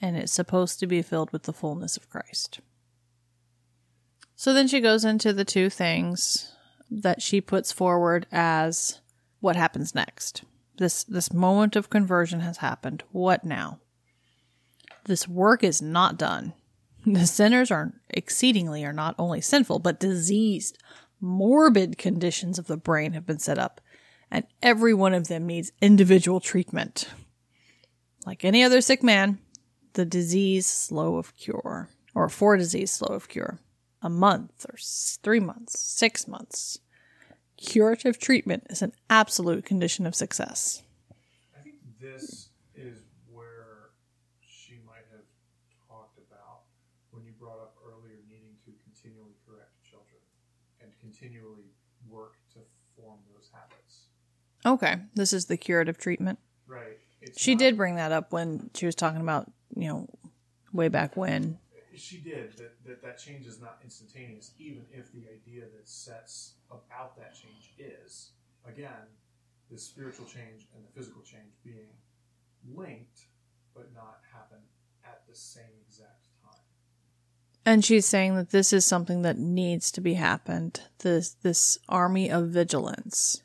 and 0.00 0.16
it's 0.16 0.32
supposed 0.32 0.80
to 0.80 0.86
be 0.86 1.02
filled 1.02 1.32
with 1.32 1.44
the 1.44 1.52
fullness 1.52 1.96
of 1.96 2.08
Christ. 2.08 2.60
So 4.36 4.52
then 4.52 4.66
she 4.66 4.80
goes 4.80 5.04
into 5.04 5.32
the 5.32 5.44
two 5.44 5.70
things 5.70 6.52
that 6.90 7.22
she 7.22 7.40
puts 7.40 7.72
forward 7.72 8.26
as 8.32 9.00
what 9.40 9.56
happens 9.56 9.94
next. 9.94 10.44
This 10.76 11.04
this 11.04 11.32
moment 11.32 11.76
of 11.76 11.90
conversion 11.90 12.40
has 12.40 12.58
happened. 12.58 13.04
What 13.12 13.44
now? 13.44 13.78
This 15.04 15.28
work 15.28 15.62
is 15.62 15.80
not 15.80 16.18
done. 16.18 16.54
The 17.06 17.26
sinners 17.26 17.70
are 17.70 17.92
exceedingly 18.08 18.82
are 18.82 18.92
not 18.92 19.14
only 19.18 19.42
sinful, 19.42 19.80
but 19.80 20.00
diseased. 20.00 20.78
Morbid 21.24 21.96
conditions 21.96 22.58
of 22.58 22.66
the 22.66 22.76
brain 22.76 23.14
have 23.14 23.24
been 23.24 23.38
set 23.38 23.58
up, 23.58 23.80
and 24.30 24.44
every 24.62 24.92
one 24.92 25.14
of 25.14 25.28
them 25.28 25.46
needs 25.46 25.72
individual 25.80 26.38
treatment. 26.38 27.08
Like 28.26 28.44
any 28.44 28.62
other 28.62 28.82
sick 28.82 29.02
man, 29.02 29.38
the 29.94 30.04
disease 30.04 30.66
slow 30.66 31.16
of 31.16 31.34
cure, 31.34 31.88
or 32.14 32.28
for 32.28 32.58
disease 32.58 32.92
slow 32.92 33.14
of 33.14 33.28
cure. 33.28 33.58
A 34.02 34.10
month 34.10 34.66
or 34.68 34.76
three 35.22 35.40
months, 35.40 35.80
six 35.80 36.28
months. 36.28 36.78
Curative 37.56 38.18
treatment 38.18 38.66
is 38.68 38.82
an 38.82 38.92
absolute 39.08 39.64
condition 39.64 40.06
of 40.06 40.14
success. 40.14 40.82
I 41.58 41.62
think 41.62 41.76
this 41.98 42.50
is 42.74 42.98
where 43.32 43.92
she 44.46 44.78
might 44.86 45.06
have 45.10 45.24
talked 45.88 46.18
about 46.18 46.68
when 47.12 47.24
you 47.24 47.32
brought 47.32 47.60
up 47.60 47.76
earlier 47.82 48.20
needing 48.28 48.56
to 48.66 48.72
continually 48.84 49.32
correct 49.46 49.72
children 49.88 50.20
and 50.82 50.92
continually 51.18 51.72
work 52.08 52.36
to 52.52 52.60
form 52.96 53.18
those 53.32 53.50
habits. 53.52 54.06
Okay, 54.66 54.96
this 55.14 55.32
is 55.32 55.46
the 55.46 55.56
curative 55.56 55.98
treatment. 55.98 56.38
Right. 56.66 56.98
It's 57.22 57.40
She 57.40 57.54
not- 57.54 57.58
did 57.58 57.76
bring 57.76 57.96
that 57.96 58.12
up 58.12 58.32
when 58.32 58.70
she 58.74 58.86
was 58.86 58.94
talking 58.94 59.20
about, 59.20 59.50
you 59.76 59.88
know, 59.88 60.08
way 60.72 60.88
back 60.88 61.16
when. 61.16 61.58
She 61.96 62.18
did 62.18 62.56
that, 62.56 62.84
that. 62.84 63.02
That 63.02 63.18
change 63.18 63.46
is 63.46 63.60
not 63.60 63.78
instantaneous, 63.84 64.52
even 64.58 64.84
if 64.92 65.12
the 65.12 65.28
idea 65.28 65.66
that 65.76 65.88
sets 65.88 66.54
about 66.70 67.16
that 67.16 67.34
change 67.34 67.72
is 67.78 68.32
again 68.66 69.06
the 69.70 69.78
spiritual 69.78 70.26
change 70.26 70.66
and 70.74 70.84
the 70.84 70.88
physical 70.92 71.22
change 71.22 71.52
being 71.62 71.94
linked, 72.66 73.26
but 73.74 73.94
not 73.94 74.18
happen 74.32 74.58
at 75.04 75.22
the 75.28 75.36
same 75.36 75.70
exact 75.86 76.23
time. 76.23 76.23
And 77.66 77.84
she's 77.84 78.04
saying 78.04 78.36
that 78.36 78.50
this 78.50 78.72
is 78.72 78.84
something 78.84 79.22
that 79.22 79.38
needs 79.38 79.90
to 79.92 80.00
be 80.00 80.14
happened. 80.14 80.82
This 80.98 81.30
this 81.42 81.78
army 81.88 82.30
of 82.30 82.48
vigilance, 82.48 83.42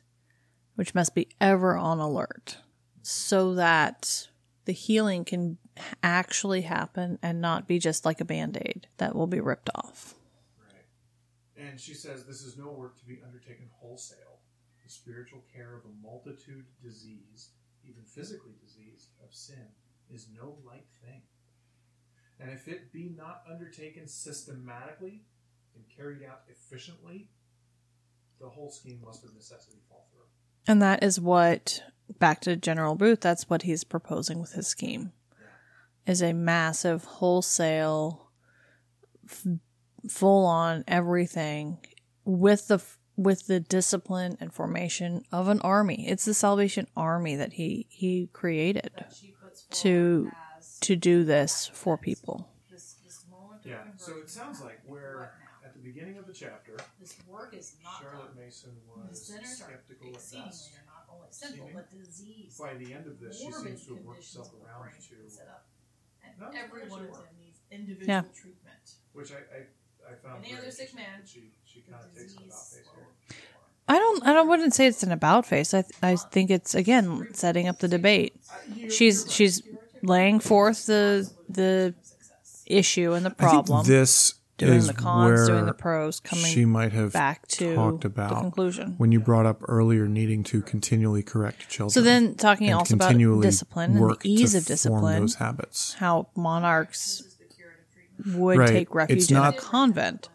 which 0.74 0.94
must 0.94 1.14
be 1.14 1.28
ever 1.40 1.76
on 1.76 2.00
alert, 2.00 2.58
so 3.02 3.54
that 3.54 4.28
the 4.66 4.72
healing 4.72 5.24
can 5.24 5.56
actually 6.02 6.62
happen 6.62 7.18
and 7.22 7.40
not 7.40 7.66
be 7.66 7.78
just 7.78 8.04
like 8.04 8.20
a 8.20 8.24
band-aid 8.24 8.86
that 8.98 9.14
will 9.14 9.26
be 9.26 9.40
ripped 9.40 9.70
off. 9.74 10.14
Right. 10.58 11.66
And 11.66 11.80
she 11.80 11.94
says 11.94 12.26
this 12.26 12.42
is 12.42 12.58
no 12.58 12.70
work 12.70 12.98
to 12.98 13.06
be 13.06 13.20
undertaken 13.24 13.70
wholesale. 13.72 14.40
The 14.84 14.90
spiritual 14.90 15.42
care 15.54 15.74
of 15.74 15.84
a 15.86 16.06
multitude 16.06 16.66
diseased, 16.82 17.52
even 17.88 18.02
physically 18.04 18.52
diseased, 18.62 19.08
of 19.24 19.34
sin 19.34 19.68
is 20.12 20.28
no 20.36 20.58
light 20.66 20.86
thing. 21.02 21.22
And 22.40 22.50
if 22.50 22.68
it 22.68 22.92
be 22.92 23.14
not 23.16 23.42
undertaken 23.50 24.08
systematically 24.08 25.22
and 25.74 25.84
carried 25.94 26.22
out 26.22 26.42
efficiently, 26.48 27.30
the 28.40 28.48
whole 28.48 28.70
scheme 28.70 29.00
must 29.04 29.24
of 29.24 29.34
necessity 29.34 29.78
fall 29.88 30.08
through. 30.10 30.24
And 30.66 30.80
that 30.80 31.02
is 31.02 31.20
what 31.20 31.82
back 32.18 32.40
to 32.42 32.56
General 32.56 32.94
Booth, 32.94 33.20
that's 33.20 33.48
what 33.48 33.62
he's 33.62 33.84
proposing 33.84 34.40
with 34.40 34.52
his 34.52 34.66
scheme. 34.66 35.12
Is 36.06 36.22
a 36.22 36.32
massive 36.32 37.04
wholesale 37.04 38.30
f- 39.28 39.46
full 40.08 40.46
on 40.46 40.82
everything 40.88 41.78
with 42.24 42.68
the 42.68 42.82
with 43.16 43.46
the 43.46 43.60
discipline 43.60 44.38
and 44.40 44.52
formation 44.52 45.24
of 45.30 45.48
an 45.48 45.60
army. 45.60 46.08
It's 46.08 46.24
the 46.24 46.32
Salvation 46.32 46.86
Army 46.96 47.36
that 47.36 47.52
he 47.52 47.86
he 47.90 48.30
created 48.32 49.04
to 49.70 50.30
to 50.80 50.96
do 50.96 51.24
this 51.24 51.70
for 51.72 51.96
people. 51.96 52.48
Yeah, 53.64 53.76
so 53.96 54.16
it 54.18 54.30
sounds 54.30 54.60
like 54.62 54.80
where 54.86 55.32
at 55.64 55.74
the 55.74 55.80
beginning 55.80 56.16
of 56.16 56.26
the 56.26 56.32
chapter, 56.32 56.76
This 56.98 57.14
work 57.28 57.52
is 57.54 57.76
not 57.84 58.00
Charlotte 58.00 58.34
Mason 58.34 58.72
was 58.88 59.20
skeptical 59.20 60.08
at 60.08 60.14
best. 60.14 60.32
are 60.32 60.86
not 60.88 61.04
only 61.12 61.28
sinful, 61.30 61.70
but 61.74 61.90
diseased. 61.92 62.58
By 62.58 62.74
the 62.74 62.94
end 62.94 63.06
of 63.06 63.20
this, 63.20 63.38
she 63.38 63.52
seems 63.52 63.84
to 63.86 63.96
have 63.96 64.04
worked 64.04 64.24
herself 64.24 64.50
around 64.64 64.90
to, 64.90 65.14
No, 66.40 66.46
And 66.48 66.56
every 66.56 66.82
actually 66.82 67.08
one 67.08 67.20
of 67.20 67.26
needs 67.38 67.60
individual 67.70 68.08
Yeah. 68.08 68.22
treatment. 68.34 68.84
which 69.12 69.30
I, 69.32 69.36
I, 69.36 70.12
I 70.12 70.14
found 70.16 70.44
Any 70.44 70.54
other 70.56 70.70
sick 70.70 70.88
interesting 70.88 70.96
man 70.96 71.20
She, 71.26 71.52
she 71.64 71.80
kind 71.82 72.02
of 72.02 72.14
takes 72.16 72.32
an 72.32 72.44
about 72.44 72.66
face 72.66 72.88
here. 72.94 73.38
I 73.88 73.98
don't. 73.98 74.24
I 74.26 74.32
don't. 74.32 74.48
Wouldn't 74.48 74.72
say 74.74 74.86
it's 74.86 75.02
an 75.02 75.10
about 75.12 75.46
face. 75.46 75.74
I. 75.74 75.84
I 76.02 76.14
think 76.16 76.50
it's 76.50 76.74
again 76.74 77.26
setting 77.34 77.66
up 77.68 77.80
the 77.80 77.88
debate. 77.88 78.34
Uh, 78.48 78.88
she's 78.88 79.26
she's 79.32 79.62
laying 80.02 80.40
forth 80.40 80.86
the 80.86 81.30
the 81.48 81.94
issue 82.66 83.12
and 83.12 83.24
the 83.26 83.30
problem, 83.30 83.84
this 83.86 84.34
doing 84.58 84.74
is 84.74 84.86
the 84.88 84.92
cons, 84.94 85.30
where 85.30 85.46
doing 85.46 85.66
the 85.66 85.72
pros, 85.74 86.20
coming 86.20 86.44
she 86.44 86.64
might 86.64 86.92
have 86.92 87.12
back 87.12 87.46
to 87.48 87.74
talked 87.74 88.02
the 88.02 88.06
about 88.08 88.40
conclusion. 88.40 88.94
when 88.98 89.10
you 89.10 89.18
brought 89.18 89.46
up 89.46 89.58
earlier 89.68 90.06
needing 90.06 90.44
to 90.44 90.60
continually 90.62 91.22
correct 91.22 91.68
children. 91.68 91.90
So 91.90 92.02
then, 92.02 92.34
talking 92.34 92.72
also 92.72 92.94
about 92.94 93.16
discipline 93.42 93.90
and 93.92 93.96
the 93.98 94.02
work 94.02 94.22
to 94.22 94.28
ease 94.28 94.54
of 94.54 94.62
form 94.64 94.66
discipline, 94.74 95.20
those 95.22 95.34
habits. 95.36 95.94
how 95.94 96.28
monarchs 96.36 97.22
would 98.34 98.58
Right. 98.58 98.68
take 98.68 98.94
refuge 98.94 99.18
It's 99.18 99.30
in 99.30 99.36
not- 99.38 99.54
a 99.54 99.58
convent 99.58 100.28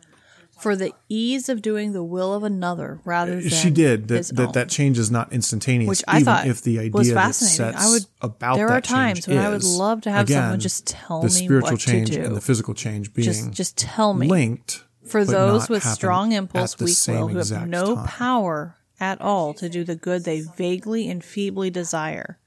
for 0.58 0.76
the 0.76 0.94
ease 1.10 1.50
of 1.50 1.62
doing 1.62 1.94
the 1.94 2.04
will 2.04 2.34
of 2.34 2.44
another 2.44 3.00
rather 3.04 3.40
than 3.42 3.50
she 3.50 3.70
did 3.70 4.08
that. 4.08 4.28
That, 4.28 4.54
that 4.54 4.70
change 4.70 4.98
is 4.98 5.12
not 5.12 5.32
instantaneous. 5.34 5.90
which 5.90 6.04
I 6.08 6.18
even 6.18 6.26
thought 6.26 6.48
if 6.48 6.62
the 6.62 6.80
idea 6.80 6.92
was 6.92 7.12
fascinating. 7.12 7.78
I 7.78 7.90
would 7.90 8.06
about 8.22 8.56
there 8.56 8.68
that 8.68 8.74
are 8.74 8.82
times 8.82 9.28
when 9.28 9.38
I 9.38 9.50
would 9.50 9.64
love 9.64 10.02
to 10.02 10.12
have 10.12 10.30
someone 10.30 10.60
just 10.60 10.88
tell 10.88 11.22
the 11.22 11.28
me 11.28 11.46
spiritual 11.46 11.72
what 11.72 11.80
change 11.80 12.10
to 12.12 12.16
do. 12.16 12.24
and 12.24 12.36
the 12.36 12.42
physical 12.42 12.74
change 12.74 13.14
being 13.14 13.26
just 13.26 13.52
just 13.52 13.78
tell 13.78 14.14
me. 14.14 14.28
linked 14.28 14.84
For 15.06 15.26
those 15.26 15.70
with 15.70 15.84
strong 15.84 16.32
impulse, 16.32 16.80
weak 16.80 16.98
will, 17.08 17.28
who 17.28 17.38
have 17.38 17.68
no 17.68 17.96
time. 17.96 18.08
power 18.08 18.76
at 19.00 19.22
all 19.22 19.54
to 19.56 19.70
do 19.70 19.84
the 19.84 19.96
good 19.96 20.24
they 20.24 20.42
vaguely 20.42 21.10
and 21.10 21.24
feebly 21.24 21.70
desire. 21.70 22.40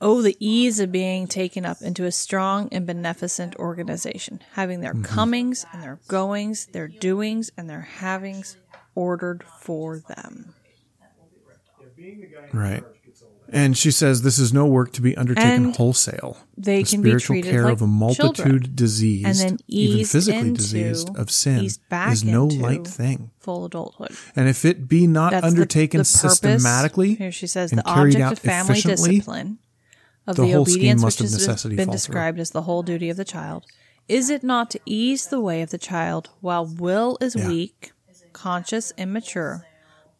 Oh, 0.00 0.20
the 0.22 0.36
ease 0.38 0.78
of 0.78 0.92
being 0.92 1.26
taken 1.26 1.64
up 1.64 1.80
into 1.80 2.04
a 2.04 2.12
strong 2.12 2.68
and 2.70 2.86
beneficent 2.86 3.56
organization, 3.56 4.40
having 4.52 4.80
Mm-hmm. 4.80 5.00
their 5.02 5.10
comings 5.10 5.64
and 5.72 5.82
their 5.82 5.98
goings, 6.08 6.66
their 6.66 6.88
doings 6.88 7.50
and 7.56 7.68
their 7.70 7.80
havings 7.80 8.56
ordered 8.94 9.42
for 9.60 9.98
them. 10.00 10.54
Right. 12.52 12.84
And 13.48 13.78
she 13.78 13.92
says 13.92 14.22
this 14.22 14.38
is 14.40 14.52
no 14.52 14.66
work 14.66 14.92
to 14.94 15.00
be 15.00 15.16
undertaken 15.16 15.66
And 15.66 15.76
wholesale. 15.76 16.36
they 16.58 16.82
the 16.82 16.90
can 16.90 17.00
be 17.02 17.10
spiritual 17.10 17.34
treated 17.34 17.50
care 17.52 17.64
like 17.64 17.72
of 17.74 17.82
a 17.82 17.86
multitude 17.86 18.34
children, 18.34 18.70
diseased, 18.74 19.26
and 19.26 19.38
then 19.38 19.58
even 19.68 20.04
physically 20.04 20.40
into- 20.40 20.54
diseased 20.54 21.16
of 21.16 21.30
sin, 21.30 21.68
back 21.88 22.12
is 22.12 22.24
no 22.24 22.46
light 22.46 22.84
thing. 22.86 23.30
Full 23.38 23.66
adulthood. 23.66 24.10
And 24.34 24.48
if 24.48 24.64
it 24.64 24.88
be 24.88 25.06
not 25.06 25.30
That's 25.30 25.46
undertaken 25.46 25.98
the 25.98 26.02
purpose- 26.02 26.38
systematically, 26.40 27.14
Here 27.14 27.30
she 27.30 27.46
says 27.46 27.70
and 27.70 27.78
the 27.78 27.86
object 27.88 28.32
of 28.32 28.38
family 28.40 28.80
discipline 28.80 29.58
of 30.26 30.36
the 30.36 30.42
the, 30.42 30.52
whole 30.52 30.62
obedience 30.62 31.02
must 31.02 31.20
which 31.20 31.24
has 31.30 31.32
necessity 31.34 31.76
been 31.76 31.86
fall 31.86 31.92
through. 31.92 31.98
described 31.98 32.38
as 32.40 32.50
the 32.50 32.62
whole 32.62 32.82
duty 32.82 33.10
of 33.10 33.16
the 33.16 33.24
child. 33.24 33.64
Is 34.08 34.30
it 34.30 34.42
not 34.42 34.70
to 34.70 34.80
ease 34.86 35.26
the 35.26 35.40
way 35.40 35.62
of 35.62 35.70
the 35.70 35.78
child 35.78 36.30
while 36.40 36.66
will 36.66 37.18
is 37.20 37.34
Yeah. 37.34 37.48
weak, 37.48 37.92
conscious, 38.32 38.92
immature, 38.96 39.66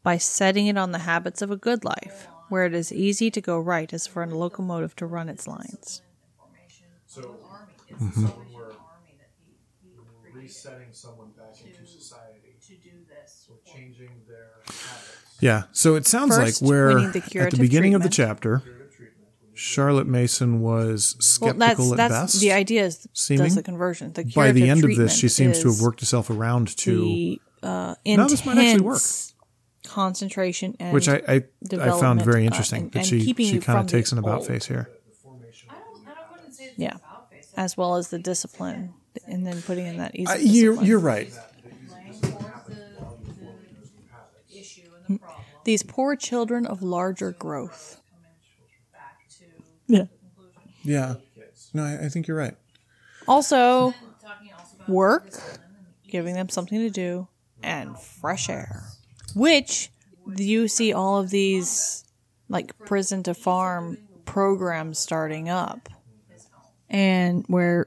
by 0.03 0.19
setting 0.19 0.67
it 0.67 0.77
on 0.77 0.93
the 0.93 1.01
habits 1.01 1.43
of 1.43 1.51
a 1.51 1.57
good 1.57 1.85
life, 1.85 2.29
where 2.49 2.65
it 2.67 2.75
is 2.75 2.93
easy 2.93 3.31
to 3.31 3.41
go 3.41 3.59
right 3.59 3.93
as 3.93 4.07
for 4.07 4.23
a 4.23 4.27
locomotive 4.27 4.95
to 4.97 5.07
run 5.07 5.29
its 5.29 5.47
lines? 5.47 6.03
Mm-hmm. 8.01 8.27
resetting 10.35 10.89
someone 10.93 11.31
back 11.37 11.55
into 11.65 11.87
society 11.91 12.55
to 12.67 12.75
do 12.75 12.91
this 13.09 13.49
or 13.49 13.57
changing 13.73 14.11
their 14.29 14.51
habits 14.67 15.27
yeah. 15.41 15.65
So 15.73 15.95
it 15.97 16.07
sounds 16.07 16.37
First, 16.37 16.63
like 16.63 16.69
we 16.69 16.75
where 16.77 16.89
need 16.99 17.13
the 17.13 17.19
at 17.19 17.25
the 17.25 17.31
curative 17.31 17.61
beginning 17.61 17.95
of 17.95 18.03
the 18.03 18.09
chapter, 18.09 18.63
Charlotte 19.57 20.07
Mason 20.07 20.61
was 20.61 21.15
Well, 21.41 21.53
skeptical 21.53 21.91
that's 21.91 21.93
at 21.93 21.97
that's 21.97 22.33
best. 22.35 22.41
the 22.41 22.53
idea 22.53 22.85
is 22.85 23.09
seeming. 23.15 23.45
does 23.45 23.55
the 23.55 23.63
conversion. 23.63 24.13
The 24.13 24.25
By 24.25 24.53
the 24.53 24.69
end 24.69 24.85
of 24.85 24.95
this, 24.97 25.17
she 25.17 25.29
seems 25.29 25.61
to 25.63 25.69
have 25.69 25.81
worked 25.81 26.01
herself 26.01 26.29
around 26.31 26.77
to 26.79 26.97
the 27.01 27.41
uh, 27.63 27.95
Now 28.05 28.29
this 28.29 28.45
might 28.45 28.59
actually 28.59 28.85
work. 28.85 29.01
concentration 29.85 30.77
and 30.79 30.93
which 30.93 31.09
I 31.09 31.15
I, 31.17 31.35
I 31.35 31.41
found 31.41 31.69
development, 31.69 32.23
very 32.25 32.43
uh, 32.43 32.47
interesting 32.47 32.83
and- 32.83 32.93
that 32.93 32.99
and 32.99 33.07
she 33.07 33.33
she 33.35 33.59
kind 33.59 33.79
of 33.81 33.87
takes 33.87 34.13
an 34.13 34.19
about 34.19 34.41
old. 34.41 34.47
face 34.47 34.67
here. 34.67 34.91
yeah, 36.77 36.99
as 37.57 37.77
well 37.77 37.97
as 37.97 38.09
the 38.11 38.19
discipline, 38.19 38.93
and 39.27 39.47
then 39.47 39.63
putting 39.63 39.87
in 39.87 39.97
that 39.97 40.15
easy. 40.15 40.27
Uh, 40.31 40.37
you're 40.37 40.83
you're 40.85 40.99
right. 40.99 41.33
These 45.65 45.83
poor 45.83 46.15
children 46.17 46.67
of 46.67 46.83
larger 46.83 47.33
growth. 47.33 48.01
Yeah. 49.89 50.07
Yeah. 50.83 51.15
No, 51.73 51.85
I, 51.85 52.07
I 52.07 52.09
think 52.09 52.27
you're 52.27 52.37
right. 52.37 52.57
Also, 53.29 53.95
work, 54.89 55.31
giving 56.09 56.35
them 56.35 56.49
something 56.49 56.79
to 56.79 56.91
do, 56.91 57.29
and 57.63 57.99
fresh 57.99 58.49
air, 58.49 58.85
which 59.35 59.91
you 60.37 60.69
see 60.69 60.93
all 60.93 61.19
of 61.19 61.31
these 61.31 62.05
like 62.49 62.79
prison 62.79 63.23
to 63.25 63.35
farm 63.35 63.99
programs 64.25 64.99
starting 64.99 65.49
up, 65.49 65.89
and 66.89 67.45
where 67.49 67.87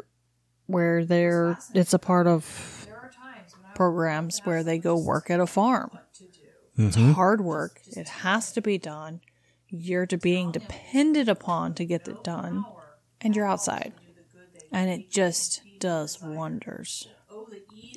where 0.68 1.06
they're 1.06 1.58
it's 1.74 1.94
a 1.94 2.00
part 2.00 2.28
of 2.28 2.88
programs 3.76 4.42
where 4.44 4.64
they 4.64 4.78
go 4.78 4.98
work 4.98 5.30
at 5.30 5.40
a 5.40 5.48
farm. 5.48 5.98
It's 6.78 6.96
mm-hmm. 6.96 7.12
hard 7.12 7.42
work. 7.42 7.82
It 7.88 8.08
has 8.08 8.54
to 8.54 8.62
be 8.62 8.78
done. 8.78 9.22
You're 9.72 10.06
to 10.08 10.18
being 10.18 10.52
depended 10.52 11.30
upon 11.30 11.74
to 11.76 11.86
get 11.86 12.08
it 12.08 12.24
done, 12.24 12.66
and 13.22 13.36
you're 13.36 13.46
outside 13.48 13.94
and 14.72 14.90
it 14.90 15.10
just 15.10 15.62
does 15.80 16.22
wonders. 16.22 17.08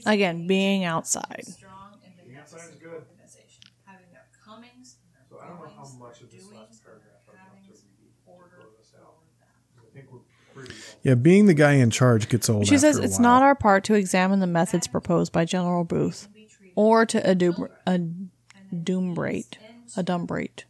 Again, 0.07 0.47
being 0.47 0.85
outside. 0.85 1.45
so 5.29 5.39
i 5.43 5.47
don't 5.47 5.59
know 5.59 5.71
how 5.77 5.89
much 5.99 6.21
of 6.23 6.31
this 6.31 6.45
last 6.53 6.83
paragraph 6.85 7.23
i 7.29 7.33
want 7.49 7.65
to 7.65 7.71
read 7.71 8.13
to 8.25 8.57
close 8.57 8.75
us 8.81 8.93
out 9.01 9.15
i 9.79 9.95
think 9.95 10.07
we're 10.13 10.65
Yeah, 11.03 11.15
being 11.15 11.47
the 11.47 11.55
guy 11.55 11.73
in 11.73 11.91
charge 11.91 12.29
gets 12.29 12.49
old. 12.51 12.67
She 12.67 12.75
after 12.75 12.87
says 12.87 12.99
a 12.99 13.03
it's 13.03 13.19
while. 13.19 13.23
not 13.23 13.43
our 13.43 13.55
part 13.55 13.85
to 13.85 13.95
examine 13.95 14.41
the 14.41 14.47
methods 14.47 14.87
proposed 14.87 15.33
by 15.33 15.45
General 15.47 15.85
Booth 15.85 16.29
or 16.75 17.07
to 17.07 17.21
adum- 17.23 17.71
adumbrate, 18.73 19.55
adumbrate. 19.97 20.65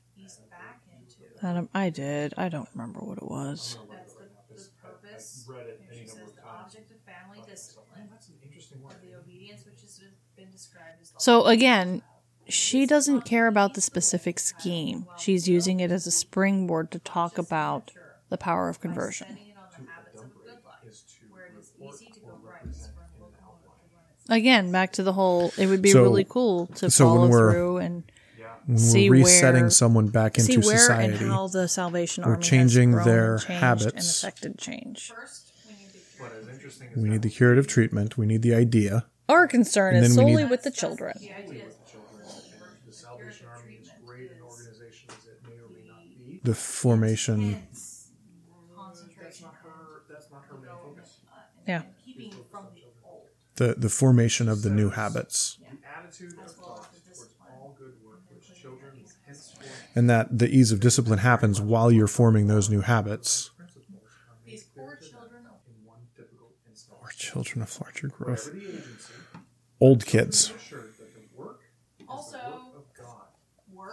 Adam, 1.43 1.65
um, 1.65 1.69
I 1.75 1.91
did. 1.91 2.35
I 2.37 2.49
don't 2.49 2.69
remember 2.75 3.01
what 3.01 3.19
it 3.19 3.29
was. 3.29 3.79
read 5.49 5.67
it 5.67 5.81
any 5.91 6.07
number 6.07 6.23
of 6.23 6.37
times 6.37 6.77
So 11.19 11.47
again, 11.47 12.03
she 12.49 12.87
doesn't 12.87 13.23
care 13.23 13.47
about 13.47 13.75
the 13.75 13.81
specific 13.81 14.39
scheme. 14.39 15.07
She's 15.19 15.49
using 15.49 15.81
it 15.81 15.91
as 15.91 16.07
a 16.07 16.11
springboard 16.11 16.91
to 16.93 16.99
talk 17.01 17.39
about 17.39 17.91
the 18.29 18.39
power 18.39 18.69
of 18.69 18.81
conversion. 18.81 19.39
Again, 24.29 24.71
back 24.71 24.93
to 24.93 25.03
the 25.03 25.13
whole. 25.13 25.53
It 25.59 25.67
would 25.67 25.83
be 25.83 25.91
So- 25.91 26.03
really 26.03 26.25
cool 26.25 26.67
to 26.77 26.91
so 26.91 27.07
when 27.07 27.17
follow 27.17 27.29
we're- 27.29 27.53
through 27.53 27.77
and 27.79 28.05
When 28.67 28.79
see 28.79 29.11
we're 29.11 29.17
resetting 29.25 29.63
where- 29.63 29.71
someone 29.71 30.09
back 30.09 30.39
see 30.39 30.55
into 30.55 30.67
where 30.67 30.79
society. 30.79 31.17
and 31.17 31.27
how 31.33 31.49
the 31.49 31.67
Salvation 31.69 32.25
We're 32.25 32.33
Army 32.33 32.43
changing 32.45 32.93
has 32.93 33.03
grown 33.05 33.07
their 33.15 33.35
and 33.35 33.43
changed 33.43 33.87
and 33.87 33.99
affected 33.99 34.59
change. 34.59 35.13
what 36.19 36.33
is 36.33 36.49
interesting 36.49 36.89
is 36.91 36.97
we 37.03 37.09
need 37.09 37.23
the 37.23 37.31
curative 37.31 37.67
treatment. 37.67 38.17
We 38.17 38.27
need 38.27 38.43
the 38.43 38.55
idea. 38.55 39.07
Our 39.29 39.47
concern 39.49 39.97
is 39.97 40.15
solely 40.15 40.37
need- 40.45 40.51
with 40.51 40.63
the 40.63 40.71
children. 40.71 41.15
the 41.19 42.93
salvation 42.93 43.47
army 43.49 43.79
is 43.81 43.89
great 44.05 44.31
an 44.31 44.41
organization 44.43 45.09
as 45.11 45.27
it 45.27 45.41
may 45.47 45.55
or 45.59 45.69
may 45.71 45.87
not 45.89 46.03
be 46.19 46.41
The 46.45 46.55
formation. 46.55 47.67
that's 49.21 49.41
not 49.41 49.55
her 49.63 50.03
that's 50.11 50.31
not 50.31 50.45
her 50.49 50.57
main 50.59 50.71
focus 50.83 51.17
Yeah. 51.67 51.83
The 53.57 53.75
the 53.77 53.89
formation 53.89 54.49
of 54.49 54.63
the 54.63 54.71
new 54.71 54.91
habits. 54.91 55.59
the 55.61 55.67
attitude 55.99 56.33
of 56.33 56.39
Christ 56.39 56.59
towards 56.59 57.35
all 57.41 57.75
good 57.79 57.95
work 58.05 58.23
which 58.31 58.61
children 58.61 59.05
henceforth 59.27 59.82
And 59.95 60.09
that 60.09 60.39
the 60.39 60.49
ease 60.49 60.73
of 60.73 60.81
discipline 60.81 61.19
happens 61.19 61.61
while 61.61 61.91
you're 61.93 62.07
forming 62.07 62.47
those 62.47 62.71
new 62.71 62.81
habits. 62.81 63.51
in 63.59 63.67
one 65.85 65.99
typical 66.17 66.51
instance 66.69 66.99
Or 67.01 67.09
children 67.17 67.63
of 67.63 67.81
larger 67.81 68.09
growth. 68.09 68.47
wherever 68.47 68.59
the 68.61 68.69
agency 68.79 69.13
Old 69.81 70.07
kids. 70.07 70.51
assured 70.57 70.95
that 70.99 71.15
the 71.15 71.21
work 71.37 71.61
Also, 72.09 72.39
of 72.39 72.85
God 72.99 73.27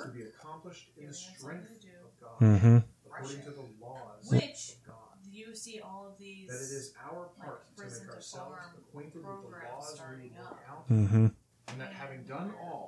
to 0.05 0.11
be 0.13 0.21
accomplished 0.23 0.89
in 0.97 1.07
the 1.07 1.13
strength 1.13 1.69
of 1.71 1.81
God 2.21 2.39
Mm-hmm. 2.39 2.77
according 3.07 3.41
to 3.43 3.51
the 3.51 3.65
laws 3.81 4.27
Which 4.29 4.75
of 4.79 4.87
God 4.87 4.95
you 5.31 5.55
see 5.55 5.79
all 5.79 6.07
of 6.11 6.17
these 6.19 6.47
that 6.49 6.57
it 6.57 6.61
is 6.81 6.93
our 7.11 7.29
part 7.39 7.65
to 7.77 7.83
make 7.83 8.09
ourselves 8.15 8.55
acquainted 8.77 9.15
with 9.15 9.23
the 9.23 9.29
laws 9.71 9.89
we 9.91 9.95
starting 9.95 10.31
work 10.37 10.59
out 10.69 10.87
Mm-hmm. 10.89 11.25
and 11.69 11.81
that 11.81 11.93
having 11.93 12.23
done 12.23 12.51
all 12.61 12.78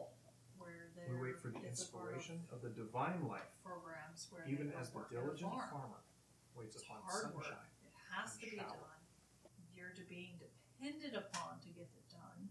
inspiration 1.72 2.42
of 2.52 2.62
the 2.62 2.70
divine 2.70 3.28
life 3.28 3.56
programs 3.64 4.28
where 4.30 4.44
even 4.48 4.72
as 4.80 4.90
the 4.90 5.02
diligent 5.10 5.52
farmer 5.72 6.04
waits 6.56 6.76
upon 6.82 6.98
hard 7.06 7.34
work. 7.34 7.44
sunshine 7.46 7.72
It 7.84 7.94
has 8.12 8.38
to 8.38 8.46
be 8.46 8.58
done. 8.58 8.68
You're 9.76 9.90
to 9.96 10.02
being 10.10 10.40
depended 10.40 11.18
upon 11.18 11.60
to 11.62 11.68
get 11.70 11.88
it 11.88 12.10
done. 12.10 12.50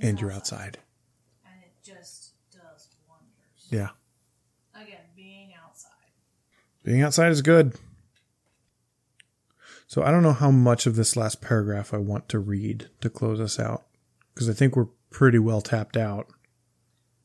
And 0.00 0.20
you're 0.20 0.32
outside. 0.32 0.78
And 1.44 1.54
it 1.62 1.72
just 1.82 2.32
does 2.50 2.88
wonders. 3.08 3.68
Yeah. 3.70 3.90
Again, 4.74 5.04
being 5.14 5.52
outside. 5.62 5.92
Being 6.82 7.02
outside 7.02 7.32
is 7.32 7.42
good. 7.42 7.74
So 9.86 10.02
I 10.02 10.10
don't 10.10 10.22
know 10.22 10.32
how 10.32 10.50
much 10.50 10.86
of 10.86 10.96
this 10.96 11.16
last 11.16 11.40
paragraph 11.40 11.94
I 11.94 11.98
want 11.98 12.28
to 12.30 12.38
read 12.38 12.88
to 13.00 13.08
close 13.08 13.40
us 13.40 13.60
out 13.60 13.86
because 14.34 14.50
I 14.50 14.52
think 14.52 14.74
we're 14.74 14.88
pretty 15.10 15.38
well 15.38 15.60
tapped 15.60 15.96
out. 15.96 16.26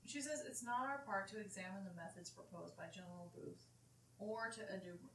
She 0.06 0.22
says 0.22 0.44
it's 0.48 0.64
not 0.64 0.88
our 0.88 1.00
part 1.06 1.28
to 1.30 1.40
examine 1.40 1.84
the 1.84 1.96
methods 1.96 2.30
proposed 2.30 2.78
by 2.78 2.86
General 2.94 3.32
Booth 3.36 3.66
or 4.20 4.52
to 4.54 4.62
adum- 4.62 5.10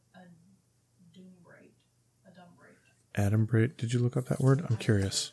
adumbrate. 3.17 3.77
Did 3.77 3.93
you 3.93 3.99
look 4.01 4.17
up 4.17 4.27
that 4.27 4.41
word? 4.41 4.65
I'm 4.69 4.77
curious. 4.77 5.33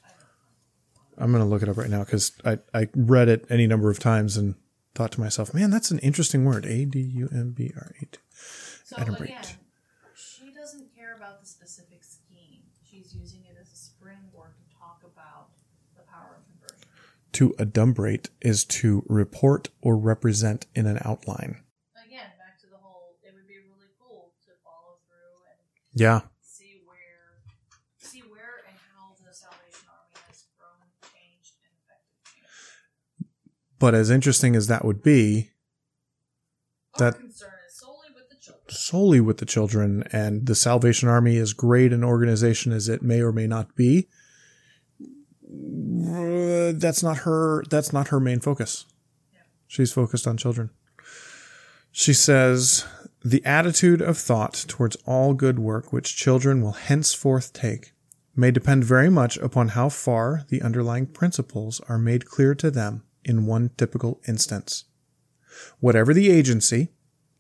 I'm 1.17 1.31
going 1.31 1.43
to 1.43 1.49
look 1.49 1.61
it 1.61 1.69
up 1.69 1.77
right 1.77 1.89
now 1.89 2.03
because 2.03 2.31
I, 2.43 2.57
I 2.73 2.87
read 2.95 3.29
it 3.29 3.45
any 3.49 3.67
number 3.67 3.89
of 3.91 3.99
times 3.99 4.35
and 4.35 4.55
thought 4.95 5.11
to 5.13 5.19
myself, 5.21 5.53
man, 5.53 5.69
that's 5.69 5.91
an 5.91 5.99
interesting 5.99 6.43
word. 6.45 6.65
A 6.65 6.85
D 6.85 6.99
U 6.99 7.29
M 7.31 7.51
B 7.51 7.71
R 7.75 7.93
A 8.01 8.05
T. 8.05 8.17
So 8.83 8.95
Adumbrate. 8.97 9.23
again, 9.25 9.43
she 10.15 10.51
doesn't 10.53 10.93
care 10.95 11.15
about 11.15 11.41
the 11.41 11.47
specific 11.47 12.03
scheme. 12.03 12.61
She's 12.89 13.13
using 13.15 13.41
it 13.41 13.57
as 13.61 13.71
a 13.71 13.75
springboard 13.75 14.51
to 14.57 14.75
talk 14.77 15.01
about 15.05 15.49
the 15.95 16.01
power 16.03 16.37
of 16.39 16.45
conversion. 16.47 16.87
To 17.33 17.55
adumbrate 17.59 18.29
is 18.41 18.63
to 18.65 19.03
report 19.07 19.69
or 19.81 19.97
represent 19.97 20.65
in 20.75 20.85
an 20.87 20.97
outline. 21.05 21.61
Again, 22.07 22.29
back 22.39 22.59
to 22.61 22.67
the 22.67 22.77
whole. 22.77 23.17
It 23.23 23.33
would 23.35 23.47
be 23.47 23.57
really 23.69 23.89
cool 23.99 24.33
to 24.45 24.51
follow 24.63 24.97
through 25.07 25.41
and 25.49 25.59
Yeah. 25.93 26.21
see 26.41 26.81
where, 26.85 27.41
see 27.97 28.21
where 28.21 28.61
and 28.69 28.77
how 28.93 29.15
the 29.25 29.33
Salvation 29.33 29.89
Army 29.89 30.13
has 30.29 30.45
grown, 30.53 30.85
changed, 31.09 31.57
and 31.65 31.73
affected 31.81 32.13
change. 32.29 32.53
But 33.83 33.95
as 33.95 34.09
interesting 34.09 34.55
as 34.55 34.67
that 34.67 34.85
would 34.85 35.03
be, 35.03 35.49
Our 36.93 37.11
That- 37.11 37.19
solely 37.69 38.11
with 38.15 38.29
the 38.29 38.37
children. 38.37 38.69
solely 38.69 39.19
with 39.19 39.37
the 39.39 39.45
children 39.45 40.03
and 40.13 40.45
the 40.45 40.55
Salvation 40.55 41.09
Army, 41.09 41.35
as 41.35 41.51
great 41.51 41.91
an 41.91 42.01
organization 42.01 42.71
as 42.71 42.87
it 42.87 43.01
may 43.01 43.21
or 43.21 43.33
may 43.33 43.45
not 43.45 43.75
be, 43.75 44.07
uh, 45.43 46.71
that's 46.77 47.03
not 47.03 47.17
her. 47.27 47.65
That's 47.69 47.91
not 47.91 48.07
her 48.07 48.21
main 48.21 48.39
focus. 48.39 48.85
She's 49.67 49.91
focused 49.91 50.27
on 50.27 50.37
children. 50.37 50.69
She 51.91 52.13
says 52.13 52.85
the 53.21 53.43
attitude 53.43 54.01
of 54.01 54.17
thought 54.17 54.63
towards 54.69 54.95
all 55.05 55.33
good 55.33 55.59
work 55.59 55.91
which 55.91 56.15
children 56.15 56.61
will 56.61 56.71
henceforth 56.71 57.51
take 57.51 57.91
may 58.33 58.49
depend 58.49 58.85
very 58.85 59.09
much 59.09 59.35
upon 59.39 59.69
how 59.69 59.89
far 59.89 60.45
the 60.47 60.61
underlying 60.61 61.05
principles 61.05 61.81
are 61.89 61.99
made 61.99 62.23
clear 62.25 62.55
to 62.55 62.71
them 62.71 63.03
in 63.25 63.45
one 63.45 63.71
typical 63.77 64.21
instance. 64.27 64.85
Whatever 65.79 66.13
the 66.13 66.29
agency, 66.31 66.89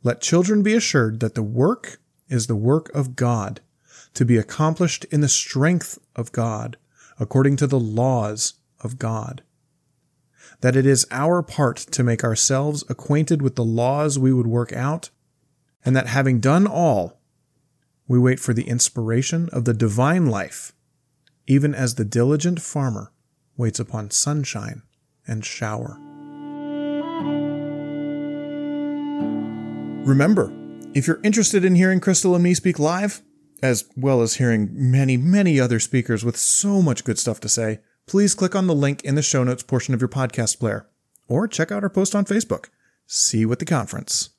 let 0.03 0.21
children 0.21 0.63
be 0.63 0.73
assured 0.73 1.19
that 1.19 1.35
the 1.35 1.43
work 1.43 1.99
is 2.27 2.47
the 2.47 2.55
work 2.55 2.93
of 2.93 3.15
God, 3.15 3.61
to 4.13 4.25
be 4.25 4.37
accomplished 4.37 5.05
in 5.05 5.21
the 5.21 5.29
strength 5.29 5.97
of 6.15 6.31
God, 6.31 6.77
according 7.19 7.55
to 7.57 7.67
the 7.67 7.79
laws 7.79 8.55
of 8.81 8.99
God. 8.99 9.43
That 10.61 10.75
it 10.75 10.85
is 10.85 11.07
our 11.11 11.41
part 11.41 11.77
to 11.77 12.03
make 12.03 12.23
ourselves 12.23 12.83
acquainted 12.89 13.41
with 13.41 13.55
the 13.55 13.63
laws 13.63 14.19
we 14.19 14.33
would 14.33 14.47
work 14.47 14.73
out, 14.73 15.09
and 15.85 15.95
that 15.95 16.07
having 16.07 16.39
done 16.39 16.67
all, 16.67 17.19
we 18.07 18.19
wait 18.19 18.39
for 18.39 18.53
the 18.53 18.67
inspiration 18.67 19.49
of 19.51 19.65
the 19.65 19.73
divine 19.73 20.27
life, 20.27 20.73
even 21.47 21.73
as 21.73 21.95
the 21.95 22.05
diligent 22.05 22.61
farmer 22.61 23.11
waits 23.57 23.79
upon 23.79 24.11
sunshine 24.11 24.83
and 25.27 25.45
shower. 25.45 25.97
Remember, 30.05 30.51
if 30.93 31.07
you're 31.07 31.21
interested 31.23 31.63
in 31.63 31.75
hearing 31.75 31.99
Crystal 31.99 32.35
and 32.35 32.43
me 32.43 32.53
speak 32.53 32.77
live, 32.77 33.21
as 33.61 33.89
well 33.95 34.21
as 34.21 34.35
hearing 34.35 34.69
many, 34.71 35.15
many 35.15 35.59
other 35.59 35.79
speakers 35.79 36.25
with 36.25 36.35
so 36.35 36.81
much 36.81 37.05
good 37.05 37.17
stuff 37.17 37.39
to 37.39 37.49
say, 37.49 37.79
please 38.05 38.35
click 38.35 38.53
on 38.55 38.67
the 38.67 38.75
link 38.75 39.01
in 39.03 39.15
the 39.15 39.21
show 39.21 39.43
notes 39.43 39.63
portion 39.63 39.93
of 39.93 40.01
your 40.01 40.09
podcast 40.09 40.59
player, 40.59 40.89
or 41.27 41.47
check 41.47 41.71
out 41.71 41.83
our 41.83 41.89
post 41.89 42.13
on 42.13 42.25
Facebook. 42.25 42.65
See 43.07 43.39
you 43.39 43.51
at 43.51 43.59
the 43.59 43.65
conference. 43.65 44.31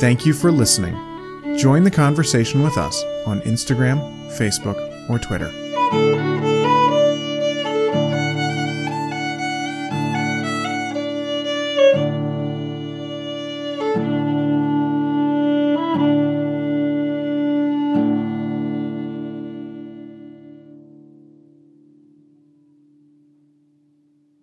Thank 0.00 0.26
you 0.26 0.32
for 0.32 0.50
listening. 0.50 0.96
Join 1.56 1.84
the 1.84 1.90
conversation 1.90 2.62
with 2.62 2.76
us 2.78 3.04
on 3.26 3.40
Instagram, 3.42 4.21
Facebook, 4.38 5.08
or 5.08 5.18
Twitter. 5.18 5.61